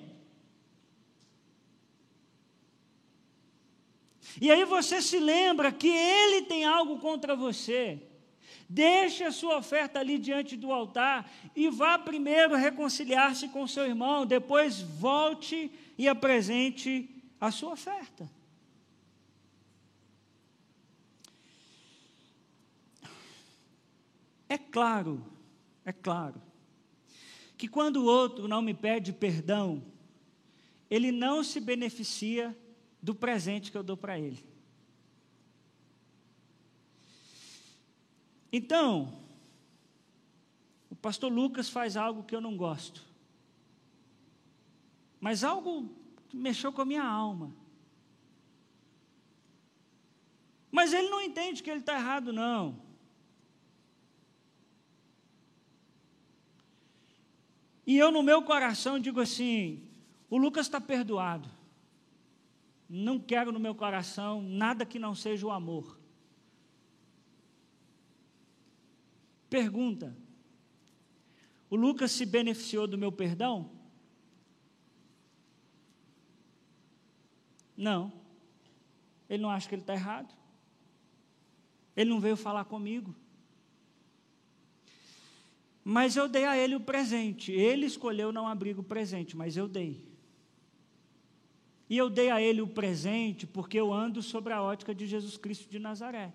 E 4.42 4.52
aí 4.52 4.66
você 4.66 5.02
se 5.02 5.18
lembra 5.18 5.72
que 5.72 5.88
ele 5.88 6.42
tem 6.42 6.66
algo 6.66 7.00
contra 7.00 7.34
você. 7.34 8.02
Deixe 8.68 9.24
a 9.24 9.32
sua 9.32 9.56
oferta 9.56 10.02
ali 10.02 10.18
diante 10.18 10.58
do 10.58 10.70
altar 10.70 11.32
e 11.56 11.70
vá 11.70 11.98
primeiro 11.98 12.58
reconciliar-se 12.58 13.48
com 13.48 13.66
seu 13.66 13.86
irmão, 13.86 14.26
depois 14.26 14.82
volte 14.82 15.72
e 15.98 16.10
apresente 16.10 17.21
a 17.42 17.50
sua 17.50 17.74
oferta. 17.74 18.30
É 24.48 24.60
claro, 24.60 25.26
é 25.84 25.92
claro, 25.92 26.40
que 27.58 27.68
quando 27.68 27.98
o 27.98 28.06
outro 28.06 28.48
não 28.48 28.62
me 28.62 28.76
pede 28.76 29.12
perdão, 29.12 29.84
ele 30.90 31.12
não 31.12 31.44
se 31.44 31.60
beneficia 31.60 32.56
do 33.02 33.16
presente 33.16 33.72
que 33.72 33.78
eu 33.78 33.84
dou 33.84 33.98
para 33.98 34.20
ele. 34.20 34.46
Então, 38.52 39.18
o 40.90 40.96
pastor 40.96 41.32
Lucas 41.32 41.70
faz 41.70 41.96
algo 41.96 42.24
que 42.24 42.36
eu 42.36 42.42
não 42.42 42.58
gosto, 42.58 43.04
mas 45.20 45.44
algo 45.44 46.01
mexeu 46.34 46.72
com 46.72 46.82
a 46.82 46.86
minha 46.86 47.04
alma. 47.04 47.56
Mas 50.72 50.94
ele 50.94 51.10
não 51.10 51.22
entende 51.22 51.62
que 51.62 51.70
ele 51.70 51.82
está 51.82 51.96
errado, 51.96 52.32
não. 52.32 52.82
E 57.86 57.98
eu, 57.98 58.12
no 58.12 58.24
meu 58.24 58.42
coração, 58.44 59.00
digo 59.00 59.20
assim: 59.20 59.86
o 60.30 60.38
Lucas 60.38 60.68
está 60.68 60.80
perdoado. 60.80 61.50
Não 62.88 63.20
quero 63.20 63.52
no 63.52 63.60
meu 63.60 63.76
coração 63.76 64.42
nada 64.42 64.86
que 64.86 65.00
não 65.00 65.14
seja 65.14 65.46
o 65.46 65.52
amor. 65.52 66.00
Pergunta: 69.50 70.16
o 71.70 71.76
Lucas 71.76 72.12
se 72.12 72.26
beneficiou 72.26 72.88
do 72.88 72.98
meu 72.98 73.12
perdão? 73.12 73.81
Não. 77.76 78.12
Ele 79.30 79.42
não 79.42 79.50
acha 79.50 79.68
que 79.68 79.76
ele 79.76 79.82
está 79.82 79.94
errado. 79.94 80.34
Ele 81.96 82.10
não 82.10 82.20
veio 82.20 82.36
falar 82.36 82.66
comigo. 82.66 83.16
Mas 85.84 86.16
eu 86.16 86.28
dei 86.28 86.46
a 86.46 86.58
ele 86.58 86.76
o 86.76 86.80
presente. 86.80 87.52
Ele 87.52 87.86
escolheu 87.86 88.32
não 88.32 88.48
abrir 88.48 88.78
o 88.78 88.84
presente, 88.84 89.36
mas 89.36 89.58
eu 89.58 89.68
dei. 89.68 90.06
E 91.90 91.98
eu 91.98 92.10
dei 92.10 92.30
a 92.30 92.42
ele 92.42 92.62
o 92.62 92.68
presente 92.68 93.46
porque 93.46 93.78
eu 93.78 93.92
ando 93.92 94.22
sobre 94.22 94.54
a 94.54 94.62
ótica 94.62 94.96
de 94.96 95.06
Jesus 95.06 95.38
Cristo 95.38 95.70
de 95.70 95.80
Nazaré. 95.80 96.34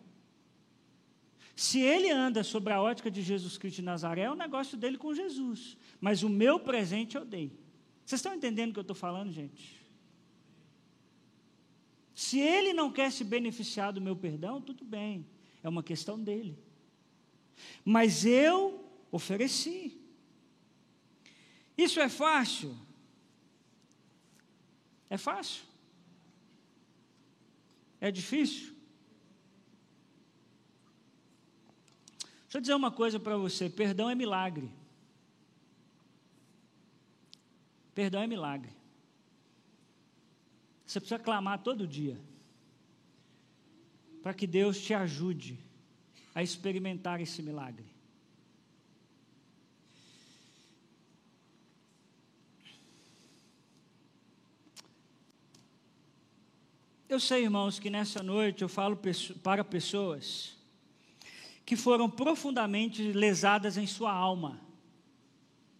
Se 1.55 1.81
ele 1.81 2.11
anda 2.11 2.45
sobre 2.45 2.75
a 2.75 2.83
ótica 2.83 3.11
de 3.11 3.23
Jesus 3.23 3.57
Cristo 3.57 3.77
de 3.77 3.83
Nazaré, 3.83 4.23
é 4.23 4.31
o 4.31 4.35
negócio 4.35 4.77
dele 4.77 4.99
com 4.99 5.15
Jesus. 5.15 5.79
Mas 5.99 6.23
o 6.23 6.29
meu 6.29 6.61
presente 6.61 7.17
eu 7.17 7.25
dei. 7.25 7.59
Vocês 8.05 8.19
estão 8.19 8.35
entendendo 8.35 8.71
o 8.71 8.73
que 8.75 8.79
eu 8.79 8.83
estou 8.83 8.95
falando, 8.95 9.33
gente? 9.33 9.75
Se 12.17 12.41
ele 12.41 12.73
não 12.73 12.91
quer 12.91 13.13
se 13.13 13.23
beneficiar 13.23 13.93
do 13.93 14.01
meu 14.01 14.17
perdão, 14.17 14.59
tudo 14.59 14.87
bem, 14.87 15.27
é 15.63 15.69
uma 15.69 15.83
questão 15.83 16.19
dele. 16.19 16.59
Mas 17.85 18.25
eu 18.25 18.83
ofereci. 19.13 20.01
Isso 21.77 22.01
é 22.01 22.09
fácil? 22.09 22.75
É 25.11 25.19
fácil? 25.19 25.63
É 28.01 28.11
difícil? 28.11 28.75
Deixa 32.45 32.57
eu 32.57 32.61
dizer 32.63 32.75
uma 32.75 32.91
coisa 32.91 33.21
para 33.21 33.37
você: 33.37 33.69
perdão 33.69 34.09
é 34.09 34.15
milagre. 34.15 34.71
Perdão 37.95 38.23
é 38.23 38.27
milagre. 38.27 38.76
Você 40.87 41.01
precisa 41.01 41.19
clamar 41.19 41.63
todo 41.63 41.87
dia 41.87 42.19
para 44.23 44.33
que 44.33 44.47
Deus 44.47 44.81
te 44.81 44.95
ajude 44.95 45.59
a 46.35 46.43
experimentar 46.43 47.21
esse 47.21 47.43
milagre. 47.43 47.87
Eu 57.09 57.21
sei, 57.21 57.45
irmãos, 57.45 57.79
que 57.79 57.89
nessa 57.89 58.23
noite 58.23 58.63
eu 58.63 58.69
falo 58.69 58.99
para 59.43 59.65
pessoas 59.65 60.57
que 61.65 61.77
foram 61.77 62.11
profundamente 62.11 63.13
lesadas 63.13 63.77
em 63.77 63.87
sua 63.87 64.13
alma. 64.13 64.61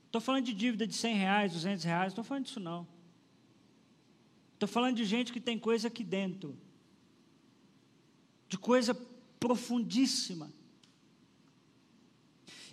Estou 0.07 0.21
falando 0.21 0.45
de 0.45 0.55
dívida 0.55 0.87
de 0.87 0.95
100 0.95 1.17
reais, 1.17 1.53
200 1.53 1.85
reais, 1.85 2.13
estou 2.13 2.25
falando 2.25 2.45
disso 2.45 2.59
não. 2.59 2.96
Estou 4.57 4.67
falando 4.67 4.97
de 4.97 5.05
gente 5.05 5.35
que 5.35 5.41
tem 5.41 5.59
coisa 5.59 5.89
aqui 5.89 6.03
dentro, 6.03 6.57
de 8.49 8.57
coisa 8.57 8.95
profundíssima. 9.39 10.51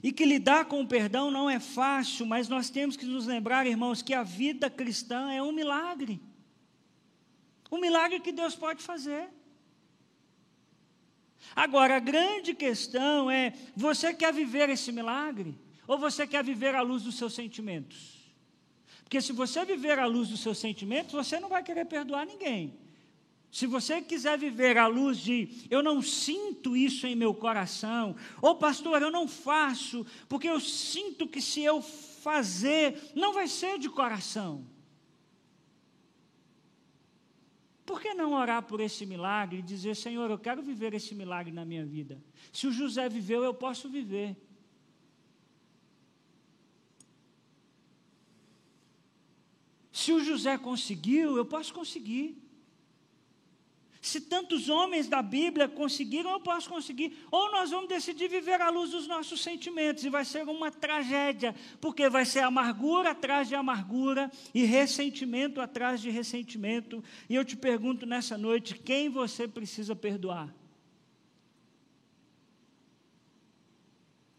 E 0.01 0.13
que 0.13 0.23
lidar 0.23 0.63
com 0.63 0.81
o 0.81 0.88
perdão 0.88 1.29
não 1.29 1.49
é 1.49 1.59
fácil, 1.59 2.25
mas 2.25 2.47
nós 2.47 2.69
temos 2.69 2.95
que 2.95 3.05
nos 3.05 3.27
lembrar, 3.27 3.67
irmãos, 3.67 4.01
que 4.01 4.13
a 4.13 4.23
vida 4.23 4.69
cristã 4.69 5.29
é 5.29 5.43
um 5.43 5.51
milagre. 5.51 6.21
Um 7.69 7.81
milagre 7.81 8.21
que 8.21 8.31
Deus 8.31 8.55
pode 8.55 8.81
fazer. 8.81 9.29
Agora, 11.53 11.97
a 11.97 11.99
grande 11.99 12.53
questão 12.53 13.29
é: 13.29 13.53
você 13.75 14.13
quer 14.13 14.31
viver 14.31 14.69
esse 14.69 14.89
milagre? 14.89 15.53
Ou 15.86 15.97
você 15.97 16.25
quer 16.25 16.45
viver 16.45 16.75
à 16.75 16.81
luz 16.81 17.03
dos 17.03 17.17
seus 17.17 17.34
sentimentos? 17.34 18.12
Porque 19.14 19.22
se 19.22 19.32
você 19.32 19.64
viver 19.64 19.99
à 19.99 20.07
luz 20.07 20.30
dos 20.30 20.39
seus 20.39 20.57
sentimentos, 20.57 21.14
você 21.14 21.39
não 21.39 21.47
vai 21.47 21.61
querer 21.61 21.86
perdoar 21.86 22.26
ninguém. 22.26 22.74
Se 23.51 23.68
você 23.68 24.01
quiser 24.01 24.39
viver 24.39 24.76
à 24.76 24.88
luz 24.88 25.20
de 25.20 25.68
eu 25.70 25.84
não 25.84 26.01
sinto 26.01 26.76
isso 26.76 27.05
em 27.05 27.16
meu 27.16 27.32
coração, 27.32 28.16
ou 28.41 28.55
pastor, 28.55 29.03
eu 29.03 29.11
não 29.11 29.28
faço, 29.28 30.03
porque 30.28 30.49
eu 30.49 30.59
sinto 30.59 31.28
que 31.28 31.39
se 31.39 31.61
eu 31.61 31.80
fazer, 31.80 33.11
não 33.14 33.32
vai 33.34 33.47
ser 33.47 33.78
de 33.78 33.88
coração. 33.88 34.66
Por 37.86 38.01
que 38.01 38.16
não 38.16 38.34
orar 38.34 38.64
por 38.64 38.80
esse 38.80 39.05
milagre 39.05 39.59
e 39.59 39.61
dizer, 39.61 39.95
Senhor, 39.95 40.28
eu 40.32 40.39
quero 40.39 40.64
viver 40.64 40.95
esse 40.95 41.14
milagre 41.14 41.53
na 41.53 41.64
minha 41.64 41.86
vida? 41.86 42.20
Se 42.51 42.66
o 42.66 42.72
José 42.72 43.07
viveu, 43.07 43.43
eu 43.43 43.53
posso 43.53 43.88
viver. 43.88 44.36
Se 49.93 50.11
o 50.11 50.23
José 50.23 50.57
conseguiu, 50.57 51.37
eu 51.37 51.45
posso 51.45 51.71
conseguir. 51.71 52.35
Se 54.01 54.19
tantos 54.19 54.67
homens 54.67 55.07
da 55.07 55.21
Bíblia 55.21 55.69
conseguiram, 55.69 56.31
eu 56.31 56.39
posso 56.39 56.67
conseguir. 56.67 57.15
Ou 57.31 57.51
nós 57.51 57.69
vamos 57.69 57.87
decidir 57.87 58.27
viver 58.27 58.59
à 58.59 58.71
luz 58.71 58.89
dos 58.89 59.07
nossos 59.07 59.41
sentimentos, 59.41 60.03
e 60.03 60.09
vai 60.09 60.25
ser 60.25 60.49
uma 60.49 60.71
tragédia, 60.71 61.55
porque 61.79 62.09
vai 62.09 62.25
ser 62.25 62.39
amargura 62.39 63.11
atrás 63.11 63.47
de 63.47 63.53
amargura, 63.53 64.31
e 64.51 64.65
ressentimento 64.65 65.61
atrás 65.61 66.01
de 66.01 66.09
ressentimento. 66.09 67.03
E 67.29 67.35
eu 67.35 67.45
te 67.45 67.55
pergunto 67.55 68.03
nessa 68.05 68.35
noite: 68.35 68.73
quem 68.73 69.09
você 69.09 69.47
precisa 69.47 69.95
perdoar? 69.95 70.53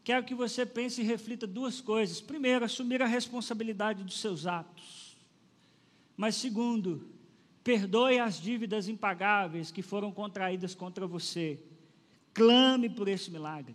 Quero 0.02 0.26
que 0.26 0.34
você 0.34 0.66
pense 0.66 1.00
e 1.00 1.04
reflita 1.04 1.46
duas 1.46 1.80
coisas. 1.80 2.20
Primeiro, 2.20 2.64
assumir 2.64 3.00
a 3.00 3.06
responsabilidade 3.06 4.02
dos 4.02 4.20
seus 4.20 4.46
atos. 4.46 5.03
Mas, 6.16 6.36
segundo, 6.36 7.14
Perdoe 7.64 8.18
as 8.18 8.38
dívidas 8.38 8.88
impagáveis 8.88 9.70
que 9.70 9.80
foram 9.80 10.12
contraídas 10.12 10.74
contra 10.74 11.06
você. 11.06 11.58
Clame 12.34 12.90
por 12.90 13.08
esse 13.08 13.30
milagre. 13.30 13.74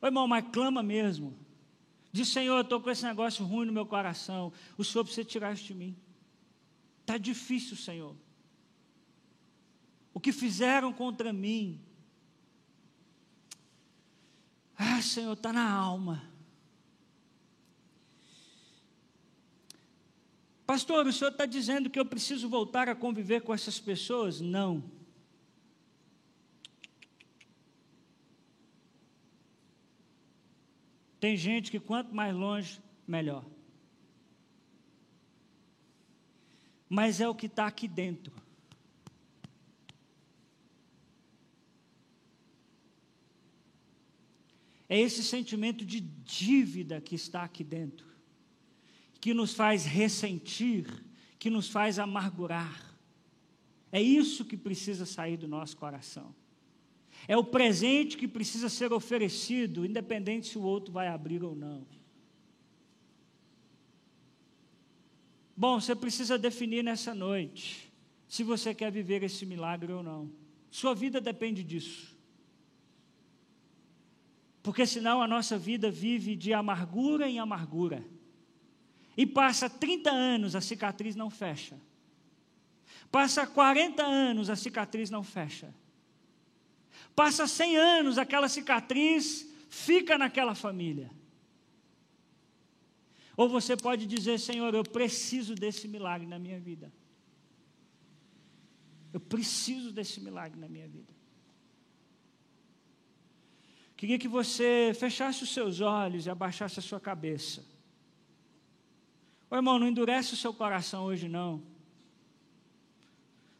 Ô 0.00 0.06
irmão, 0.06 0.26
mas 0.26 0.44
clama 0.52 0.82
mesmo. 0.82 1.38
Diz, 2.10 2.28
Senhor, 2.28 2.56
eu 2.56 2.62
estou 2.62 2.80
com 2.80 2.90
esse 2.90 3.04
negócio 3.04 3.46
ruim 3.46 3.66
no 3.66 3.72
meu 3.72 3.86
coração. 3.86 4.52
O 4.76 4.82
Senhor 4.82 5.04
precisa 5.04 5.24
tirar 5.24 5.54
isso 5.54 5.62
de 5.62 5.74
mim. 5.74 5.96
Está 7.02 7.16
difícil, 7.16 7.76
Senhor. 7.76 8.16
O 10.12 10.18
que 10.18 10.32
fizeram 10.32 10.92
contra 10.92 11.32
mim. 11.32 11.80
Ah, 14.76 15.00
Senhor, 15.00 15.34
está 15.34 15.52
na 15.52 15.70
alma. 15.70 16.31
Pastor, 20.72 21.06
o 21.06 21.12
senhor 21.12 21.30
está 21.30 21.44
dizendo 21.44 21.90
que 21.90 22.00
eu 22.00 22.06
preciso 22.06 22.48
voltar 22.48 22.88
a 22.88 22.94
conviver 22.94 23.42
com 23.42 23.52
essas 23.52 23.78
pessoas? 23.78 24.40
Não. 24.40 24.82
Tem 31.20 31.36
gente 31.36 31.70
que 31.70 31.78
quanto 31.78 32.14
mais 32.14 32.34
longe, 32.34 32.80
melhor. 33.06 33.44
Mas 36.88 37.20
é 37.20 37.28
o 37.28 37.34
que 37.34 37.44
está 37.44 37.66
aqui 37.66 37.86
dentro. 37.86 38.32
É 44.88 44.98
esse 44.98 45.22
sentimento 45.22 45.84
de 45.84 46.00
dívida 46.00 46.98
que 46.98 47.14
está 47.14 47.42
aqui 47.42 47.62
dentro 47.62 48.11
que 49.22 49.32
nos 49.32 49.54
faz 49.54 49.84
ressentir, 49.84 50.84
que 51.38 51.48
nos 51.48 51.68
faz 51.68 52.00
amargurar. 52.00 52.98
É 53.92 54.02
isso 54.02 54.44
que 54.44 54.56
precisa 54.56 55.06
sair 55.06 55.36
do 55.36 55.46
nosso 55.46 55.76
coração. 55.76 56.34
É 57.28 57.36
o 57.36 57.44
presente 57.44 58.16
que 58.16 58.26
precisa 58.26 58.68
ser 58.68 58.92
oferecido, 58.92 59.86
independente 59.86 60.48
se 60.48 60.58
o 60.58 60.62
outro 60.62 60.92
vai 60.92 61.06
abrir 61.06 61.44
ou 61.44 61.54
não. 61.54 61.86
Bom, 65.56 65.80
você 65.80 65.94
precisa 65.94 66.36
definir 66.36 66.82
nessa 66.82 67.14
noite 67.14 67.92
se 68.26 68.42
você 68.42 68.74
quer 68.74 68.90
viver 68.90 69.22
esse 69.22 69.46
milagre 69.46 69.92
ou 69.92 70.02
não. 70.02 70.32
Sua 70.68 70.96
vida 70.96 71.20
depende 71.20 71.62
disso. 71.62 72.18
Porque 74.64 74.84
senão 74.84 75.22
a 75.22 75.28
nossa 75.28 75.56
vida 75.56 75.92
vive 75.92 76.34
de 76.34 76.52
amargura 76.52 77.28
em 77.28 77.38
amargura. 77.38 78.04
E 79.16 79.26
passa 79.26 79.68
30 79.68 80.10
anos, 80.10 80.56
a 80.56 80.60
cicatriz 80.60 81.14
não 81.14 81.28
fecha. 81.28 81.78
Passa 83.10 83.46
40 83.46 84.02
anos, 84.02 84.48
a 84.48 84.56
cicatriz 84.56 85.10
não 85.10 85.22
fecha. 85.22 85.74
Passa 87.14 87.46
100 87.46 87.76
anos, 87.76 88.18
aquela 88.18 88.48
cicatriz 88.48 89.46
fica 89.68 90.16
naquela 90.16 90.54
família. 90.54 91.10
Ou 93.36 93.48
você 93.48 93.76
pode 93.76 94.06
dizer, 94.06 94.38
Senhor, 94.38 94.74
eu 94.74 94.82
preciso 94.82 95.54
desse 95.54 95.86
milagre 95.88 96.26
na 96.26 96.38
minha 96.38 96.58
vida. 96.58 96.92
Eu 99.12 99.20
preciso 99.20 99.92
desse 99.92 100.20
milagre 100.20 100.58
na 100.58 100.68
minha 100.68 100.88
vida. 100.88 101.12
Queria 103.96 104.18
que 104.18 104.28
você 104.28 104.92
fechasse 104.98 105.42
os 105.44 105.52
seus 105.52 105.80
olhos 105.80 106.26
e 106.26 106.30
abaixasse 106.30 106.78
a 106.78 106.82
sua 106.82 106.98
cabeça. 106.98 107.71
Ô 109.52 109.56
irmão, 109.56 109.78
não 109.78 109.86
endurece 109.86 110.32
o 110.32 110.36
seu 110.38 110.54
coração 110.54 111.04
hoje 111.04 111.28
não. 111.28 111.62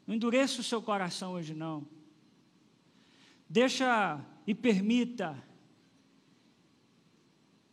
Não 0.07 0.15
endureça 0.15 0.63
o 0.63 0.65
seu 0.65 0.81
coração 0.81 1.33
hoje 1.33 1.53
não. 1.53 1.87
Deixa 3.47 4.19
e 4.47 4.55
permita 4.55 5.37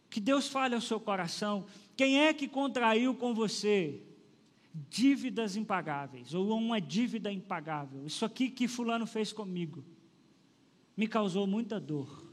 que 0.10 0.20
Deus 0.20 0.50
fale 0.50 0.76
ao 0.76 0.82
seu 0.82 1.00
coração. 1.00 1.66
Quem 1.96 2.20
é 2.20 2.34
que 2.34 2.46
contraiu 2.46 3.16
com 3.16 3.34
você 3.34 4.04
dívidas 4.90 5.56
impagáveis 5.56 6.34
ou 6.34 6.50
uma 6.58 6.82
dívida 6.82 7.32
impagável? 7.32 8.06
Isso 8.06 8.26
aqui 8.26 8.50
que 8.50 8.68
fulano 8.68 9.08
fez 9.08 9.32
comigo 9.32 9.82
me 10.98 11.08
causou 11.08 11.48
muita 11.48 11.80
dor. 11.80 12.29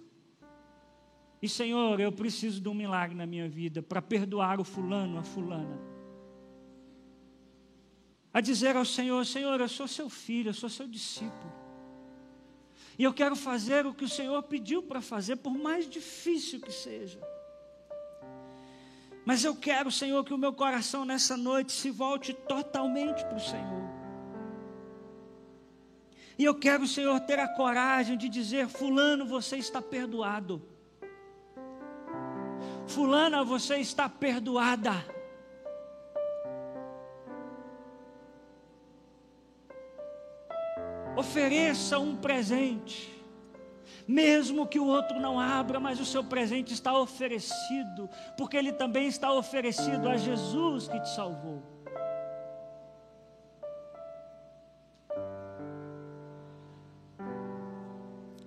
E 1.47 1.49
Senhor, 1.49 2.01
eu 2.01 2.11
preciso 2.11 2.61
de 2.61 2.69
um 2.69 2.75
milagre 2.75 3.15
na 3.15 3.25
minha 3.25 3.49
vida 3.49 3.81
para 3.81 4.03
perdoar 4.03 4.59
o 4.59 4.65
fulano, 4.65 5.17
a 5.17 5.23
fulana. 5.23 5.79
A 8.35 8.41
dizer 8.41 8.75
ao 8.75 8.85
Senhor: 8.85 9.25
Senhor, 9.25 9.61
eu 9.61 9.69
sou 9.69 9.87
seu 9.87 10.11
filho, 10.11 10.49
eu 10.49 10.55
sou 10.55 10.69
seu 10.69 10.89
discípulo. 10.89 11.53
E 12.99 13.05
eu 13.05 13.15
quero 13.15 13.37
fazer 13.37 13.87
o 13.87 13.95
que 13.95 14.05
o 14.05 14.09
Senhor 14.09 14.43
pediu 14.43 14.83
para 14.83 15.01
fazer, 15.01 15.37
por 15.37 15.57
mais 15.57 15.89
difícil 15.89 16.61
que 16.61 16.73
seja. 16.73 17.21
Mas 19.25 19.45
eu 19.45 19.55
quero, 19.55 19.89
Senhor, 19.93 20.25
que 20.25 20.35
o 20.35 20.39
meu 20.39 20.53
coração 20.53 21.05
nessa 21.05 21.37
noite 21.37 21.71
se 21.71 21.93
volte 21.93 22.35
totalmente 22.35 23.25
para 23.25 23.37
o 23.37 23.41
Senhor. 23.41 23.89
E 26.37 26.45
eu 26.45 26.57
quero, 26.57 26.89
Senhor, 26.89 27.21
ter 27.21 27.39
a 27.39 27.47
coragem 27.47 28.19
de 28.19 28.29
dizer: 28.29 28.67
Fulano, 28.67 29.25
você 29.25 29.57
está 29.59 29.81
perdoado. 29.81 30.75
Fulana, 32.87 33.45
você 33.45 33.77
está 33.77 34.09
perdoada. 34.09 34.93
Ofereça 41.17 41.99
um 41.99 42.17
presente 42.17 43.17
mesmo 44.07 44.67
que 44.67 44.79
o 44.79 44.87
outro 44.87 45.19
não 45.19 45.41
abra, 45.41 45.81
mas 45.81 45.99
o 45.99 46.05
seu 46.05 46.23
presente 46.23 46.73
está 46.73 46.97
oferecido, 46.97 48.09
porque 48.37 48.57
ele 48.57 48.73
também 48.73 49.09
está 49.09 49.33
oferecido 49.33 50.09
a 50.09 50.17
Jesus 50.17 50.87
que 50.87 51.01
te 51.01 51.09
salvou. 51.09 51.63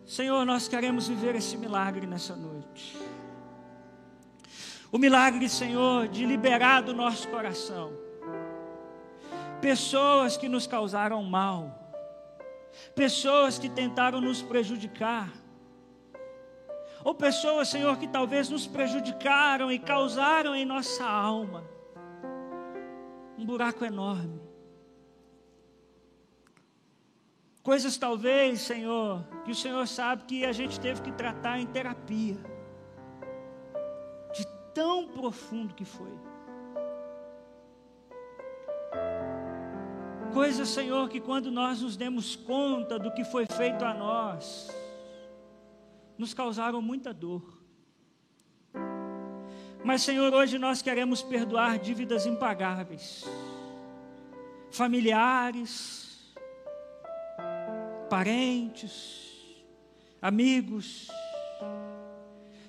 Senhor, 0.05 0.43
nós 0.45 0.67
queremos 0.67 1.07
viver 1.07 1.35
esse 1.35 1.55
milagre 1.55 2.07
nessa 2.07 2.35
noite. 2.35 2.97
O 4.91 4.97
milagre, 4.97 5.47
Senhor, 5.47 6.07
de 6.07 6.25
liberar 6.25 6.81
do 6.81 6.93
nosso 6.93 7.27
coração 7.27 7.93
pessoas 9.61 10.37
que 10.37 10.47
nos 10.47 10.65
causaram 10.65 11.21
mal, 11.23 11.77
pessoas 12.95 13.59
que 13.59 13.69
tentaram 13.69 14.21
nos 14.21 14.41
prejudicar, 14.41 15.29
ou 17.03 17.13
pessoas, 17.13 17.69
Senhor, 17.69 17.97
que 17.97 18.07
talvez 18.07 18.49
nos 18.49 18.67
prejudicaram 18.67 19.71
e 19.71 19.79
causaram 19.79 20.55
em 20.55 20.65
nossa 20.65 21.05
alma 21.05 21.63
um 23.37 23.45
buraco 23.45 23.85
enorme. 23.85 24.41
Coisas 27.63 27.97
talvez, 27.97 28.61
Senhor, 28.61 29.25
que 29.45 29.51
o 29.51 29.55
Senhor 29.55 29.87
sabe 29.87 30.23
que 30.23 30.45
a 30.45 30.51
gente 30.51 30.79
teve 30.79 31.01
que 31.01 31.11
tratar 31.11 31.59
em 31.59 31.65
terapia, 31.65 32.37
tão 34.79 35.05
profundo 35.05 35.75
que 35.75 35.83
foi. 35.83 36.09
Coisas, 40.33 40.69
Senhor, 40.69 41.09
que 41.09 41.19
quando 41.19 41.51
nós 41.51 41.81
nos 41.81 41.97
demos 41.97 42.37
conta 42.37 42.97
do 42.97 43.11
que 43.11 43.25
foi 43.25 43.45
feito 43.45 43.83
a 43.83 43.93
nós, 43.93 44.69
nos 46.17 46.33
causaram 46.33 46.81
muita 46.81 47.13
dor. 47.13 47.61
Mas, 49.83 50.01
Senhor, 50.01 50.33
hoje 50.33 50.57
nós 50.57 50.81
queremos 50.81 51.21
perdoar 51.21 51.77
dívidas 51.77 52.25
impagáveis, 52.25 53.25
familiares, 54.71 56.33
parentes, 58.09 59.61
amigos, 60.21 61.09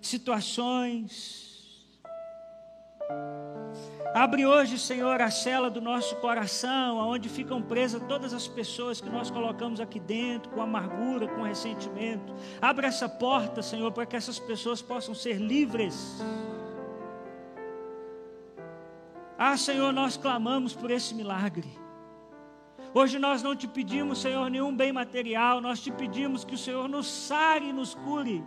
situações, 0.03 1.50
Abre 4.13 4.45
hoje, 4.45 4.77
Senhor, 4.77 5.21
a 5.21 5.31
cela 5.31 5.71
do 5.71 5.81
nosso 5.81 6.17
coração, 6.17 6.99
aonde 6.99 7.29
ficam 7.29 7.63
presas 7.63 8.03
todas 8.09 8.35
as 8.35 8.49
pessoas 8.49 9.01
que 9.01 9.09
nós 9.09 9.31
colocamos 9.31 9.81
aqui 9.81 10.01
dentro, 10.01 10.51
com 10.51 10.61
amargura, 10.61 11.29
com 11.29 11.43
ressentimento. 11.43 12.35
Abre 12.61 12.87
essa 12.87 13.09
porta, 13.09 13.63
Senhor, 13.63 13.93
para 13.93 14.05
que 14.05 14.17
essas 14.17 14.39
pessoas 14.39 14.83
possam 14.83 15.15
ser 15.15 15.37
livres. 15.37 16.21
Ah, 19.39 19.57
Senhor, 19.57 19.93
nós 19.93 20.17
clamamos 20.17 20.75
por 20.75 20.91
esse 20.91 21.15
milagre. 21.15 21.79
Hoje 22.93 23.17
nós 23.17 23.45
não 23.45 23.55
te 23.55 23.69
pedimos, 23.69 24.21
Senhor, 24.21 24.51
nenhum 24.51 24.75
bem 24.75 24.93
material, 24.93 25.61
nós 25.61 25.81
te 25.81 25.93
pedimos 25.93 26.45
que 26.45 26.57
o 26.57 26.59
Senhor 26.59 26.89
nos 26.89 27.07
sare 27.07 27.69
e 27.69 27.73
nos 27.73 27.95
cure 27.95 28.45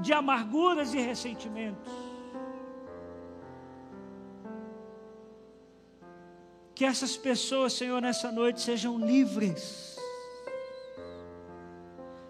de 0.00 0.14
amarguras 0.14 0.94
e 0.94 0.98
ressentimentos. 0.98 1.92
Que 6.76 6.84
essas 6.84 7.16
pessoas, 7.16 7.72
Senhor, 7.72 8.02
nessa 8.02 8.30
noite 8.30 8.60
sejam 8.60 8.98
livres. 8.98 9.96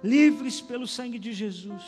Livres 0.05 0.61
pelo 0.61 0.86
sangue 0.86 1.18
de 1.18 1.32
Jesus. 1.32 1.82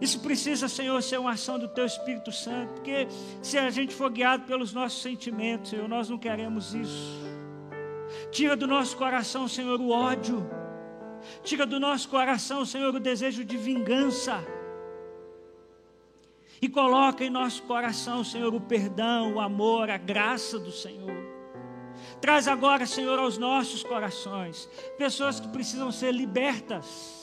Isso 0.00 0.20
precisa, 0.20 0.68
Senhor, 0.68 1.02
ser 1.02 1.18
uma 1.18 1.32
ação 1.32 1.58
do 1.58 1.66
Teu 1.66 1.84
Espírito 1.84 2.30
Santo, 2.30 2.74
porque 2.74 3.08
se 3.42 3.58
a 3.58 3.68
gente 3.70 3.92
for 3.92 4.08
guiado 4.08 4.44
pelos 4.44 4.72
nossos 4.72 5.02
sentimentos, 5.02 5.70
Senhor, 5.70 5.88
nós 5.88 6.08
não 6.08 6.16
queremos 6.16 6.74
isso. 6.74 7.18
Tira 8.30 8.56
do 8.56 8.68
nosso 8.68 8.96
coração, 8.96 9.48
Senhor, 9.48 9.80
o 9.80 9.90
ódio. 9.90 10.48
Tira 11.42 11.66
do 11.66 11.80
nosso 11.80 12.08
coração, 12.08 12.64
Senhor, 12.64 12.94
o 12.94 13.00
desejo 13.00 13.44
de 13.44 13.56
vingança 13.56 14.40
e 16.62 16.68
coloca 16.68 17.24
em 17.24 17.30
nosso 17.30 17.62
coração, 17.62 18.22
Senhor, 18.22 18.54
o 18.54 18.60
perdão, 18.60 19.34
o 19.34 19.40
amor, 19.40 19.88
a 19.90 19.96
graça 19.96 20.58
do 20.58 20.70
Senhor. 20.70 21.16
Traz 22.20 22.46
agora, 22.46 22.86
Senhor, 22.86 23.18
aos 23.18 23.38
nossos 23.38 23.82
corações 23.82 24.68
pessoas 24.98 25.40
que 25.40 25.48
precisam 25.48 25.90
ser 25.90 26.12
libertas. 26.12 27.20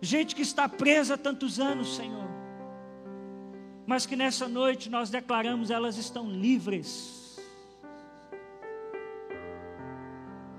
Gente 0.00 0.34
que 0.34 0.42
está 0.42 0.68
presa 0.68 1.14
há 1.14 1.18
tantos 1.18 1.58
anos, 1.58 1.96
Senhor. 1.96 2.28
Mas 3.86 4.04
que 4.04 4.16
nessa 4.16 4.46
noite 4.46 4.90
nós 4.90 5.08
declaramos 5.08 5.70
elas 5.70 5.96
estão 5.96 6.28
livres. 6.28 7.40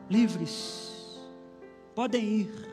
Livres. 0.09 1.19
Podem 1.93 2.23
ir. 2.23 2.64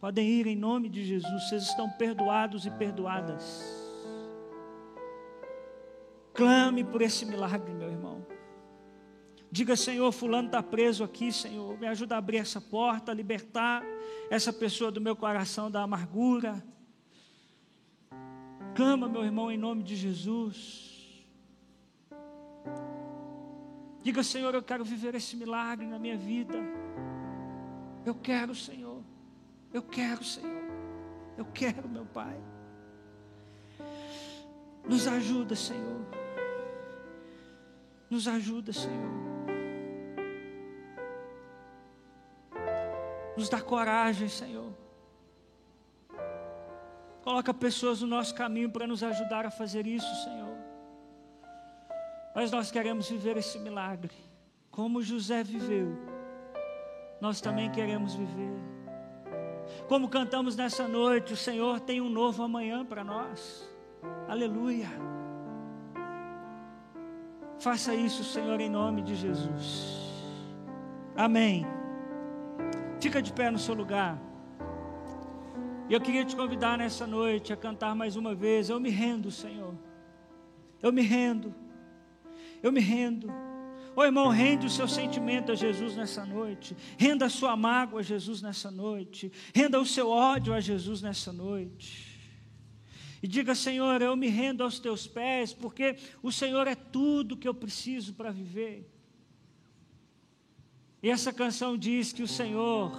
Podem 0.00 0.26
ir 0.26 0.46
em 0.46 0.56
nome 0.56 0.88
de 0.88 1.04
Jesus, 1.04 1.44
vocês 1.44 1.64
estão 1.64 1.90
perdoados 1.90 2.64
e 2.64 2.70
perdoadas. 2.70 3.78
Clame 6.32 6.82
por 6.82 7.02
esse 7.02 7.26
milagre, 7.26 7.70
meu 7.74 7.90
irmão. 7.90 8.26
Diga, 9.52 9.76
Senhor, 9.76 10.10
fulano 10.10 10.46
está 10.46 10.62
preso 10.62 11.04
aqui, 11.04 11.30
Senhor. 11.30 11.78
Me 11.78 11.86
ajuda 11.86 12.14
a 12.14 12.18
abrir 12.18 12.38
essa 12.38 12.60
porta, 12.60 13.12
a 13.12 13.14
libertar 13.14 13.82
essa 14.30 14.52
pessoa 14.52 14.90
do 14.90 15.02
meu 15.02 15.14
coração 15.14 15.70
da 15.70 15.82
amargura. 15.82 16.64
Clama, 18.74 19.06
meu 19.06 19.22
irmão, 19.22 19.50
em 19.52 19.58
nome 19.58 19.82
de 19.82 19.96
Jesus. 19.96 21.26
Diga, 24.02 24.22
Senhor, 24.22 24.54
eu 24.54 24.62
quero 24.62 24.82
viver 24.82 25.14
esse 25.14 25.36
milagre 25.36 25.86
na 25.86 25.98
minha 25.98 26.16
vida. 26.16 26.56
Eu 28.06 28.14
quero, 28.14 28.54
Senhor. 28.54 28.89
Eu 29.72 29.82
quero, 29.82 30.24
Senhor. 30.24 30.62
Eu 31.36 31.44
quero, 31.46 31.88
meu 31.88 32.04
Pai. 32.06 32.36
Nos 34.84 35.06
ajuda, 35.06 35.54
Senhor. 35.54 36.00
Nos 38.08 38.26
ajuda, 38.26 38.72
Senhor. 38.72 39.20
Nos 43.36 43.48
dá 43.48 43.60
coragem, 43.60 44.28
Senhor. 44.28 44.74
Coloca 47.22 47.54
pessoas 47.54 48.00
no 48.00 48.08
nosso 48.08 48.34
caminho 48.34 48.70
para 48.70 48.86
nos 48.86 49.02
ajudar 49.02 49.46
a 49.46 49.50
fazer 49.50 49.86
isso, 49.86 50.12
Senhor. 50.24 50.58
Mas 52.34 52.50
nós 52.50 52.70
queremos 52.70 53.08
viver 53.08 53.36
esse 53.36 53.58
milagre, 53.58 54.14
como 54.70 55.02
José 55.02 55.42
viveu. 55.44 55.96
Nós 57.20 57.40
também 57.40 57.70
queremos 57.70 58.14
viver. 58.14 58.79
Como 59.88 60.08
cantamos 60.08 60.56
nessa 60.56 60.86
noite, 60.86 61.32
o 61.32 61.36
Senhor 61.36 61.80
tem 61.80 62.00
um 62.00 62.08
novo 62.08 62.42
amanhã 62.42 62.84
para 62.84 63.02
nós. 63.02 63.68
Aleluia. 64.28 64.88
Faça 67.58 67.94
isso, 67.94 68.24
Senhor, 68.24 68.60
em 68.60 68.70
nome 68.70 69.02
de 69.02 69.14
Jesus. 69.14 70.00
Amém. 71.16 71.66
Fica 73.00 73.20
de 73.20 73.32
pé 73.32 73.50
no 73.50 73.58
seu 73.58 73.74
lugar. 73.74 74.18
E 75.88 75.92
eu 75.92 76.00
queria 76.00 76.24
te 76.24 76.36
convidar 76.36 76.78
nessa 76.78 77.06
noite 77.06 77.52
a 77.52 77.56
cantar 77.56 77.94
mais 77.94 78.16
uma 78.16 78.34
vez. 78.34 78.70
Eu 78.70 78.78
me 78.78 78.90
rendo, 78.90 79.30
Senhor. 79.30 79.74
Eu 80.80 80.92
me 80.92 81.02
rendo. 81.02 81.54
Eu 82.62 82.70
me 82.70 82.80
rendo. 82.80 83.30
Ô 83.94 84.04
irmão, 84.04 84.28
rende 84.28 84.66
o 84.66 84.70
seu 84.70 84.86
sentimento 84.86 85.52
a 85.52 85.54
Jesus 85.54 85.96
nessa 85.96 86.24
noite. 86.24 86.76
Renda 86.96 87.26
a 87.26 87.30
sua 87.30 87.56
mágoa 87.56 88.00
a 88.00 88.02
Jesus 88.02 88.40
nessa 88.40 88.70
noite. 88.70 89.32
Renda 89.54 89.80
o 89.80 89.86
seu 89.86 90.08
ódio 90.08 90.54
a 90.54 90.60
Jesus 90.60 91.02
nessa 91.02 91.32
noite. 91.32 92.10
E 93.22 93.28
diga, 93.28 93.54
Senhor, 93.54 94.00
eu 94.00 94.16
me 94.16 94.28
rendo 94.28 94.62
aos 94.62 94.78
teus 94.78 95.06
pés, 95.06 95.52
porque 95.52 95.96
o 96.22 96.32
Senhor 96.32 96.66
é 96.66 96.74
tudo 96.74 97.36
que 97.36 97.46
eu 97.46 97.54
preciso 97.54 98.14
para 98.14 98.30
viver. 98.30 98.90
E 101.02 101.10
essa 101.10 101.32
canção 101.32 101.76
diz 101.76 102.12
que 102.12 102.22
o 102.22 102.28
Senhor 102.28 102.92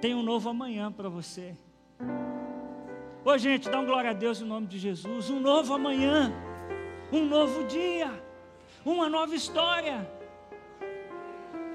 tem 0.00 0.14
um 0.14 0.22
novo 0.22 0.48
amanhã 0.48 0.90
para 0.90 1.08
você. 1.08 1.56
Ô 3.24 3.36
gente, 3.36 3.68
dá 3.68 3.80
um 3.80 3.84
glória 3.84 4.10
a 4.10 4.14
Deus 4.14 4.40
em 4.40 4.44
nome 4.44 4.66
de 4.66 4.78
Jesus. 4.78 5.28
Um 5.28 5.40
novo 5.40 5.74
amanhã, 5.74 6.32
um 7.12 7.26
novo 7.26 7.66
dia, 7.66 8.10
uma 8.84 9.08
nova 9.08 9.34
história. 9.34 10.08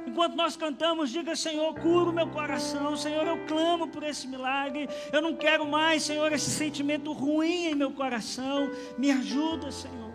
Enquanto 0.05 0.35
nós 0.35 0.55
cantamos, 0.55 1.09
diga: 1.09 1.35
Senhor, 1.35 1.73
cura 1.75 2.09
o 2.09 2.13
meu 2.13 2.27
coração. 2.27 2.95
Senhor, 2.95 3.25
eu 3.25 3.45
clamo 3.47 3.87
por 3.87 4.03
esse 4.03 4.27
milagre. 4.27 4.89
Eu 5.11 5.21
não 5.21 5.35
quero 5.35 5.65
mais, 5.65 6.03
Senhor, 6.03 6.31
esse 6.31 6.51
sentimento 6.51 7.11
ruim 7.13 7.67
em 7.67 7.75
meu 7.75 7.91
coração. 7.91 8.69
Me 8.97 9.11
ajuda, 9.11 9.71
Senhor. 9.71 10.13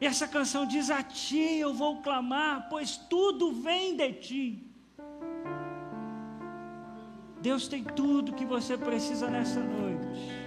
E 0.00 0.06
essa 0.06 0.26
canção 0.26 0.66
diz: 0.66 0.90
A 0.90 1.02
ti 1.02 1.58
eu 1.58 1.74
vou 1.74 2.00
clamar, 2.02 2.68
pois 2.68 2.96
tudo 2.96 3.52
vem 3.52 3.96
de 3.96 4.12
ti. 4.14 4.66
Deus 7.40 7.68
tem 7.68 7.82
tudo 7.82 8.34
que 8.34 8.44
você 8.44 8.76
precisa 8.76 9.28
nessa 9.28 9.60
noite 9.60 10.40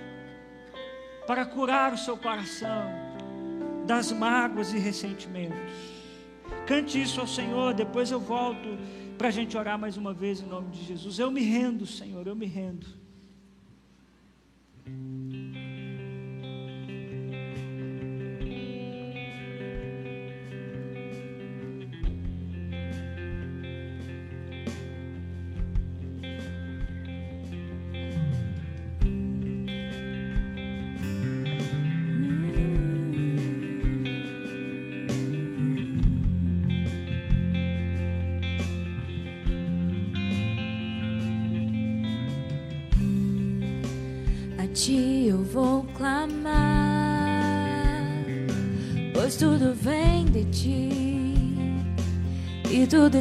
para 1.26 1.46
curar 1.46 1.94
o 1.94 1.98
seu 1.98 2.18
coração 2.18 3.03
das 3.86 4.12
mágoas 4.12 4.74
e 4.74 4.78
ressentimentos. 4.78 5.58
Cante 6.66 7.02
isso 7.02 7.20
ao 7.20 7.28
Senhor, 7.28 7.74
depois 7.74 8.12
eu 8.12 8.20
volto 8.20 8.78
para 9.18 9.28
a 9.28 9.32
gente 9.32 9.58
orar 9.58 9.78
mais 9.78 9.98
uma 9.98 10.14
vez 10.14 10.42
em 10.42 10.46
nome 10.46 10.72
de 10.72 10.84
Jesus. 10.84 11.20
Eu 11.20 11.30
me 11.30 11.42
rendo, 11.42 11.86
Senhor, 11.86 12.26
eu 12.26 12.36
me 12.36 12.46
rendo. 12.46 12.88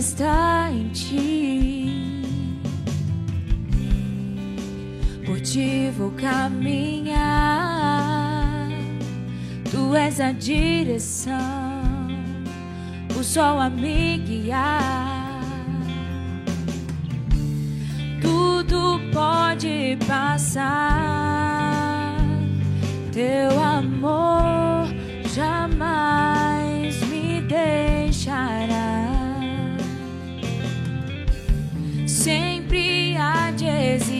Está 0.02 0.68
em 0.72 0.88
ti. 0.88 1.86
Por 5.24 5.40
ti 5.40 5.90
vou 5.96 6.10
caminhar, 6.12 7.18
tu 9.70 9.94
és 9.94 10.20
a 10.20 10.32
direção, 10.32 11.38
o 13.16 13.22
sol 13.22 13.60
a 13.60 13.70
me 13.70 14.18
guiar. 14.18 15.40
Tudo 18.20 19.00
pode 19.12 19.96
passar, 20.08 20.66
teu 23.12 23.60
amor 23.60 24.88
jamais 25.32 26.21
há 33.82 34.11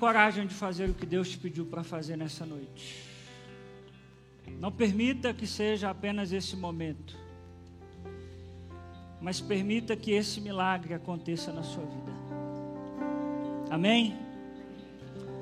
coragem 0.00 0.46
de 0.46 0.54
fazer 0.54 0.88
o 0.88 0.94
que 0.94 1.04
Deus 1.04 1.28
te 1.28 1.36
pediu 1.36 1.66
para 1.66 1.84
fazer 1.84 2.16
nessa 2.16 2.46
noite. 2.46 3.04
Não 4.58 4.72
permita 4.72 5.34
que 5.34 5.46
seja 5.46 5.90
apenas 5.90 6.32
esse 6.32 6.56
momento, 6.56 7.16
mas 9.20 9.40
permita 9.40 9.94
que 9.94 10.10
esse 10.10 10.40
milagre 10.40 10.94
aconteça 10.94 11.52
na 11.52 11.62
sua 11.62 11.84
vida. 11.84 12.12
Amém? 13.70 14.29